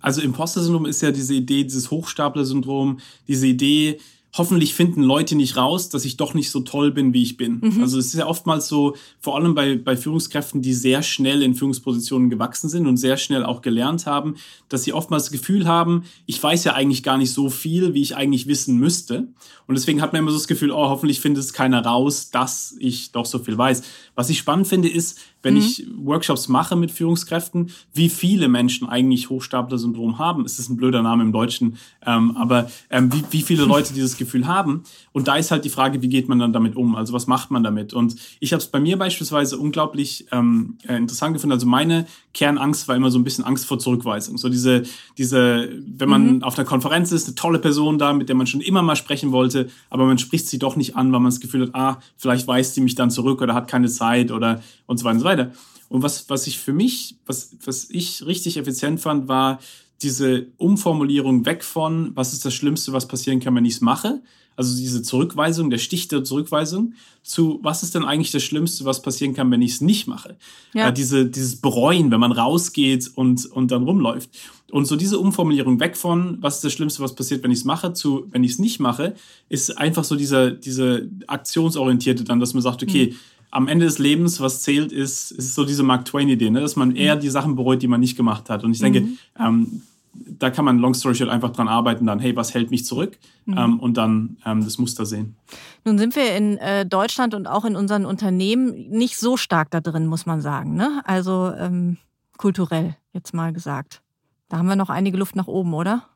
also 0.00 0.22
Imposter-Syndrom 0.22 0.86
ist 0.86 1.02
ja 1.02 1.12
diese 1.12 1.34
Idee, 1.34 1.64
dieses 1.64 1.90
Hochstapler-Syndrom, 1.90 2.98
diese 3.28 3.46
Idee, 3.46 4.00
hoffentlich 4.32 4.74
finden 4.74 5.02
Leute 5.02 5.34
nicht 5.34 5.56
raus, 5.56 5.88
dass 5.88 6.04
ich 6.04 6.16
doch 6.16 6.34
nicht 6.34 6.50
so 6.50 6.60
toll 6.60 6.92
bin, 6.92 7.12
wie 7.12 7.22
ich 7.22 7.36
bin. 7.36 7.60
Mhm. 7.60 7.82
Also 7.82 7.98
es 7.98 8.06
ist 8.06 8.14
ja 8.14 8.26
oftmals 8.26 8.68
so, 8.68 8.96
vor 9.18 9.36
allem 9.36 9.54
bei, 9.54 9.76
bei 9.76 9.96
Führungskräften, 9.96 10.62
die 10.62 10.72
sehr 10.72 11.02
schnell 11.02 11.42
in 11.42 11.54
Führungspositionen 11.54 12.30
gewachsen 12.30 12.68
sind 12.68 12.86
und 12.86 12.96
sehr 12.96 13.16
schnell 13.16 13.44
auch 13.44 13.60
gelernt 13.60 14.06
haben, 14.06 14.36
dass 14.68 14.84
sie 14.84 14.92
oftmals 14.92 15.24
das 15.24 15.32
Gefühl 15.32 15.66
haben, 15.66 16.04
ich 16.26 16.40
weiß 16.40 16.64
ja 16.64 16.74
eigentlich 16.74 17.02
gar 17.02 17.18
nicht 17.18 17.32
so 17.32 17.50
viel, 17.50 17.94
wie 17.94 18.02
ich 18.02 18.16
eigentlich 18.16 18.46
wissen 18.46 18.76
müsste. 18.78 19.28
Und 19.66 19.74
deswegen 19.74 20.00
hat 20.00 20.12
man 20.12 20.22
immer 20.22 20.30
so 20.30 20.36
das 20.36 20.48
Gefühl, 20.48 20.70
oh, 20.70 20.88
hoffentlich 20.88 21.20
findet 21.20 21.42
es 21.44 21.52
keiner 21.52 21.84
raus, 21.84 22.30
dass 22.30 22.76
ich 22.78 23.12
doch 23.12 23.26
so 23.26 23.38
viel 23.38 23.56
weiß. 23.56 23.82
Was 24.14 24.30
ich 24.30 24.38
spannend 24.38 24.68
finde, 24.68 24.88
ist, 24.88 25.18
wenn 25.42 25.54
mhm. 25.54 25.60
ich 25.60 25.86
Workshops 25.96 26.48
mache 26.48 26.76
mit 26.76 26.90
Führungskräften, 26.90 27.70
wie 27.94 28.08
viele 28.08 28.48
Menschen 28.48 28.88
eigentlich 28.88 29.30
Hochstapler-Syndrom 29.30 30.18
haben. 30.18 30.44
Es 30.44 30.58
ist 30.58 30.68
ein 30.68 30.76
blöder 30.76 31.02
Name 31.02 31.22
im 31.22 31.32
Deutschen, 31.32 31.78
ähm, 32.06 32.36
aber 32.36 32.70
ähm, 32.90 33.12
wie, 33.12 33.24
wie 33.30 33.42
viele 33.42 33.64
Leute 33.70 33.94
dieses 33.94 34.16
Gefühl 34.20 34.46
haben. 34.46 34.84
Und 35.10 35.26
da 35.26 35.34
ist 35.34 35.50
halt 35.50 35.64
die 35.64 35.70
Frage, 35.70 36.00
wie 36.02 36.08
geht 36.08 36.28
man 36.28 36.38
dann 36.38 36.52
damit 36.52 36.76
um? 36.76 36.94
Also 36.94 37.12
was 37.12 37.26
macht 37.26 37.50
man 37.50 37.64
damit? 37.64 37.92
Und 37.92 38.14
ich 38.38 38.52
habe 38.52 38.62
es 38.62 38.68
bei 38.68 38.78
mir 38.78 38.96
beispielsweise 38.96 39.58
unglaublich 39.58 40.26
ähm, 40.30 40.78
äh, 40.86 40.96
interessant 40.96 41.34
gefunden. 41.34 41.52
Also 41.52 41.66
meine 41.66 42.06
Kernangst 42.32 42.86
war 42.86 42.94
immer 42.94 43.10
so 43.10 43.18
ein 43.18 43.24
bisschen 43.24 43.44
Angst 43.44 43.66
vor 43.66 43.80
Zurückweisung. 43.80 44.38
So 44.38 44.48
diese, 44.48 44.84
diese, 45.18 45.68
wenn 45.84 46.08
man 46.08 46.36
mhm. 46.36 46.42
auf 46.44 46.56
einer 46.56 46.66
Konferenz 46.66 47.10
ist, 47.10 47.26
eine 47.26 47.34
tolle 47.34 47.58
Person 47.58 47.98
da, 47.98 48.12
mit 48.12 48.28
der 48.28 48.36
man 48.36 48.46
schon 48.46 48.60
immer 48.60 48.82
mal 48.82 48.94
sprechen 48.94 49.32
wollte, 49.32 49.68
aber 49.88 50.06
man 50.06 50.18
spricht 50.18 50.46
sie 50.46 50.60
doch 50.60 50.76
nicht 50.76 50.94
an, 50.94 51.12
weil 51.12 51.20
man 51.20 51.30
das 51.30 51.40
Gefühl 51.40 51.62
hat, 51.62 51.74
ah, 51.74 51.98
vielleicht 52.16 52.46
weist 52.46 52.74
sie 52.74 52.80
mich 52.80 52.94
dann 52.94 53.10
zurück 53.10 53.42
oder 53.42 53.54
hat 53.54 53.66
keine 53.66 53.88
Zeit 53.88 54.30
oder 54.30 54.62
und 54.86 54.98
so 54.98 55.04
weiter 55.04 55.14
und 55.14 55.20
so 55.20 55.24
weiter. 55.24 55.52
Und 55.88 56.04
was, 56.04 56.30
was 56.30 56.46
ich 56.46 56.58
für 56.58 56.72
mich, 56.72 57.16
was, 57.26 57.56
was 57.64 57.90
ich 57.90 58.24
richtig 58.24 58.56
effizient 58.56 59.00
fand, 59.00 59.26
war 59.26 59.58
diese 60.02 60.46
Umformulierung 60.56 61.44
weg 61.46 61.62
von, 61.62 62.12
was 62.14 62.32
ist 62.32 62.44
das 62.44 62.54
Schlimmste, 62.54 62.92
was 62.92 63.06
passieren 63.06 63.40
kann, 63.40 63.54
wenn 63.54 63.64
ich 63.64 63.74
es 63.74 63.80
mache, 63.80 64.22
also 64.56 64.76
diese 64.76 65.00
Zurückweisung, 65.02 65.70
der 65.70 65.78
Stich 65.78 66.08
der 66.08 66.22
Zurückweisung, 66.22 66.92
zu 67.22 67.60
was 67.62 67.82
ist 67.82 67.94
denn 67.94 68.04
eigentlich 68.04 68.30
das 68.30 68.42
Schlimmste, 68.42 68.84
was 68.84 69.00
passieren 69.00 69.32
kann, 69.32 69.50
wenn 69.50 69.62
ich 69.62 69.72
es 69.72 69.80
nicht 69.80 70.06
mache? 70.06 70.36
Ja. 70.74 70.88
Äh, 70.88 70.92
diese, 70.92 71.24
dieses 71.24 71.56
Bereuen, 71.56 72.10
wenn 72.10 72.20
man 72.20 72.32
rausgeht 72.32 73.10
und, 73.14 73.46
und 73.46 73.70
dann 73.70 73.84
rumläuft. 73.84 74.28
Und 74.70 74.84
so 74.84 74.96
diese 74.96 75.18
Umformulierung 75.18 75.80
weg 75.80 75.96
von, 75.96 76.38
was 76.42 76.56
ist 76.56 76.64
das 76.64 76.72
Schlimmste, 76.74 77.02
was 77.02 77.14
passiert, 77.14 77.42
wenn 77.42 77.50
ich 77.50 77.60
es 77.60 77.64
mache, 77.64 77.94
zu, 77.94 78.26
wenn 78.32 78.44
ich 78.44 78.52
es 78.52 78.58
nicht 78.58 78.80
mache, 78.80 79.14
ist 79.48 79.78
einfach 79.78 80.04
so 80.04 80.14
dieser, 80.14 80.50
diese 80.50 81.08
aktionsorientierte 81.26 82.24
dann, 82.24 82.38
dass 82.38 82.52
man 82.52 82.62
sagt, 82.62 82.82
okay, 82.82 83.12
mhm 83.12 83.16
am 83.52 83.66
Ende 83.66 83.84
des 83.84 83.98
Lebens, 83.98 84.40
was 84.40 84.62
zählt, 84.62 84.92
ist, 84.92 85.32
ist 85.32 85.54
so 85.54 85.64
diese 85.64 85.82
Mark 85.82 86.04
Twain-Idee, 86.04 86.50
ne? 86.50 86.60
dass 86.60 86.76
man 86.76 86.94
eher 86.94 87.16
mhm. 87.16 87.20
die 87.20 87.30
Sachen 87.30 87.56
bereut, 87.56 87.82
die 87.82 87.88
man 87.88 88.00
nicht 88.00 88.16
gemacht 88.16 88.48
hat. 88.48 88.62
Und 88.62 88.72
ich 88.72 88.78
denke, 88.78 89.00
mhm. 89.00 89.18
ähm, 89.38 89.82
da 90.12 90.50
kann 90.50 90.64
man 90.64 90.78
Long 90.78 90.94
Story 90.94 91.14
Short 91.14 91.30
einfach 91.30 91.50
dran 91.50 91.68
arbeiten, 91.68 92.06
dann, 92.06 92.18
hey, 92.18 92.34
was 92.34 92.54
hält 92.54 92.70
mich 92.70 92.84
zurück? 92.84 93.18
Mhm. 93.46 93.58
Ähm, 93.58 93.80
und 93.80 93.96
dann 93.96 94.36
ähm, 94.44 94.64
das 94.64 94.78
Muster 94.78 95.06
sehen. 95.06 95.36
Nun 95.84 95.98
sind 95.98 96.16
wir 96.16 96.36
in 96.36 96.58
äh, 96.58 96.84
Deutschland 96.86 97.34
und 97.34 97.46
auch 97.46 97.64
in 97.64 97.76
unseren 97.76 98.06
Unternehmen 98.06 98.88
nicht 98.90 99.16
so 99.16 99.36
stark 99.36 99.70
da 99.70 99.80
drin, 99.80 100.06
muss 100.06 100.26
man 100.26 100.40
sagen. 100.40 100.74
Ne? 100.74 101.02
Also 101.04 101.52
ähm, 101.56 101.96
kulturell, 102.38 102.96
jetzt 103.12 103.34
mal 103.34 103.52
gesagt. 103.52 104.02
Da 104.48 104.58
haben 104.58 104.66
wir 104.66 104.76
noch 104.76 104.90
einige 104.90 105.16
Luft 105.16 105.36
nach 105.36 105.46
oben, 105.46 105.74
oder? 105.74 106.10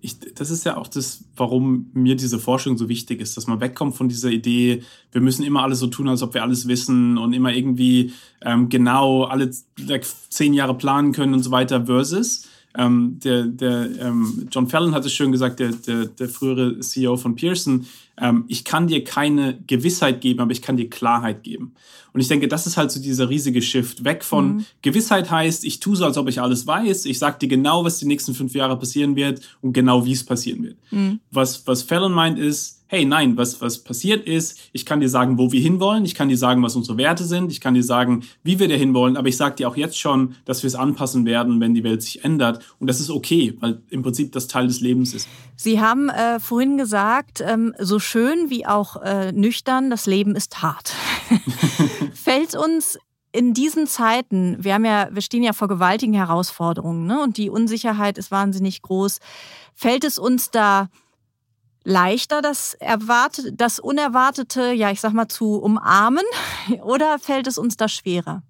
ich, 0.00 0.18
das 0.34 0.50
ist 0.50 0.64
ja 0.64 0.76
auch 0.76 0.88
das, 0.88 1.24
warum 1.36 1.90
mir 1.92 2.16
diese 2.16 2.38
Forschung 2.38 2.76
so 2.76 2.88
wichtig 2.88 3.20
ist, 3.20 3.36
dass 3.36 3.46
man 3.46 3.60
wegkommt 3.60 3.96
von 3.96 4.08
dieser 4.08 4.30
Idee, 4.30 4.82
wir 5.10 5.20
müssen 5.20 5.42
immer 5.42 5.62
alles 5.62 5.80
so 5.80 5.86
tun, 5.86 6.08
als 6.08 6.22
ob 6.22 6.34
wir 6.34 6.42
alles 6.42 6.68
wissen 6.68 7.18
und 7.18 7.32
immer 7.32 7.52
irgendwie 7.52 8.12
ähm, 8.42 8.68
genau 8.68 9.24
alle 9.24 9.50
zehn 9.50 10.54
Jahre 10.54 10.76
planen 10.76 11.12
können 11.12 11.34
und 11.34 11.42
so 11.42 11.50
weiter, 11.50 11.86
versus 11.86 12.46
ähm, 12.76 13.18
der, 13.22 13.44
der 13.44 13.88
ähm, 14.00 14.48
John 14.50 14.68
Fallon 14.68 14.94
hat 14.94 15.04
es 15.04 15.12
schön 15.12 15.32
gesagt, 15.32 15.60
der, 15.60 15.70
der, 15.72 16.06
der 16.06 16.28
frühere 16.28 16.80
CEO 16.80 17.16
von 17.16 17.34
Pearson, 17.34 17.86
ähm, 18.18 18.44
ich 18.48 18.64
kann 18.64 18.86
dir 18.86 19.04
keine 19.04 19.58
Gewissheit 19.66 20.20
geben, 20.20 20.40
aber 20.40 20.52
ich 20.52 20.62
kann 20.62 20.76
dir 20.76 20.88
Klarheit 20.88 21.42
geben. 21.42 21.74
Und 22.12 22.20
ich 22.20 22.28
denke, 22.28 22.48
das 22.48 22.66
ist 22.66 22.78
halt 22.78 22.90
so 22.90 23.00
dieser 23.00 23.28
riesige 23.28 23.60
Shift. 23.60 24.04
Weg 24.04 24.24
von 24.24 24.56
mhm. 24.56 24.64
Gewissheit 24.80 25.30
heißt, 25.30 25.64
ich 25.64 25.80
tue 25.80 25.96
so, 25.96 26.04
als 26.04 26.16
ob 26.16 26.28
ich 26.28 26.40
alles 26.40 26.66
weiß. 26.66 27.04
Ich 27.04 27.18
sage 27.18 27.38
dir 27.40 27.48
genau, 27.48 27.84
was 27.84 27.98
die 27.98 28.06
nächsten 28.06 28.34
fünf 28.34 28.54
Jahre 28.54 28.78
passieren 28.78 29.16
wird 29.16 29.42
und 29.60 29.74
genau, 29.74 30.06
wie 30.06 30.12
es 30.12 30.24
passieren 30.24 30.62
wird. 30.62 30.76
Mhm. 30.90 31.20
Was, 31.30 31.66
was 31.66 31.82
Fallon 31.82 32.12
meint 32.12 32.38
ist, 32.38 32.75
hey, 32.88 33.04
nein, 33.04 33.36
was, 33.36 33.60
was 33.60 33.78
passiert 33.78 34.26
ist, 34.26 34.58
ich 34.72 34.86
kann 34.86 35.00
dir 35.00 35.08
sagen, 35.08 35.38
wo 35.38 35.50
wir 35.52 35.60
hinwollen, 35.60 36.04
ich 36.04 36.14
kann 36.14 36.28
dir 36.28 36.38
sagen, 36.38 36.62
was 36.62 36.76
unsere 36.76 36.98
Werte 36.98 37.24
sind, 37.24 37.50
ich 37.50 37.60
kann 37.60 37.74
dir 37.74 37.82
sagen, 37.82 38.24
wie 38.42 38.58
wir 38.58 38.68
da 38.68 38.74
hinwollen, 38.74 39.16
aber 39.16 39.28
ich 39.28 39.36
sage 39.36 39.56
dir 39.56 39.68
auch 39.68 39.76
jetzt 39.76 39.98
schon, 39.98 40.36
dass 40.44 40.62
wir 40.62 40.68
es 40.68 40.74
anpassen 40.74 41.26
werden, 41.26 41.60
wenn 41.60 41.74
die 41.74 41.84
Welt 41.84 42.02
sich 42.02 42.24
ändert. 42.24 42.64
Und 42.78 42.88
das 42.88 43.00
ist 43.00 43.10
okay, 43.10 43.56
weil 43.60 43.82
im 43.90 44.02
Prinzip 44.02 44.32
das 44.32 44.46
Teil 44.46 44.66
des 44.68 44.80
Lebens 44.80 45.14
ist. 45.14 45.28
Sie 45.56 45.80
haben 45.80 46.08
äh, 46.08 46.38
vorhin 46.38 46.78
gesagt, 46.78 47.42
ähm, 47.44 47.74
so 47.78 47.98
schön 47.98 48.50
wie 48.50 48.66
auch 48.66 49.02
äh, 49.02 49.32
nüchtern, 49.32 49.90
das 49.90 50.06
Leben 50.06 50.36
ist 50.36 50.62
hart. 50.62 50.92
Fällt 52.14 52.54
uns 52.54 52.98
in 53.32 53.52
diesen 53.52 53.86
Zeiten, 53.86 54.56
wir 54.60 54.74
haben 54.74 54.84
ja, 54.84 55.08
wir 55.10 55.20
stehen 55.20 55.42
ja 55.42 55.52
vor 55.52 55.68
gewaltigen 55.68 56.14
Herausforderungen, 56.14 57.06
ne? 57.06 57.20
Und 57.22 57.36
die 57.36 57.50
Unsicherheit 57.50 58.16
ist 58.16 58.30
wahnsinnig 58.30 58.80
groß. 58.80 59.18
Fällt 59.74 60.04
es 60.04 60.18
uns 60.18 60.50
da 60.50 60.88
leichter, 61.86 62.42
das, 62.42 62.74
erwartet, 62.74 63.54
das 63.56 63.78
Unerwartete, 63.78 64.72
ja, 64.72 64.90
ich 64.90 65.00
sag 65.00 65.12
mal, 65.12 65.28
zu 65.28 65.54
umarmen? 65.54 66.24
Oder 66.82 67.18
fällt 67.18 67.46
es 67.46 67.58
uns 67.58 67.76
da 67.76 67.88
schwerer? 67.88 68.42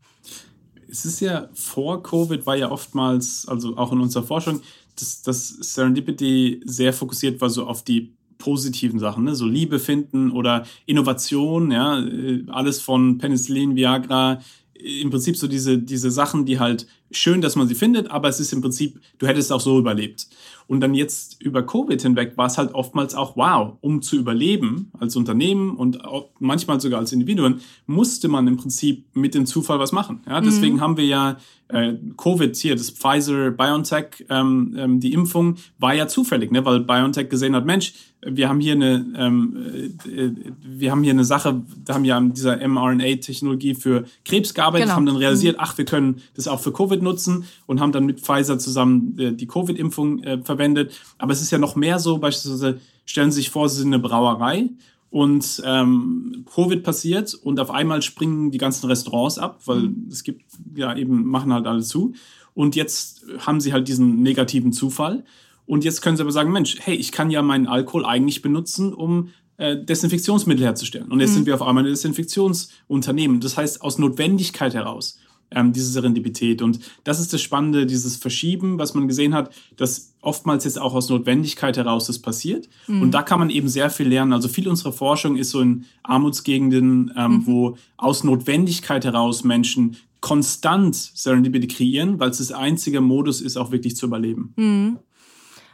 Es 0.88 1.04
ist 1.04 1.20
ja 1.20 1.48
vor 1.52 2.02
Covid 2.02 2.46
war 2.46 2.56
ja 2.56 2.70
oftmals, 2.70 3.46
also 3.46 3.76
auch 3.76 3.92
in 3.92 4.00
unserer 4.00 4.22
Forschung, 4.22 4.62
dass, 4.98 5.22
dass 5.22 5.48
Serendipity 5.48 6.62
sehr 6.64 6.92
fokussiert 6.92 7.40
war 7.40 7.50
so 7.50 7.66
auf 7.66 7.84
die 7.84 8.14
positiven 8.38 8.98
Sachen, 8.98 9.24
ne? 9.24 9.34
so 9.34 9.46
Liebe 9.46 9.78
finden 9.78 10.30
oder 10.30 10.66
Innovation, 10.86 11.70
ja, 11.70 11.98
äh, 11.98 12.44
alles 12.48 12.80
von 12.80 13.18
Penicillin, 13.18 13.76
Viagra, 13.76 14.40
im 14.74 15.10
Prinzip 15.10 15.36
so 15.36 15.46
diese, 15.46 15.78
diese 15.78 16.10
Sachen, 16.10 16.44
die 16.44 16.58
halt 16.58 16.86
schön, 17.10 17.40
dass 17.40 17.56
man 17.56 17.68
sie 17.68 17.74
findet, 17.74 18.10
aber 18.10 18.28
es 18.28 18.40
ist 18.40 18.52
im 18.52 18.60
Prinzip, 18.60 19.00
du 19.18 19.26
hättest 19.26 19.52
auch 19.52 19.60
so 19.60 19.78
überlebt. 19.78 20.26
Und 20.66 20.80
dann 20.80 20.94
jetzt 20.94 21.40
über 21.42 21.64
Covid 21.64 22.00
hinweg 22.00 22.36
war 22.36 22.46
es 22.46 22.58
halt 22.58 22.74
oftmals 22.74 23.14
auch, 23.14 23.36
wow, 23.36 23.76
um 23.80 24.02
zu 24.02 24.16
überleben 24.16 24.90
als 24.98 25.14
Unternehmen 25.14 25.76
und 25.76 25.98
manchmal 26.40 26.80
sogar 26.80 26.98
als 26.98 27.12
Individuen, 27.12 27.60
musste 27.86 28.28
man 28.28 28.46
im 28.48 28.56
Prinzip 28.56 29.04
mit 29.14 29.34
dem 29.34 29.46
Zufall 29.46 29.78
was 29.78 29.92
machen. 29.92 30.20
Ja, 30.26 30.40
deswegen 30.40 30.76
mhm. 30.76 30.80
haben 30.80 30.96
wir 30.96 31.06
ja 31.06 31.36
äh, 31.68 31.94
Covid 32.16 32.54
hier, 32.56 32.76
das 32.76 32.90
Pfizer-BioNTech, 32.90 34.26
ähm, 34.28 34.74
ähm, 34.78 35.00
die 35.00 35.12
Impfung 35.12 35.56
war 35.78 35.94
ja 35.94 36.06
zufällig, 36.06 36.52
ne, 36.52 36.64
weil 36.64 36.80
BioNTech 36.80 37.28
gesehen 37.28 37.56
hat, 37.56 37.66
Mensch, 37.66 37.92
wir 38.24 38.48
haben 38.48 38.60
hier 38.60 38.74
eine, 38.74 39.06
ähm, 39.16 39.92
äh, 40.06 40.30
wir 40.62 40.90
haben 40.90 41.02
hier 41.02 41.12
eine 41.12 41.24
Sache, 41.24 41.62
da 41.84 41.94
haben 41.94 42.04
wir 42.04 42.16
an 42.16 42.32
dieser 42.32 42.56
mRNA-Technologie 42.66 43.74
für 43.74 44.04
Krebs 44.24 44.54
gearbeitet, 44.54 44.86
genau. 44.86 44.96
haben 44.96 45.06
dann 45.06 45.16
realisiert, 45.16 45.56
mhm. 45.56 45.62
ach, 45.62 45.76
wir 45.76 45.84
können 45.84 46.22
das 46.34 46.48
auch 46.48 46.60
für 46.60 46.72
Covid 46.72 47.02
nutzen 47.02 47.44
und 47.66 47.80
haben 47.80 47.92
dann 47.92 48.06
mit 48.06 48.20
Pfizer 48.20 48.58
zusammen 48.58 49.18
äh, 49.18 49.32
die 49.32 49.46
Covid-Impfung 49.46 50.22
äh, 50.22 50.38
verwendet. 50.56 50.92
Aber 51.18 51.32
es 51.32 51.42
ist 51.42 51.50
ja 51.50 51.58
noch 51.58 51.76
mehr 51.76 51.98
so, 51.98 52.18
beispielsweise 52.18 52.80
stellen 53.04 53.30
Sie 53.30 53.36
sich 53.36 53.50
vor, 53.50 53.68
Sie 53.68 53.78
sind 53.78 53.92
eine 53.92 54.02
Brauerei 54.02 54.70
und 55.10 55.62
ähm, 55.64 56.44
Covid 56.52 56.82
passiert 56.82 57.34
und 57.34 57.60
auf 57.60 57.70
einmal 57.70 58.02
springen 58.02 58.50
die 58.50 58.58
ganzen 58.58 58.86
Restaurants 58.86 59.38
ab, 59.38 59.60
weil 59.66 59.80
mhm. 59.80 60.08
es 60.10 60.24
gibt 60.24 60.42
ja 60.74 60.96
eben, 60.96 61.26
machen 61.26 61.52
halt 61.52 61.66
alle 61.66 61.82
zu. 61.82 62.14
Und 62.54 62.74
jetzt 62.74 63.24
haben 63.38 63.60
sie 63.60 63.72
halt 63.72 63.86
diesen 63.86 64.22
negativen 64.22 64.72
Zufall. 64.72 65.24
Und 65.66 65.84
jetzt 65.84 66.00
können 66.00 66.16
sie 66.16 66.22
aber 66.22 66.32
sagen, 66.32 66.52
Mensch, 66.52 66.76
hey, 66.80 66.94
ich 66.94 67.12
kann 67.12 67.30
ja 67.30 67.42
meinen 67.42 67.66
Alkohol 67.66 68.06
eigentlich 68.06 68.40
benutzen, 68.40 68.94
um 68.94 69.28
äh, 69.58 69.76
Desinfektionsmittel 69.76 70.64
herzustellen. 70.64 71.10
Und 71.10 71.20
jetzt 71.20 71.30
mhm. 71.30 71.34
sind 71.34 71.46
wir 71.46 71.54
auf 71.54 71.62
einmal 71.62 71.84
ein 71.84 71.90
Desinfektionsunternehmen. 71.90 73.40
Das 73.40 73.56
heißt, 73.56 73.82
aus 73.82 73.98
Notwendigkeit 73.98 74.74
heraus 74.74 75.18
ähm, 75.50 75.72
diese 75.72 75.90
Serendipität. 75.90 76.62
Und 76.62 76.80
das 77.04 77.20
ist 77.20 77.32
das 77.32 77.40
Spannende, 77.40 77.86
dieses 77.86 78.16
Verschieben, 78.16 78.78
was 78.78 78.94
man 78.94 79.08
gesehen 79.08 79.34
hat, 79.34 79.54
dass 79.76 80.14
oftmals 80.20 80.64
jetzt 80.64 80.80
auch 80.80 80.94
aus 80.94 81.08
Notwendigkeit 81.08 81.76
heraus 81.76 82.06
das 82.06 82.18
passiert. 82.18 82.68
Mhm. 82.86 83.02
Und 83.02 83.10
da 83.12 83.22
kann 83.22 83.38
man 83.38 83.50
eben 83.50 83.68
sehr 83.68 83.90
viel 83.90 84.08
lernen. 84.08 84.32
Also 84.32 84.48
viel 84.48 84.68
unserer 84.68 84.92
Forschung 84.92 85.36
ist 85.36 85.50
so 85.50 85.60
in 85.60 85.84
Armutsgegenden, 86.02 87.12
ähm, 87.16 87.32
mhm. 87.32 87.46
wo 87.46 87.78
aus 87.96 88.24
Notwendigkeit 88.24 89.04
heraus 89.04 89.44
Menschen 89.44 89.96
konstant 90.20 90.96
Serendipity 90.96 91.68
kreieren, 91.68 92.18
weil 92.18 92.30
es 92.30 92.38
das 92.38 92.50
einzige 92.50 93.00
Modus 93.00 93.40
ist, 93.40 93.56
auch 93.56 93.70
wirklich 93.70 93.96
zu 93.96 94.06
überleben. 94.06 94.52
Mhm. 94.56 94.98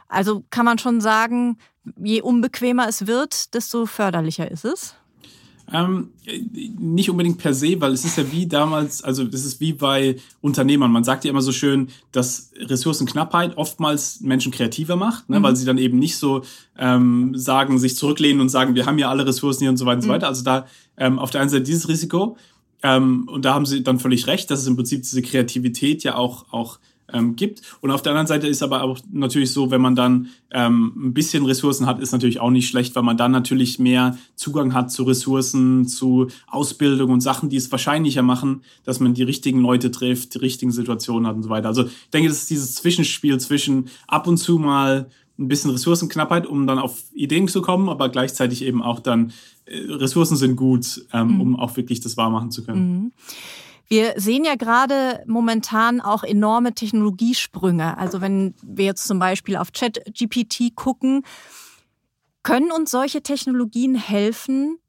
Also 0.07 0.43
kann 0.51 0.65
man 0.65 0.77
schon 0.77 1.01
sagen, 1.01 1.57
je 2.01 2.21
unbequemer 2.21 2.87
es 2.87 3.07
wird, 3.07 3.55
desto 3.55 3.87
förderlicher 3.87 4.49
ist 4.49 4.65
es? 4.65 4.95
Ähm, 5.71 6.09
nicht 6.77 7.09
unbedingt 7.09 7.37
per 7.37 7.53
se, 7.53 7.79
weil 7.79 7.93
es 7.93 8.03
ist 8.03 8.17
ja 8.17 8.31
wie 8.31 8.47
damals, 8.47 9.01
also 9.01 9.23
es 9.23 9.45
ist 9.45 9.59
wie 9.61 9.73
bei 9.73 10.17
Unternehmern. 10.41 10.91
Man 10.91 11.03
sagt 11.03 11.23
ja 11.23 11.31
immer 11.31 11.41
so 11.41 11.51
schön, 11.51 11.87
dass 12.11 12.51
Ressourcenknappheit 12.57 13.57
oftmals 13.57 14.19
Menschen 14.21 14.51
kreativer 14.51 14.97
macht, 14.97 15.29
ne, 15.29 15.39
mhm. 15.39 15.43
weil 15.43 15.55
sie 15.55 15.65
dann 15.65 15.77
eben 15.77 15.99
nicht 15.99 16.17
so 16.17 16.43
ähm, 16.77 17.31
sagen, 17.35 17.79
sich 17.79 17.95
zurücklehnen 17.95 18.41
und 18.41 18.49
sagen, 18.49 18.75
wir 18.75 18.85
haben 18.85 18.99
ja 18.99 19.09
alle 19.09 19.25
Ressourcen 19.25 19.61
hier 19.61 19.69
und 19.69 19.77
so 19.77 19.85
weiter 19.85 19.97
und 19.97 20.01
so 20.01 20.09
mhm. 20.09 20.13
weiter. 20.13 20.27
Also 20.27 20.43
da 20.43 20.67
ähm, 20.97 21.17
auf 21.17 21.31
der 21.31 21.41
einen 21.41 21.49
Seite 21.49 21.63
dieses 21.63 21.87
Risiko 21.87 22.37
ähm, 22.83 23.29
und 23.31 23.45
da 23.45 23.53
haben 23.53 23.65
sie 23.65 23.81
dann 23.81 23.99
völlig 23.99 24.27
recht, 24.27 24.51
dass 24.51 24.59
es 24.59 24.67
im 24.67 24.75
Prinzip 24.75 25.03
diese 25.03 25.21
Kreativität 25.21 26.03
ja 26.03 26.15
auch, 26.15 26.51
auch 26.51 26.79
ähm, 27.11 27.35
gibt. 27.35 27.61
Und 27.81 27.91
auf 27.91 28.01
der 28.01 28.11
anderen 28.11 28.27
Seite 28.27 28.47
ist 28.47 28.63
aber 28.63 28.83
auch 28.83 28.99
natürlich 29.11 29.51
so, 29.51 29.71
wenn 29.71 29.81
man 29.81 29.95
dann 29.95 30.29
ähm, 30.51 30.93
ein 30.95 31.13
bisschen 31.13 31.45
Ressourcen 31.45 31.85
hat, 31.85 31.99
ist 31.99 32.11
natürlich 32.11 32.39
auch 32.39 32.49
nicht 32.49 32.67
schlecht, 32.67 32.95
weil 32.95 33.03
man 33.03 33.17
dann 33.17 33.31
natürlich 33.31 33.79
mehr 33.79 34.17
Zugang 34.35 34.73
hat 34.73 34.91
zu 34.91 35.03
Ressourcen, 35.03 35.87
zu 35.87 36.27
Ausbildung 36.47 37.11
und 37.11 37.21
Sachen, 37.21 37.49
die 37.49 37.57
es 37.57 37.71
wahrscheinlicher 37.71 38.21
machen, 38.21 38.61
dass 38.83 38.99
man 38.99 39.13
die 39.13 39.23
richtigen 39.23 39.59
Leute 39.59 39.91
trifft, 39.91 40.35
die 40.35 40.39
richtigen 40.39 40.71
Situationen 40.71 41.27
hat 41.27 41.35
und 41.35 41.43
so 41.43 41.49
weiter. 41.49 41.67
Also 41.67 41.85
ich 41.85 42.09
denke, 42.13 42.29
das 42.29 42.39
ist 42.39 42.49
dieses 42.49 42.75
Zwischenspiel 42.75 43.39
zwischen 43.39 43.89
ab 44.07 44.27
und 44.27 44.37
zu 44.37 44.57
mal 44.57 45.09
ein 45.39 45.47
bisschen 45.47 45.71
Ressourcenknappheit, 45.71 46.45
um 46.45 46.67
dann 46.67 46.79
auf 46.79 47.03
Ideen 47.13 47.47
zu 47.47 47.61
kommen, 47.61 47.89
aber 47.89 48.09
gleichzeitig 48.09 48.63
eben 48.63 48.83
auch 48.83 48.99
dann 48.99 49.33
äh, 49.65 49.77
Ressourcen 49.91 50.37
sind 50.37 50.55
gut, 50.55 51.05
ähm, 51.11 51.35
mhm. 51.35 51.41
um 51.41 51.59
auch 51.59 51.75
wirklich 51.75 52.01
das 52.01 52.17
wahr 52.17 52.29
machen 52.29 52.51
zu 52.51 52.63
können. 52.63 52.91
Mhm. 52.91 53.11
Wir 53.93 54.19
sehen 54.19 54.43
ja 54.43 54.55
gerade 54.55 55.23
momentan 55.27 56.01
auch 56.01 56.23
enorme 56.23 56.73
Technologiesprünge. 56.73 57.95
Also 57.95 58.21
wenn 58.21 58.55
wir 58.63 58.85
jetzt 58.85 59.05
zum 59.07 59.19
Beispiel 59.19 59.55
auf 59.55 59.71
ChatGPT 59.71 60.73
gucken, 60.75 61.21
können 62.41 62.71
uns 62.71 62.89
solche 62.89 63.21
Technologien 63.21 63.93
helfen, 63.93 64.79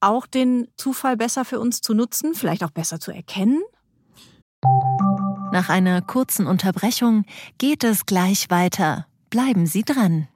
auch 0.00 0.26
den 0.26 0.66
Zufall 0.78 1.18
besser 1.18 1.44
für 1.44 1.60
uns 1.60 1.82
zu 1.82 1.92
nutzen, 1.92 2.32
vielleicht 2.32 2.64
auch 2.64 2.70
besser 2.70 3.00
zu 3.00 3.10
erkennen? 3.10 3.60
Nach 5.52 5.68
einer 5.68 6.00
kurzen 6.00 6.46
Unterbrechung 6.46 7.26
geht 7.58 7.84
es 7.84 8.06
gleich 8.06 8.48
weiter. 8.48 9.06
Bleiben 9.28 9.66
Sie 9.66 9.82
dran. 9.82 10.26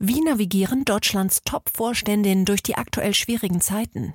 Wie 0.00 0.22
navigieren 0.22 0.84
Deutschlands 0.84 1.42
Top-Vorständinnen 1.44 2.46
durch 2.46 2.64
die 2.64 2.74
aktuell 2.74 3.14
schwierigen 3.14 3.60
Zeiten? 3.60 4.14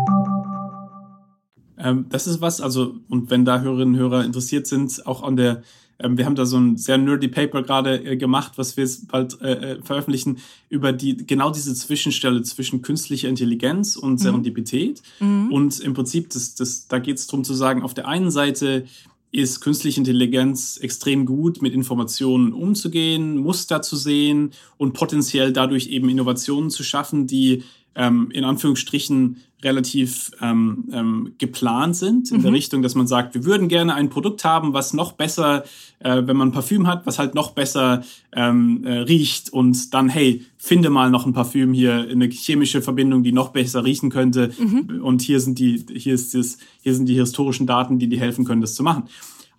Ähm, 1.83 2.05
das 2.09 2.27
ist 2.27 2.41
was, 2.41 2.61
also, 2.61 2.95
und 3.09 3.29
wenn 3.29 3.45
da 3.45 3.61
Hörerinnen 3.61 3.95
und 3.95 3.99
Hörer 3.99 4.25
interessiert 4.25 4.67
sind, 4.67 5.05
auch 5.07 5.23
an 5.23 5.35
der, 5.35 5.63
ähm, 5.99 6.17
wir 6.17 6.25
haben 6.25 6.35
da 6.35 6.45
so 6.45 6.57
ein 6.57 6.77
sehr 6.77 6.97
nerdy 6.97 7.27
Paper 7.27 7.63
gerade 7.63 8.03
äh, 8.03 8.17
gemacht, 8.17 8.53
was 8.57 8.77
wir 8.77 8.87
bald 9.07 9.41
äh, 9.41 9.73
äh, 9.73 9.81
veröffentlichen, 9.81 10.37
über 10.69 10.93
die, 10.93 11.17
genau 11.17 11.51
diese 11.51 11.73
Zwischenstelle 11.73 12.43
zwischen 12.43 12.81
künstlicher 12.81 13.29
Intelligenz 13.29 13.95
und 13.95 14.13
mhm. 14.13 14.17
Serendipität. 14.17 15.01
Mhm. 15.19 15.51
Und 15.51 15.79
im 15.79 15.93
Prinzip, 15.93 16.29
das, 16.29 16.55
das, 16.55 16.87
da 16.87 16.99
geht 16.99 17.17
es 17.17 17.27
darum 17.27 17.43
zu 17.43 17.53
sagen, 17.53 17.81
auf 17.83 17.93
der 17.93 18.07
einen 18.07 18.31
Seite 18.31 18.85
ist 19.31 19.61
künstliche 19.61 19.99
Intelligenz 19.99 20.77
extrem 20.77 21.25
gut, 21.25 21.61
mit 21.61 21.73
Informationen 21.73 22.51
umzugehen, 22.51 23.37
Muster 23.37 23.81
zu 23.81 23.95
sehen 23.95 24.51
und 24.77 24.93
potenziell 24.93 25.53
dadurch 25.53 25.87
eben 25.87 26.09
Innovationen 26.09 26.69
zu 26.69 26.83
schaffen, 26.83 27.27
die 27.27 27.63
ähm, 27.95 28.29
in 28.31 28.43
Anführungsstrichen 28.43 29.37
relativ 29.63 30.31
ähm, 30.41 30.85
ähm, 30.91 31.33
geplant 31.37 31.95
sind 31.95 32.31
in 32.31 32.37
mhm. 32.37 32.43
der 32.43 32.51
Richtung, 32.53 32.81
dass 32.81 32.95
man 32.95 33.05
sagt, 33.05 33.35
wir 33.35 33.45
würden 33.45 33.67
gerne 33.67 33.93
ein 33.93 34.09
Produkt 34.09 34.43
haben, 34.43 34.73
was 34.73 34.93
noch 34.93 35.11
besser, 35.11 35.63
äh, 35.99 36.23
wenn 36.25 36.35
man 36.35 36.51
Parfüm 36.51 36.87
hat, 36.87 37.05
was 37.05 37.19
halt 37.19 37.35
noch 37.35 37.51
besser 37.51 38.03
ähm, 38.33 38.83
äh, 38.85 38.99
riecht 38.99 39.53
und 39.53 39.93
dann, 39.93 40.09
hey, 40.09 40.43
finde 40.57 40.89
mal 40.89 41.11
noch 41.11 41.25
ein 41.25 41.33
Parfüm 41.33 41.73
hier, 41.73 42.07
eine 42.09 42.27
chemische 42.29 42.81
Verbindung, 42.81 43.23
die 43.23 43.33
noch 43.33 43.49
besser 43.49 43.85
riechen 43.85 44.09
könnte 44.09 44.51
mhm. 44.57 45.01
und 45.03 45.21
hier 45.21 45.39
sind 45.39 45.59
die, 45.59 45.85
hier 45.93 46.15
ist 46.15 46.33
das, 46.33 46.57
hier 46.81 46.95
sind 46.95 47.07
die 47.07 47.15
historischen 47.15 47.67
Daten, 47.67 47.99
die 47.99 48.07
dir 48.07 48.19
helfen 48.19 48.45
können, 48.45 48.61
das 48.61 48.73
zu 48.73 48.83
machen. 48.83 49.03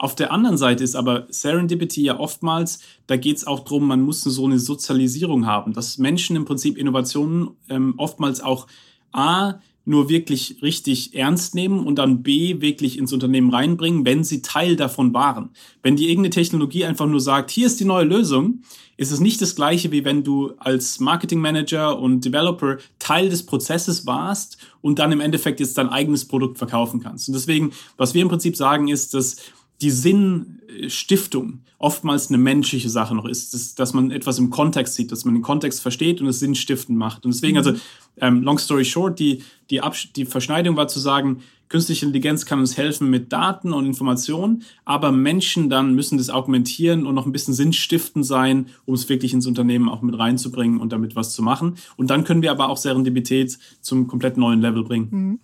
Auf 0.02 0.16
der 0.16 0.32
anderen 0.32 0.58
Seite 0.58 0.82
ist 0.82 0.96
aber 0.96 1.28
Serendipity 1.30 2.02
ja 2.02 2.18
oftmals, 2.18 2.80
da 3.06 3.16
geht 3.16 3.36
es 3.36 3.46
auch 3.46 3.60
darum, 3.60 3.86
man 3.86 4.02
muss 4.02 4.22
so 4.22 4.44
eine 4.44 4.58
Sozialisierung 4.58 5.46
haben, 5.46 5.74
dass 5.74 5.96
Menschen 5.96 6.34
im 6.34 6.44
Prinzip 6.44 6.76
Innovationen 6.76 7.50
ähm, 7.68 7.94
oftmals 7.98 8.40
auch 8.40 8.66
A, 9.12 9.60
nur 9.84 10.08
wirklich 10.08 10.56
richtig 10.60 11.14
ernst 11.14 11.54
nehmen 11.54 11.86
und 11.86 12.00
dann 12.00 12.24
B 12.24 12.60
wirklich 12.60 12.98
ins 12.98 13.12
Unternehmen 13.12 13.50
reinbringen, 13.50 14.04
wenn 14.04 14.24
sie 14.24 14.42
Teil 14.42 14.74
davon 14.74 15.14
waren. 15.14 15.50
Wenn 15.84 15.94
die 15.94 16.08
irgendeine 16.08 16.30
Technologie 16.30 16.84
einfach 16.84 17.06
nur 17.06 17.20
sagt, 17.20 17.52
hier 17.52 17.68
ist 17.68 17.78
die 17.78 17.84
neue 17.84 18.04
Lösung, 18.04 18.62
ist 18.96 19.12
es 19.12 19.20
nicht 19.20 19.40
das 19.40 19.54
gleiche, 19.54 19.92
wie 19.92 20.04
wenn 20.04 20.24
du 20.24 20.52
als 20.58 20.98
Marketing 20.98 21.40
Manager 21.40 21.98
und 21.98 22.24
Developer 22.24 22.78
Teil 22.98 23.28
des 23.28 23.46
Prozesses 23.46 24.04
warst 24.06 24.58
und 24.80 24.98
dann 24.98 25.12
im 25.12 25.20
Endeffekt 25.20 25.60
jetzt 25.60 25.78
dein 25.78 25.88
eigenes 25.88 26.24
Produkt 26.24 26.58
verkaufen 26.58 27.00
kannst. 27.00 27.28
Und 27.28 27.34
deswegen, 27.34 27.72
was 27.96 28.14
wir 28.14 28.22
im 28.22 28.28
Prinzip 28.28 28.56
sagen, 28.56 28.88
ist, 28.88 29.14
dass 29.14 29.36
die 29.82 29.90
Sinnstiftung 29.90 31.60
oftmals 31.78 32.28
eine 32.28 32.38
menschliche 32.38 32.88
Sache 32.88 33.14
noch 33.14 33.24
ist, 33.24 33.52
dass, 33.52 33.74
dass 33.74 33.92
man 33.92 34.12
etwas 34.12 34.38
im 34.38 34.50
Kontext 34.50 34.94
sieht, 34.94 35.10
dass 35.10 35.24
man 35.24 35.34
den 35.34 35.42
Kontext 35.42 35.80
versteht 35.82 36.20
und 36.20 36.28
es 36.28 36.38
sinnstiftend 36.38 36.96
macht. 36.96 37.24
Und 37.24 37.34
deswegen, 37.34 37.58
also, 37.58 37.72
ähm, 38.20 38.42
long 38.42 38.58
story 38.58 38.84
short, 38.84 39.18
die, 39.18 39.42
die, 39.70 39.80
die 40.14 40.24
Verschneidung 40.24 40.76
war 40.76 40.86
zu 40.86 41.00
sagen, 41.00 41.42
künstliche 41.68 42.06
Intelligenz 42.06 42.46
kann 42.46 42.60
uns 42.60 42.76
helfen 42.76 43.10
mit 43.10 43.32
Daten 43.32 43.72
und 43.72 43.86
Informationen, 43.86 44.62
aber 44.84 45.10
Menschen 45.10 45.70
dann 45.70 45.94
müssen 45.94 46.18
das 46.18 46.30
augmentieren 46.30 47.06
und 47.06 47.14
noch 47.14 47.26
ein 47.26 47.32
bisschen 47.32 47.54
sinnstiftend 47.54 48.24
sein, 48.24 48.66
um 48.84 48.94
es 48.94 49.08
wirklich 49.08 49.32
ins 49.32 49.46
Unternehmen 49.46 49.88
auch 49.88 50.02
mit 50.02 50.16
reinzubringen 50.16 50.78
und 50.78 50.92
damit 50.92 51.16
was 51.16 51.32
zu 51.32 51.42
machen. 51.42 51.76
Und 51.96 52.10
dann 52.10 52.24
können 52.24 52.42
wir 52.42 52.52
aber 52.52 52.68
auch 52.68 52.76
Serendipität 52.76 53.58
zum 53.80 54.06
komplett 54.06 54.36
neuen 54.36 54.60
Level 54.60 54.84
bringen. 54.84 55.08
Mhm. 55.10 55.40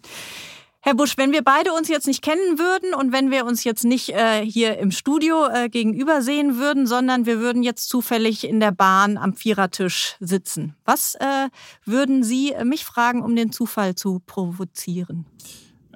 Herr 0.80 0.94
Busch, 0.94 1.18
wenn 1.18 1.32
wir 1.32 1.42
beide 1.42 1.72
uns 1.72 1.88
jetzt 1.88 2.06
nicht 2.06 2.22
kennen 2.22 2.58
würden 2.58 2.94
und 2.94 3.12
wenn 3.12 3.32
wir 3.32 3.46
uns 3.46 3.64
jetzt 3.64 3.84
nicht 3.84 4.10
äh, 4.10 4.44
hier 4.44 4.78
im 4.78 4.92
Studio 4.92 5.46
äh, 5.48 5.68
gegenüber 5.68 6.22
sehen 6.22 6.56
würden, 6.56 6.86
sondern 6.86 7.26
wir 7.26 7.40
würden 7.40 7.64
jetzt 7.64 7.88
zufällig 7.88 8.44
in 8.44 8.60
der 8.60 8.70
Bahn 8.70 9.18
am 9.18 9.34
Vierertisch 9.34 10.16
sitzen, 10.20 10.76
was 10.84 11.16
äh, 11.16 11.48
würden 11.84 12.22
Sie 12.22 12.54
mich 12.62 12.84
fragen, 12.84 13.22
um 13.22 13.34
den 13.34 13.50
Zufall 13.50 13.96
zu 13.96 14.20
provozieren? 14.24 15.26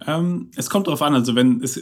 Ähm, 0.07 0.51
es 0.57 0.71
kommt 0.71 0.87
darauf 0.87 1.03
an. 1.03 1.15
Also 1.15 1.35
wenn 1.35 1.63
es, 1.63 1.81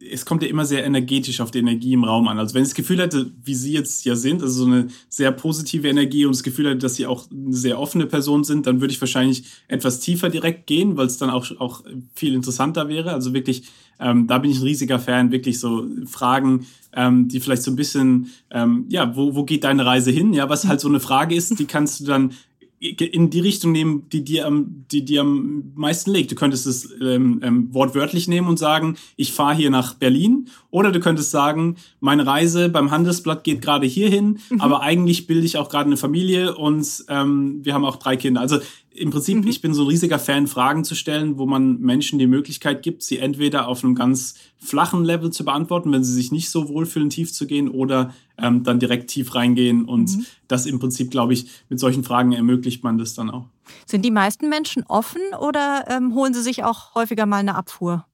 es 0.00 0.24
kommt 0.24 0.42
ja 0.42 0.48
immer 0.48 0.64
sehr 0.64 0.84
energetisch 0.84 1.40
auf 1.40 1.50
die 1.50 1.58
Energie 1.58 1.92
im 1.92 2.04
Raum 2.04 2.28
an. 2.28 2.38
Also 2.38 2.54
wenn 2.54 2.62
ich 2.62 2.70
das 2.70 2.74
Gefühl 2.74 3.00
hätte, 3.00 3.30
wie 3.44 3.54
Sie 3.54 3.72
jetzt 3.72 4.04
ja 4.04 4.16
sind, 4.16 4.42
also 4.42 4.64
so 4.64 4.70
eine 4.70 4.88
sehr 5.08 5.30
positive 5.32 5.88
Energie 5.88 6.24
und 6.24 6.34
das 6.34 6.42
Gefühl 6.42 6.66
hätte, 6.66 6.78
dass 6.78 6.94
Sie 6.94 7.06
auch 7.06 7.30
eine 7.30 7.52
sehr 7.52 7.78
offene 7.78 8.06
Person 8.06 8.44
sind, 8.44 8.66
dann 8.66 8.80
würde 8.80 8.92
ich 8.92 9.00
wahrscheinlich 9.00 9.44
etwas 9.68 10.00
tiefer 10.00 10.30
direkt 10.30 10.66
gehen, 10.66 10.96
weil 10.96 11.06
es 11.06 11.18
dann 11.18 11.30
auch, 11.30 11.50
auch 11.58 11.84
viel 12.14 12.34
interessanter 12.34 12.88
wäre. 12.88 13.12
Also 13.12 13.34
wirklich, 13.34 13.64
ähm, 13.98 14.26
da 14.26 14.38
bin 14.38 14.50
ich 14.50 14.58
ein 14.58 14.64
riesiger 14.64 14.98
Fan, 14.98 15.32
wirklich 15.32 15.60
so 15.60 15.86
Fragen, 16.06 16.66
ähm, 16.94 17.28
die 17.28 17.40
vielleicht 17.40 17.62
so 17.62 17.70
ein 17.70 17.76
bisschen, 17.76 18.30
ähm, 18.50 18.86
ja, 18.88 19.14
wo, 19.14 19.34
wo 19.34 19.44
geht 19.44 19.64
deine 19.64 19.84
Reise 19.84 20.10
hin? 20.10 20.32
Ja, 20.32 20.48
was 20.48 20.66
halt 20.66 20.80
so 20.80 20.88
eine 20.88 21.00
Frage 21.00 21.34
ist, 21.34 21.58
die 21.58 21.66
kannst 21.66 22.00
du 22.00 22.04
dann 22.04 22.32
in 22.80 23.28
die 23.28 23.40
Richtung 23.40 23.72
nehmen, 23.72 24.08
die 24.08 24.24
dir 24.24 24.46
am, 24.46 24.86
die 24.90 25.04
dir 25.04 25.20
am 25.20 25.72
meisten 25.74 26.10
liegt. 26.12 26.30
Du 26.30 26.34
könntest 26.34 26.66
es 26.66 26.90
ähm, 27.02 27.40
ähm, 27.42 27.74
wortwörtlich 27.74 28.26
nehmen 28.26 28.48
und 28.48 28.58
sagen, 28.58 28.96
ich 29.16 29.34
fahre 29.34 29.54
hier 29.54 29.68
nach 29.68 29.94
Berlin. 29.94 30.48
Oder 30.70 30.90
du 30.90 30.98
könntest 30.98 31.30
sagen, 31.30 31.76
meine 32.00 32.26
Reise 32.26 32.70
beim 32.70 32.90
Handelsblatt 32.90 33.44
geht 33.44 33.60
gerade 33.60 33.86
hierhin, 33.86 34.38
mhm. 34.48 34.62
aber 34.62 34.80
eigentlich 34.80 35.26
bilde 35.26 35.44
ich 35.44 35.58
auch 35.58 35.68
gerade 35.68 35.86
eine 35.86 35.98
Familie 35.98 36.54
und 36.56 37.04
ähm, 37.08 37.60
wir 37.62 37.74
haben 37.74 37.84
auch 37.84 37.96
drei 37.96 38.16
Kinder. 38.16 38.40
Also 38.40 38.60
im 39.00 39.10
Prinzip, 39.10 39.38
mhm. 39.38 39.48
ich 39.48 39.62
bin 39.62 39.72
so 39.72 39.82
ein 39.82 39.88
riesiger 39.88 40.18
Fan, 40.18 40.46
Fragen 40.46 40.84
zu 40.84 40.94
stellen, 40.94 41.38
wo 41.38 41.46
man 41.46 41.80
Menschen 41.80 42.18
die 42.18 42.26
Möglichkeit 42.26 42.82
gibt, 42.82 43.02
sie 43.02 43.18
entweder 43.18 43.66
auf 43.66 43.82
einem 43.82 43.94
ganz 43.94 44.34
flachen 44.58 45.04
Level 45.04 45.30
zu 45.30 45.44
beantworten, 45.44 45.90
wenn 45.90 46.04
sie 46.04 46.12
sich 46.12 46.30
nicht 46.32 46.50
so 46.50 46.68
wohlfühlen, 46.68 47.08
tief 47.08 47.32
zu 47.32 47.46
gehen, 47.46 47.70
oder 47.70 48.12
ähm, 48.36 48.62
dann 48.62 48.78
direkt 48.78 49.08
tief 49.08 49.34
reingehen. 49.34 49.86
Und 49.86 50.18
mhm. 50.18 50.26
das 50.48 50.66
im 50.66 50.78
Prinzip, 50.78 51.10
glaube 51.10 51.32
ich, 51.32 51.46
mit 51.70 51.80
solchen 51.80 52.04
Fragen 52.04 52.32
ermöglicht 52.32 52.84
man 52.84 52.98
das 52.98 53.14
dann 53.14 53.30
auch. 53.30 53.46
Sind 53.86 54.04
die 54.04 54.10
meisten 54.10 54.48
Menschen 54.50 54.84
offen 54.86 55.22
oder 55.40 55.86
ähm, 55.88 56.14
holen 56.14 56.34
sie 56.34 56.42
sich 56.42 56.62
auch 56.64 56.94
häufiger 56.94 57.24
mal 57.24 57.38
eine 57.38 57.54
Abfuhr? 57.54 58.04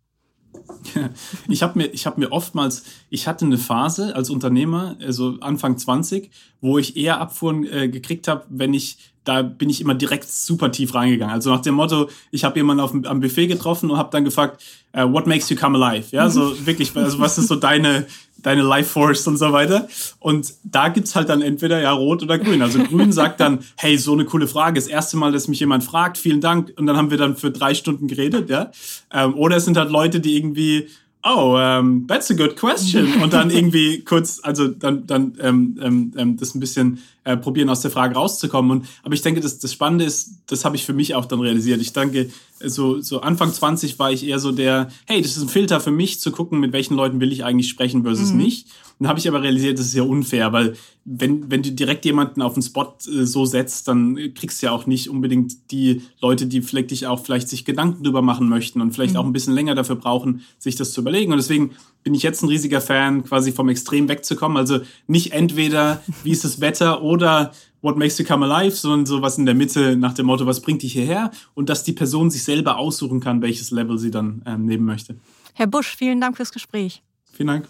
Ich 1.48 1.62
habe 1.62 1.78
mir, 1.78 1.88
hab 1.88 2.18
mir 2.18 2.32
oftmals, 2.32 2.84
ich 3.10 3.26
hatte 3.26 3.44
eine 3.44 3.58
Phase 3.58 4.14
als 4.14 4.30
Unternehmer, 4.30 4.96
also 5.00 5.36
Anfang 5.40 5.78
20, 5.78 6.30
wo 6.60 6.78
ich 6.78 6.96
eher 6.96 7.20
Abfuhren 7.20 7.64
äh, 7.64 7.88
gekriegt 7.88 8.28
habe, 8.28 8.44
wenn 8.48 8.74
ich, 8.74 8.98
da 9.24 9.42
bin 9.42 9.68
ich 9.70 9.80
immer 9.80 9.94
direkt 9.94 10.28
super 10.28 10.70
tief 10.70 10.94
reingegangen. 10.94 11.34
Also 11.34 11.50
nach 11.50 11.60
dem 11.60 11.74
Motto, 11.74 12.08
ich 12.30 12.44
habe 12.44 12.58
jemanden 12.58 12.82
auf, 12.82 12.92
am 12.94 13.20
Buffet 13.20 13.46
getroffen 13.46 13.90
und 13.90 13.98
habe 13.98 14.10
dann 14.10 14.24
gefragt, 14.24 14.62
uh, 14.96 15.10
what 15.12 15.26
makes 15.26 15.48
you 15.50 15.56
come 15.56 15.76
alive? 15.78 16.14
Ja, 16.14 16.28
so 16.28 16.66
wirklich, 16.66 16.94
also 16.96 17.18
was 17.18 17.38
ist 17.38 17.48
so 17.48 17.56
deine, 17.56 18.06
deine 18.46 18.62
Life 18.62 18.90
Force 18.90 19.26
und 19.26 19.38
so 19.38 19.52
weiter. 19.52 19.88
Und 20.20 20.54
da 20.62 20.88
gibt's 20.88 21.16
halt 21.16 21.28
dann 21.28 21.42
entweder 21.42 21.80
ja 21.80 21.90
rot 21.90 22.22
oder 22.22 22.38
grün. 22.38 22.62
Also 22.62 22.78
grün 22.78 23.10
sagt 23.10 23.40
dann, 23.40 23.58
hey, 23.76 23.98
so 23.98 24.12
eine 24.12 24.24
coole 24.24 24.46
Frage. 24.46 24.76
Das 24.76 24.86
erste 24.86 25.16
Mal, 25.16 25.32
dass 25.32 25.48
mich 25.48 25.58
jemand 25.58 25.82
fragt, 25.82 26.16
vielen 26.16 26.40
Dank. 26.40 26.72
Und 26.76 26.86
dann 26.86 26.96
haben 26.96 27.10
wir 27.10 27.18
dann 27.18 27.36
für 27.36 27.50
drei 27.50 27.74
Stunden 27.74 28.06
geredet, 28.06 28.48
ja. 28.48 28.70
Ähm, 29.12 29.34
oder 29.34 29.56
es 29.56 29.64
sind 29.64 29.76
halt 29.76 29.90
Leute, 29.90 30.20
die 30.20 30.36
irgendwie 30.36 30.86
oh, 31.24 31.56
um, 31.56 32.06
that's 32.06 32.30
a 32.30 32.34
good 32.34 32.56
question. 32.56 33.20
Und 33.20 33.32
dann 33.32 33.50
irgendwie 33.50 34.04
kurz, 34.04 34.38
also 34.44 34.68
dann, 34.68 35.08
dann 35.08 35.36
ähm, 35.40 35.76
ähm, 35.82 36.12
ähm, 36.16 36.36
das 36.36 36.54
ein 36.54 36.60
bisschen 36.60 37.00
äh, 37.26 37.36
probieren, 37.36 37.68
aus 37.68 37.80
der 37.80 37.90
Frage 37.90 38.14
rauszukommen. 38.14 38.70
Und, 38.70 38.86
aber 39.02 39.14
ich 39.14 39.20
denke, 39.20 39.40
das, 39.40 39.58
das 39.58 39.72
Spannende 39.72 40.04
ist, 40.04 40.42
das 40.46 40.64
habe 40.64 40.76
ich 40.76 40.84
für 40.84 40.92
mich 40.92 41.16
auch 41.16 41.24
dann 41.24 41.40
realisiert. 41.40 41.80
Ich 41.80 41.92
denke, 41.92 42.30
so, 42.60 43.00
so 43.00 43.20
Anfang 43.20 43.52
20 43.52 43.98
war 43.98 44.12
ich 44.12 44.24
eher 44.24 44.38
so 44.38 44.52
der, 44.52 44.88
hey, 45.06 45.20
das 45.20 45.36
ist 45.36 45.42
ein 45.42 45.48
Filter 45.48 45.80
für 45.80 45.90
mich, 45.90 46.20
zu 46.20 46.30
gucken, 46.30 46.60
mit 46.60 46.72
welchen 46.72 46.94
Leuten 46.94 47.18
will 47.20 47.32
ich 47.32 47.44
eigentlich 47.44 47.68
sprechen 47.68 48.04
versus 48.04 48.30
mhm. 48.30 48.38
nicht. 48.38 48.68
Dann 49.00 49.08
habe 49.08 49.18
ich 49.18 49.28
aber 49.28 49.42
realisiert, 49.42 49.78
das 49.78 49.86
ist 49.86 49.94
ja 49.94 50.04
unfair, 50.04 50.52
weil 50.52 50.74
wenn, 51.04 51.50
wenn 51.50 51.62
du 51.62 51.72
direkt 51.72 52.04
jemanden 52.04 52.40
auf 52.40 52.54
den 52.54 52.62
Spot 52.62 52.94
äh, 53.06 53.24
so 53.24 53.44
setzt, 53.44 53.88
dann 53.88 54.32
kriegst 54.34 54.62
du 54.62 54.66
ja 54.66 54.72
auch 54.72 54.86
nicht 54.86 55.10
unbedingt 55.10 55.72
die 55.72 56.02
Leute, 56.20 56.46
die 56.46 56.62
vielleicht 56.62 56.92
dich 56.92 57.08
auch 57.08 57.24
vielleicht 57.24 57.48
sich 57.48 57.64
Gedanken 57.64 58.04
drüber 58.04 58.22
machen 58.22 58.48
möchten 58.48 58.80
und 58.80 58.92
vielleicht 58.92 59.14
mhm. 59.14 59.20
auch 59.20 59.26
ein 59.26 59.32
bisschen 59.32 59.54
länger 59.54 59.74
dafür 59.74 59.96
brauchen, 59.96 60.42
sich 60.58 60.76
das 60.76 60.92
zu 60.92 61.00
überlegen. 61.00 61.32
Und 61.32 61.38
deswegen 61.38 61.72
bin 62.06 62.14
ich 62.14 62.22
jetzt 62.22 62.40
ein 62.44 62.48
riesiger 62.48 62.80
Fan, 62.80 63.24
quasi 63.24 63.50
vom 63.50 63.68
Extrem 63.68 64.08
wegzukommen. 64.08 64.56
Also 64.56 64.78
nicht 65.08 65.32
entweder, 65.32 66.04
wie 66.22 66.30
ist 66.30 66.44
das 66.44 66.60
Wetter 66.60 67.02
oder 67.02 67.50
what 67.82 67.96
makes 67.96 68.16
you 68.16 68.24
come 68.24 68.46
alive, 68.46 68.76
sondern 68.76 69.06
sowas 69.06 69.38
in 69.38 69.44
der 69.44 69.56
Mitte 69.56 69.96
nach 69.96 70.14
dem 70.14 70.26
Motto, 70.26 70.46
was 70.46 70.60
bringt 70.60 70.84
dich 70.84 70.92
hierher? 70.92 71.32
Und 71.54 71.68
dass 71.68 71.82
die 71.82 71.92
Person 71.92 72.30
sich 72.30 72.44
selber 72.44 72.78
aussuchen 72.78 73.18
kann, 73.18 73.42
welches 73.42 73.72
Level 73.72 73.98
sie 73.98 74.12
dann 74.12 74.40
ähm, 74.46 74.66
nehmen 74.66 74.84
möchte. 74.84 75.16
Herr 75.54 75.66
Busch, 75.66 75.96
vielen 75.96 76.20
Dank 76.20 76.36
fürs 76.36 76.52
Gespräch. 76.52 77.02
Vielen 77.32 77.48
Dank. 77.48 77.68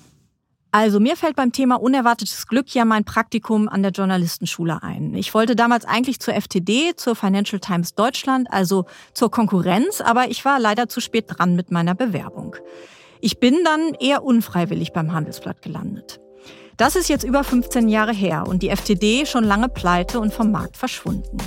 Also 0.70 1.00
mir 1.00 1.16
fällt 1.16 1.36
beim 1.36 1.52
Thema 1.52 1.76
unerwartetes 1.76 2.46
Glück 2.46 2.74
ja 2.74 2.84
mein 2.84 3.04
Praktikum 3.04 3.70
an 3.70 3.82
der 3.82 3.92
Journalistenschule 3.92 4.82
ein. 4.82 5.14
Ich 5.14 5.32
wollte 5.32 5.56
damals 5.56 5.86
eigentlich 5.86 6.20
zur 6.20 6.34
FTD, 6.34 6.94
zur 6.94 7.16
Financial 7.16 7.58
Times 7.58 7.94
Deutschland, 7.94 8.52
also 8.52 8.84
zur 9.14 9.30
Konkurrenz, 9.30 10.02
aber 10.02 10.28
ich 10.28 10.44
war 10.44 10.60
leider 10.60 10.90
zu 10.90 11.00
spät 11.00 11.24
dran 11.28 11.56
mit 11.56 11.70
meiner 11.70 11.94
Bewerbung. 11.94 12.56
Ich 13.20 13.40
bin 13.40 13.64
dann 13.64 13.94
eher 14.00 14.22
unfreiwillig 14.24 14.92
beim 14.92 15.12
Handelsblatt 15.12 15.62
gelandet. 15.62 16.20
Das 16.76 16.94
ist 16.94 17.08
jetzt 17.08 17.24
über 17.24 17.42
15 17.42 17.88
Jahre 17.88 18.12
her 18.12 18.44
und 18.46 18.62
die 18.62 18.68
FTD 18.68 19.24
schon 19.24 19.44
lange 19.44 19.70
pleite 19.70 20.20
und 20.20 20.34
vom 20.34 20.52
Markt 20.52 20.76
verschwunden. 20.76 21.38